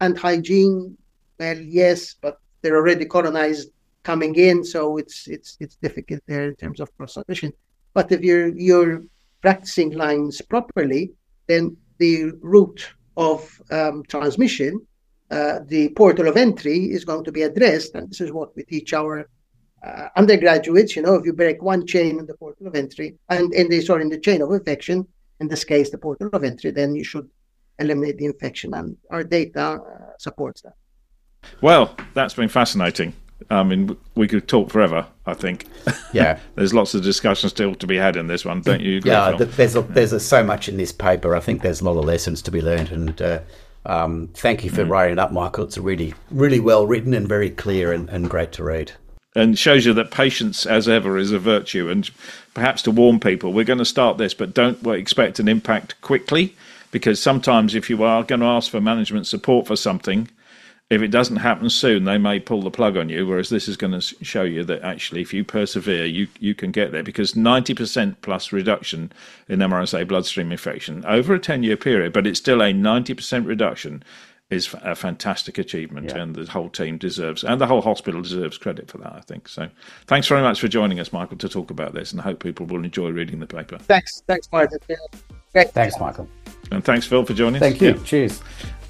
Hand 0.00 0.18
hygiene, 0.18 0.96
well, 1.38 1.58
yes, 1.58 2.14
but 2.20 2.40
they're 2.62 2.76
already 2.76 3.04
colonized 3.04 3.70
coming 4.02 4.34
in, 4.36 4.64
so 4.64 4.98
it's 4.98 5.26
it's 5.28 5.56
it's 5.60 5.76
difficult 5.76 6.20
there 6.26 6.48
in 6.48 6.56
terms 6.56 6.80
of 6.80 6.88
submission. 7.06 7.52
But 7.92 8.12
if 8.12 8.20
you're 8.22 8.48
you're 8.48 9.02
practicing 9.40 9.92
lines 9.92 10.40
properly, 10.40 11.12
then 11.46 11.76
the 11.98 12.32
route 12.40 12.86
of 13.16 13.60
um, 13.70 14.02
transmission, 14.08 14.86
uh, 15.30 15.60
the 15.66 15.90
portal 15.90 16.28
of 16.28 16.36
entry, 16.36 16.90
is 16.96 17.04
going 17.04 17.24
to 17.24 17.32
be 17.32 17.42
addressed. 17.42 17.94
And 17.94 18.10
this 18.10 18.20
is 18.20 18.32
what 18.32 18.56
we 18.56 18.64
teach 18.64 18.92
our 18.94 19.28
uh, 19.84 20.08
undergraduates. 20.16 20.96
You 20.96 21.02
know, 21.02 21.14
if 21.14 21.24
you 21.26 21.32
break 21.32 21.62
one 21.62 21.86
chain 21.86 22.18
in 22.18 22.26
the 22.26 22.34
portal 22.34 22.66
of 22.66 22.74
entry, 22.74 23.14
and 23.28 23.52
in 23.52 23.68
the 23.68 23.80
sorry 23.80 24.02
in 24.02 24.08
the 24.08 24.18
chain 24.18 24.42
of 24.42 24.50
infection, 24.50 25.06
in 25.40 25.48
this 25.48 25.64
case 25.64 25.90
the 25.90 25.98
portal 25.98 26.30
of 26.32 26.44
entry, 26.44 26.70
then 26.70 26.94
you 26.94 27.04
should 27.04 27.28
eliminate 27.78 28.18
the 28.18 28.26
infection, 28.26 28.74
and 28.74 28.96
our 29.10 29.24
data 29.24 29.60
uh, 29.60 29.78
supports 30.18 30.62
that. 30.62 30.74
Well, 31.60 31.94
that's 32.14 32.34
been 32.34 32.48
fascinating. 32.48 33.12
I 33.50 33.62
mean, 33.62 33.96
we 34.14 34.26
could 34.26 34.48
talk 34.48 34.70
forever. 34.70 35.06
I 35.26 35.34
think. 35.34 35.66
Yeah. 36.12 36.38
there's 36.54 36.72
lots 36.72 36.94
of 36.94 37.02
discussion 37.02 37.48
still 37.48 37.74
to 37.74 37.86
be 37.86 37.96
had 37.96 38.16
in 38.16 38.26
this 38.26 38.44
one, 38.44 38.60
don't 38.60 38.80
you? 38.80 38.98
Agree, 38.98 39.10
yeah, 39.10 39.36
Phil? 39.36 39.46
there's 39.46 39.76
a, 39.76 39.82
there's 39.82 40.12
a, 40.12 40.20
so 40.20 40.44
much 40.44 40.68
in 40.68 40.76
this 40.76 40.92
paper. 40.92 41.34
I 41.34 41.40
think 41.40 41.62
there's 41.62 41.80
a 41.80 41.84
lot 41.84 41.98
of 41.98 42.04
lessons 42.04 42.42
to 42.42 42.50
be 42.50 42.60
learned, 42.60 42.90
and 42.90 43.20
uh, 43.20 43.40
um, 43.86 44.28
thank 44.34 44.64
you 44.64 44.70
for 44.70 44.84
mm. 44.84 44.90
writing 44.90 45.14
it 45.14 45.18
up, 45.18 45.32
Michael. 45.32 45.64
It's 45.64 45.78
really 45.78 46.14
really 46.30 46.60
well 46.60 46.86
written 46.86 47.12
and 47.12 47.28
very 47.28 47.50
clear 47.50 47.92
and, 47.92 48.08
and 48.08 48.30
great 48.30 48.52
to 48.52 48.64
read. 48.64 48.92
And 49.34 49.58
shows 49.58 49.84
you 49.84 49.92
that 49.94 50.12
patience, 50.12 50.64
as 50.64 50.88
ever, 50.88 51.18
is 51.18 51.32
a 51.32 51.40
virtue. 51.40 51.90
And 51.90 52.08
perhaps 52.54 52.82
to 52.82 52.92
warn 52.92 53.18
people, 53.18 53.52
we're 53.52 53.64
going 53.64 53.80
to 53.80 53.84
start 53.84 54.16
this, 54.16 54.32
but 54.32 54.54
don't 54.54 54.86
expect 54.86 55.40
an 55.40 55.48
impact 55.48 56.00
quickly, 56.02 56.54
because 56.92 57.20
sometimes 57.20 57.74
if 57.74 57.90
you 57.90 58.04
are 58.04 58.22
going 58.22 58.40
to 58.40 58.46
ask 58.46 58.70
for 58.70 58.80
management 58.80 59.26
support 59.26 59.66
for 59.66 59.74
something, 59.74 60.28
if 60.90 61.00
it 61.00 61.08
doesn't 61.08 61.36
happen 61.36 61.70
soon, 61.70 62.04
they 62.04 62.18
may 62.18 62.38
pull 62.38 62.62
the 62.62 62.70
plug 62.70 62.96
on 62.96 63.08
you. 63.08 63.26
Whereas 63.26 63.48
this 63.48 63.68
is 63.68 63.76
going 63.76 63.98
to 63.98 64.00
show 64.00 64.42
you 64.42 64.64
that 64.64 64.82
actually, 64.82 65.22
if 65.22 65.32
you 65.32 65.42
persevere, 65.42 66.04
you 66.04 66.28
you 66.38 66.54
can 66.54 66.72
get 66.72 66.92
there 66.92 67.02
because 67.02 67.32
90% 67.32 68.16
plus 68.20 68.52
reduction 68.52 69.10
in 69.48 69.60
MRSA 69.60 70.06
bloodstream 70.06 70.52
infection 70.52 71.04
over 71.06 71.34
a 71.34 71.38
10 71.38 71.62
year 71.62 71.76
period, 71.76 72.12
but 72.12 72.26
it's 72.26 72.38
still 72.38 72.62
a 72.62 72.72
90% 72.72 73.46
reduction 73.46 74.02
is 74.50 74.74
a 74.82 74.94
fantastic 74.94 75.58
achievement, 75.58 76.10
yeah. 76.10 76.22
and 76.22 76.34
the 76.34 76.50
whole 76.50 76.68
team 76.68 76.98
deserves, 76.98 77.44
and 77.44 77.60
the 77.60 77.66
whole 77.66 77.80
hospital 77.80 78.22
deserves 78.22 78.58
credit 78.58 78.90
for 78.90 78.98
that. 78.98 79.12
I 79.12 79.20
think 79.20 79.48
so. 79.48 79.68
Thanks 80.06 80.28
very 80.28 80.42
much 80.42 80.60
for 80.60 80.68
joining 80.68 81.00
us, 81.00 81.12
Michael, 81.12 81.38
to 81.38 81.48
talk 81.48 81.70
about 81.70 81.94
this, 81.94 82.12
and 82.12 82.20
I 82.20 82.24
hope 82.24 82.42
people 82.42 82.66
will 82.66 82.84
enjoy 82.84 83.10
reading 83.10 83.40
the 83.40 83.46
paper. 83.46 83.78
Thanks, 83.78 84.22
thanks, 84.26 84.48
Michael. 84.52 84.78
Great. 85.52 85.70
Thanks, 85.70 85.98
Michael. 85.98 86.28
And 86.70 86.84
thanks, 86.84 87.06
Phil, 87.06 87.24
for 87.24 87.34
joining 87.34 87.60
Thank 87.60 87.76
us. 87.76 87.80
Thank 87.80 87.98
you. 87.98 88.04
Cheers. 88.04 88.42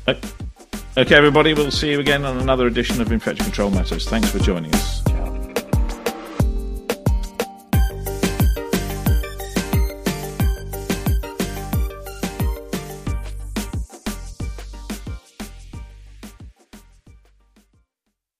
Uh, 0.06 0.14
Okay, 0.96 1.16
everybody, 1.16 1.54
we'll 1.54 1.72
see 1.72 1.90
you 1.90 1.98
again 1.98 2.24
on 2.24 2.38
another 2.38 2.68
edition 2.68 3.00
of 3.00 3.10
Infection 3.10 3.44
Control 3.44 3.68
Matters. 3.68 4.08
Thanks 4.08 4.30
for 4.30 4.38
joining 4.38 4.72
us. 4.76 5.02